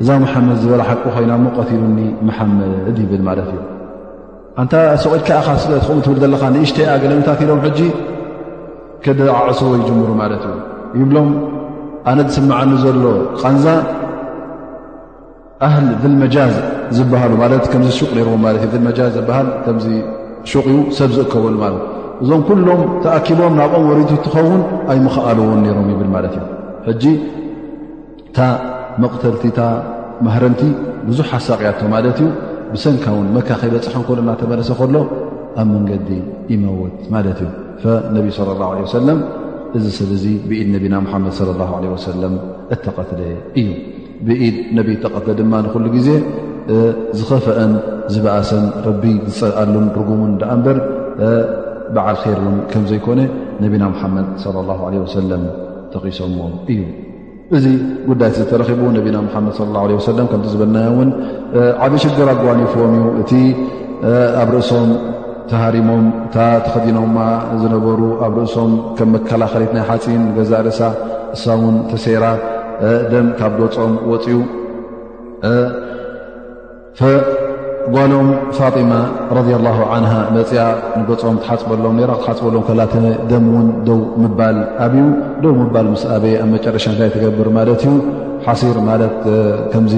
[0.00, 1.98] እዛ መሓመድ ዝበላ ሓቂ ኮይና ሞ ቀቲሉኒ
[2.28, 2.58] መሓመ
[3.02, 3.58] ይብል ማለት እዩ
[4.64, 7.80] ንታ ሰቂድ ከካስትከም ትብል ዘለካ ንእሽተይኣ ገለምታትሎም ሕጂ
[9.04, 10.54] ክደዓዕስዎ ይጀምሩ ማለት እዩ
[11.02, 11.28] ይብሎም
[12.10, 13.02] ኣነ ዝስማዓኒ ዘሎ
[13.42, 13.66] ቀንዛ
[15.66, 16.56] ኣህል ዘልመጃዝ
[16.96, 18.28] ዝበሃሉ ማለት ከምዚ ሹቕ ነዎ
[18.66, 19.86] እ ልመጃዝ ዝሃል ከምዚ
[20.50, 21.84] ሹቕ እዩ ሰብ ዝእከበሉ ማለት
[22.24, 24.62] እዞም ኩሎም ተኣኪቦም ናብኦም ወሪድ እንትኸውን
[24.92, 26.44] ኣይ ምኽኣልዎን ነይሮም ይብል ማለት እዩ
[26.88, 27.04] ሕጂ
[28.36, 28.46] ታ
[29.02, 29.60] መቕተልቲ እታ
[30.26, 30.62] ማህረምቲ
[31.08, 32.28] ብዙሕ ኣሳቂያቶ ማለት እዩ
[32.72, 34.94] ብሰንካውን መካ ከይበፅሐን ኮ እናተመለሰ ከሎ
[35.60, 36.08] ኣብ መንገዲ
[36.54, 37.50] ይመውት ማለት እዩ
[37.82, 39.20] ፈነቢ ለ ላ ወሰለም
[39.78, 42.34] እዚ ስለ እዚ ብኢድ ነቢና ሙሓመድ ለ ላ ለ ወሰለም
[42.76, 43.22] እተቐትለ
[43.62, 43.68] እዩ
[44.28, 46.08] ብኢድ ነብ ተቐትለ ድማ ንኩሉ ግዜ
[47.18, 47.72] ዝኸፈአን
[48.14, 49.04] ዝበኣሰን ረቢ
[49.36, 50.78] ዝፀኣሉን ርጉሙን ዳኣ በር
[52.04, 52.16] ዓል
[52.70, 53.20] ከምዘይኮነ
[53.62, 54.26] ነብና ሓመድ
[55.16, 55.42] ሰለም
[55.92, 56.80] ተቂሶምዎ እዩ
[57.56, 57.66] እዚ
[58.10, 59.54] ጉዳይት ተረኪቡ ነብና መድ
[60.08, 61.10] ሰለ ከምቲ ዝበናዮ ውን
[61.84, 63.32] ዓብዪ ሽግር ኣጓኒፍዎም እዩ እቲ
[64.42, 64.90] ኣብ ርእሶም
[65.50, 66.36] ተሃሪሞም እታ
[66.66, 67.16] ተኸዲኖማ
[67.62, 70.80] ዝነበሩ ኣብ ርእሶም ከም መከላኸሊት ናይ ሓፂን ገዛ ርእሳ
[71.36, 72.24] እሳውን ተሴራ
[73.12, 74.36] ደም ካብ ጎፆም ወፅኡ
[77.94, 78.92] ጓሎም ፋጢማ
[79.36, 80.04] ረ ላ ዓን
[80.36, 80.62] መፅያ
[81.00, 82.94] ንገፆም ትሓፅበሎም ራ ክትሓፅበሎም ኮላተ
[83.30, 85.00] ደም እውን ደው ምባል ኣብዩ
[85.44, 87.94] ደው ምባል ምስ ኣበየ ኣብ መጨረሻ እይ ተገብር ማለት እዩ
[88.46, 89.16] ሓሲር ማለት
[89.72, 89.94] ከምዚ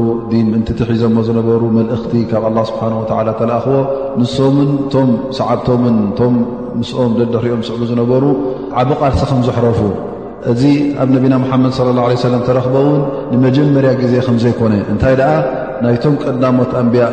[0.52, 3.72] ምእንቲ እቲ ሒዘሞ ዝነበሩ መልእኽቲ ካብ ኣላ ስብሓን ወላ ተላኣኽቦ
[4.22, 6.36] ንሶምን እቶም ሰዓብቶምን ቶም
[6.80, 8.24] ምስኦም ደድሪእኦም ስዕቡ ዝነበሩ
[8.82, 9.80] ዓብ ቓልሲ ከም ዘሕረፉ
[10.52, 10.64] እዚ
[11.04, 12.98] ኣብ ነቢና መሓመድ ለ ላ ለ ሰለም ተረኽቦ እውን
[13.34, 15.32] ንመጀመርያ ግዜ ከም ዘይኮነ እንታይ ደኣ
[15.86, 17.06] ናይቶም ቀድዳሞት ኣንብያ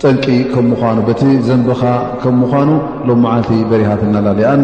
[0.05, 1.83] ጠንቂ ከምምኳኑ በቲ ዘንቢኻ
[2.23, 2.69] ከም ምኳኑ
[3.09, 4.63] ሎም ዓለቲ በሪሃትልናላ ኣን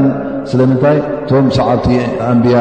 [0.50, 1.86] ስለምንታይ እቶም ሰዓብቲ
[2.30, 2.56] ኣንብያ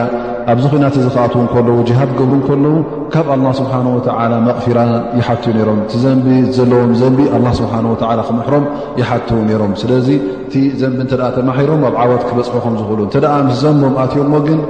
[0.51, 2.75] ኣብዚ ኮይናት ዝኽኣትዉ ከለዉ ጅሃድ ገብሩ ከለዉ
[3.13, 4.77] ካብ ኣላ ስብሓንወላ መቕፊራ
[5.19, 8.65] ይሓት ነሮም እቲ ዘንቢ ዘለዎም ዘንቢ ኣ ስብሓንወላ ክምሕሮም
[9.01, 10.07] ይሓት ነይሮም ስለዚ
[10.45, 10.53] እቲ
[10.83, 14.61] ዘንቢ እተኣ ተማሂሮም ኣብ ዓወት ክበፅሑከምዝኽእሉ እንተደኣ ምስ ዘንቦም ኣትዮምዎ ግን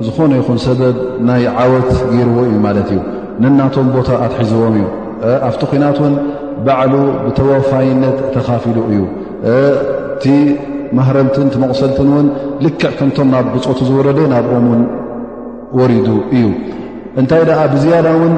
[0.05, 0.95] ዝኾነ ይኹን ሰበብ
[1.27, 2.99] ናይ ዓወት ገይርዎ እዩ ማለት እዩ
[3.43, 4.85] ንናቶም ቦታ ኣትሒዝቦም እዩ
[5.47, 6.13] ኣብቲ ኩናት ን
[6.65, 6.93] ባዕሉ
[7.23, 9.01] ብተወፋይነት ተካፊሉ እዩ
[10.23, 12.27] ቲማህረምትን መቕሰልትን ውን
[12.65, 14.81] ልክዕ ከምቶም ናብ ብፆቱ ዝወረዶ ናብኦም ውን
[15.79, 16.45] ወሪዱ እዩ
[17.21, 17.43] እንታይ
[17.73, 18.35] ብዝያዳ ውን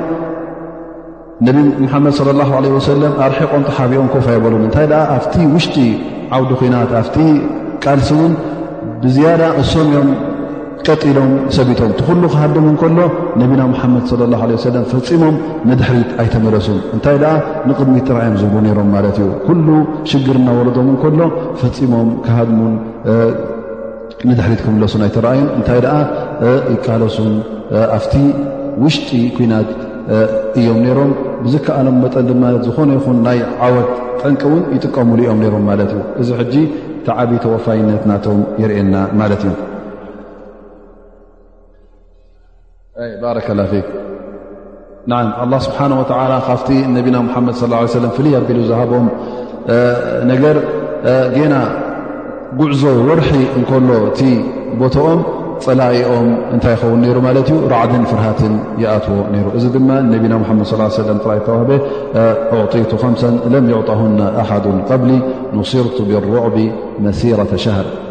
[1.47, 5.75] ነብ ሙሓመድ صለ اه ع ሰለም ኣርሒቆም ተሓቢኦም ኮፍ ይበሉ እንታይ ኣብቲ ውሽጢ
[6.37, 7.05] ዓውዲ ኮናት ኣ
[7.83, 8.33] ቃልሲ ውን
[9.03, 10.09] ብዝያዳ እሶም እዮም
[10.87, 12.99] ቀጢሎም ሰቢቶም እቲ ኩሉ ክሃዶም እንከሎ
[13.41, 15.35] ነቢና ሙሓመድ ስለ ላ ለ ሰለም ፈፂሞም
[15.69, 17.33] ምድሕሪት ኣይተመለሱን እንታይ ደኣ
[17.69, 19.67] ንቅድሚት ትረኣዮም ዝብሉ ነሮም ማለት እዩ ኩሉ
[20.11, 21.21] ሽግር እናወረዶም እንከሎ
[21.61, 22.73] ፈፂሞም ክሃድሙን
[24.29, 25.95] ምድሕሪት ክመለሱን ኣይተረኣዩን እንታይ ደኣ
[26.75, 27.33] ይካለሱን
[27.97, 28.13] ኣብቲ
[28.83, 29.69] ውሽጢ ኩናት
[30.59, 31.11] እዮም ነይሮም
[31.43, 33.91] ብዝከኣሎም መጠን ልማት ዝኾነ ይኹን ናይ ዓወት
[34.21, 36.53] ጠንቂ እውን ይጥቀምሉ እዮም ነይሮም ማለት እዩ እዚ ሕጂ
[37.07, 39.51] ተዓብዪ ተወፋይነት ናቶም የርእየና ማለት እዩ
[42.99, 43.85] برك الله فيك
[45.07, 48.25] نع الله سبحانه وتعلى ف نبنا محمد صى اله عيه وسلم فل
[48.61, 48.91] ل زهب
[50.33, 50.57] نر
[51.53, 51.57] ና
[52.59, 53.29] ጉዕዞ وርح
[53.71, 53.89] كل
[54.81, 55.19] بتኦም
[55.65, 57.19] ፀليኦም እታይ يخون ر
[57.73, 58.41] رعد فرهة
[58.85, 59.17] يأتዎ
[59.55, 59.65] ر ዚ
[60.09, 60.13] ن
[60.43, 61.71] محمد صى اه يه ولم وب
[62.57, 65.17] أعطيت خمسا لم يعطهن أحد قبلي
[65.57, 66.57] نصرت بالرعب
[67.05, 67.87] مسيرة شهر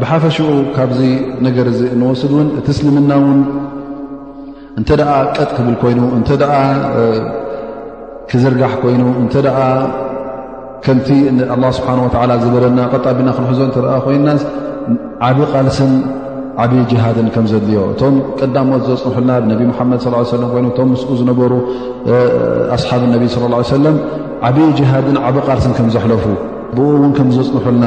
[0.00, 1.00] ብሓፈሽኡ ካብዚ
[1.46, 3.38] ነገር እንወስድእውን እቲ እስልምና ውን
[4.80, 6.28] እንተደኣ ቀጥ ክብል ኮይኑ እንተ
[8.30, 9.34] ክዝርጋሕ ኮይኑ እንተ
[10.86, 11.08] ከምቲ
[11.62, 14.28] ላ ስብሓ ተላ ዝበለና ቀጣና ክንሕዞ ተረኣ ኮይና
[15.28, 15.92] ዓብ ቃልስን
[16.64, 20.04] ዓብዪ ጅሃድን ከም ዘድልዮ እቶም ቀዳሞት ዘፅሑሉና ብነቢ ሓመድ
[20.42, 21.52] ለ ኮይኑእቶም ምስኡ ዝነበሩ
[22.76, 23.96] ኣስሓብ ነቢ ስለ ه ሰለም
[24.50, 26.24] ዓብዪ ጅሃድን ዓብ ቃልስን ከም ዘሕለፉ
[26.74, 27.84] ብኡ እውን ከም ዝፅንሑልና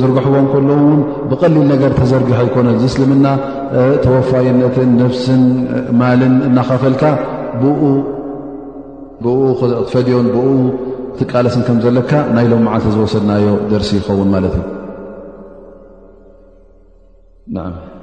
[0.00, 3.26] ዝርግሕቦም ከሎ ውን ብቐሊል ነገር ተዘርግሖ ኣይኮነን ዝእስልምና
[4.04, 5.42] ተወፋይነትን ነፍስን
[6.02, 7.02] ማልን እናኸፈልካ
[7.62, 7.82] ብኡ
[9.60, 10.48] ክትፈድዮን ብኡ
[11.18, 14.56] ክትቃለስን ከም ዘለካ ናይሎም መዓልቲ ዝወሰድናዮ ደርሲ ይኸውን ማለት
[17.58, 17.94] እዩ